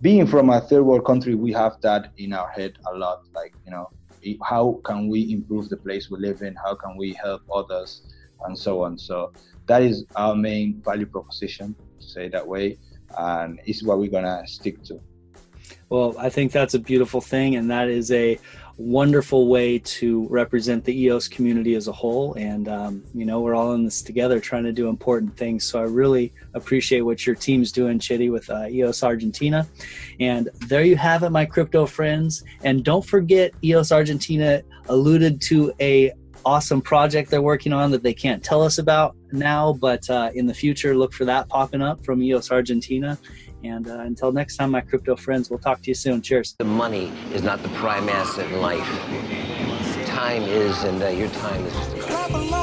being 0.00 0.26
from 0.26 0.50
a 0.50 0.60
third 0.60 0.82
world 0.82 1.04
country, 1.06 1.34
we 1.34 1.52
have 1.52 1.80
that 1.82 2.12
in 2.18 2.32
our 2.32 2.48
head 2.48 2.72
a 2.86 2.96
lot. 2.96 3.22
Like 3.34 3.54
you 3.64 3.70
know, 3.70 3.88
how 4.42 4.80
can 4.84 5.08
we 5.08 5.32
improve 5.32 5.68
the 5.68 5.76
place 5.76 6.10
we 6.10 6.18
live 6.18 6.42
in 6.42 6.54
how 6.64 6.74
can 6.74 6.96
we 6.96 7.12
help 7.12 7.42
others 7.52 8.02
and 8.46 8.58
so 8.58 8.82
on 8.82 8.98
so 8.98 9.32
that 9.66 9.82
is 9.82 10.04
our 10.16 10.34
main 10.34 10.80
value 10.84 11.06
proposition 11.06 11.74
to 12.00 12.06
say 12.06 12.28
that 12.28 12.46
way 12.46 12.76
and 13.18 13.60
it's 13.66 13.82
what 13.82 13.98
we're 13.98 14.10
gonna 14.10 14.42
stick 14.46 14.82
to 14.82 15.00
well 15.88 16.14
i 16.18 16.28
think 16.28 16.52
that's 16.52 16.74
a 16.74 16.78
beautiful 16.78 17.20
thing 17.20 17.56
and 17.56 17.70
that 17.70 17.88
is 17.88 18.10
a 18.10 18.38
wonderful 18.76 19.46
way 19.46 19.78
to 19.78 20.26
represent 20.28 20.84
the 20.84 21.02
EOS 21.02 21.28
community 21.28 21.74
as 21.74 21.86
a 21.86 21.92
whole. 21.92 22.34
And, 22.34 22.68
um, 22.68 23.04
you 23.14 23.24
know, 23.24 23.40
we're 23.40 23.54
all 23.54 23.72
in 23.74 23.84
this 23.84 24.02
together 24.02 24.40
trying 24.40 24.64
to 24.64 24.72
do 24.72 24.88
important 24.88 25.36
things. 25.36 25.64
So 25.64 25.78
I 25.78 25.84
really 25.84 26.32
appreciate 26.54 27.02
what 27.02 27.26
your 27.26 27.36
team's 27.36 27.70
doing, 27.70 27.98
Chitty, 27.98 28.30
with 28.30 28.50
uh, 28.50 28.66
EOS 28.68 29.02
Argentina. 29.02 29.66
And 30.18 30.48
there 30.66 30.84
you 30.84 30.96
have 30.96 31.22
it, 31.22 31.30
my 31.30 31.44
crypto 31.44 31.86
friends. 31.86 32.42
And 32.64 32.84
don't 32.84 33.04
forget, 33.04 33.52
EOS 33.62 33.92
Argentina 33.92 34.62
alluded 34.88 35.40
to 35.42 35.72
a 35.80 36.12
awesome 36.44 36.82
project 36.82 37.30
they're 37.30 37.40
working 37.40 37.72
on 37.72 37.90
that 37.90 38.02
they 38.02 38.12
can't 38.12 38.42
tell 38.42 38.62
us 38.62 38.76
about 38.76 39.16
now, 39.32 39.72
but 39.72 40.08
uh, 40.10 40.30
in 40.34 40.46
the 40.46 40.52
future, 40.52 40.94
look 40.94 41.12
for 41.12 41.24
that 41.24 41.48
popping 41.48 41.80
up 41.80 42.04
from 42.04 42.22
EOS 42.22 42.50
Argentina. 42.50 43.18
And 43.64 43.88
uh, 43.88 44.00
until 44.00 44.30
next 44.30 44.56
time, 44.56 44.72
my 44.72 44.82
crypto 44.82 45.16
friends, 45.16 45.48
we'll 45.48 45.58
talk 45.58 45.80
to 45.82 45.90
you 45.90 45.94
soon. 45.94 46.20
Cheers. 46.20 46.54
The 46.58 46.64
money 46.64 47.10
is 47.32 47.42
not 47.42 47.62
the 47.62 47.70
prime 47.70 48.10
asset 48.10 48.50
in 48.52 48.60
life. 48.60 48.86
Time 50.06 50.42
is, 50.42 50.84
and 50.84 51.02
uh, 51.02 51.08
your 51.08 51.30
time 51.30 51.64
is. 51.64 52.53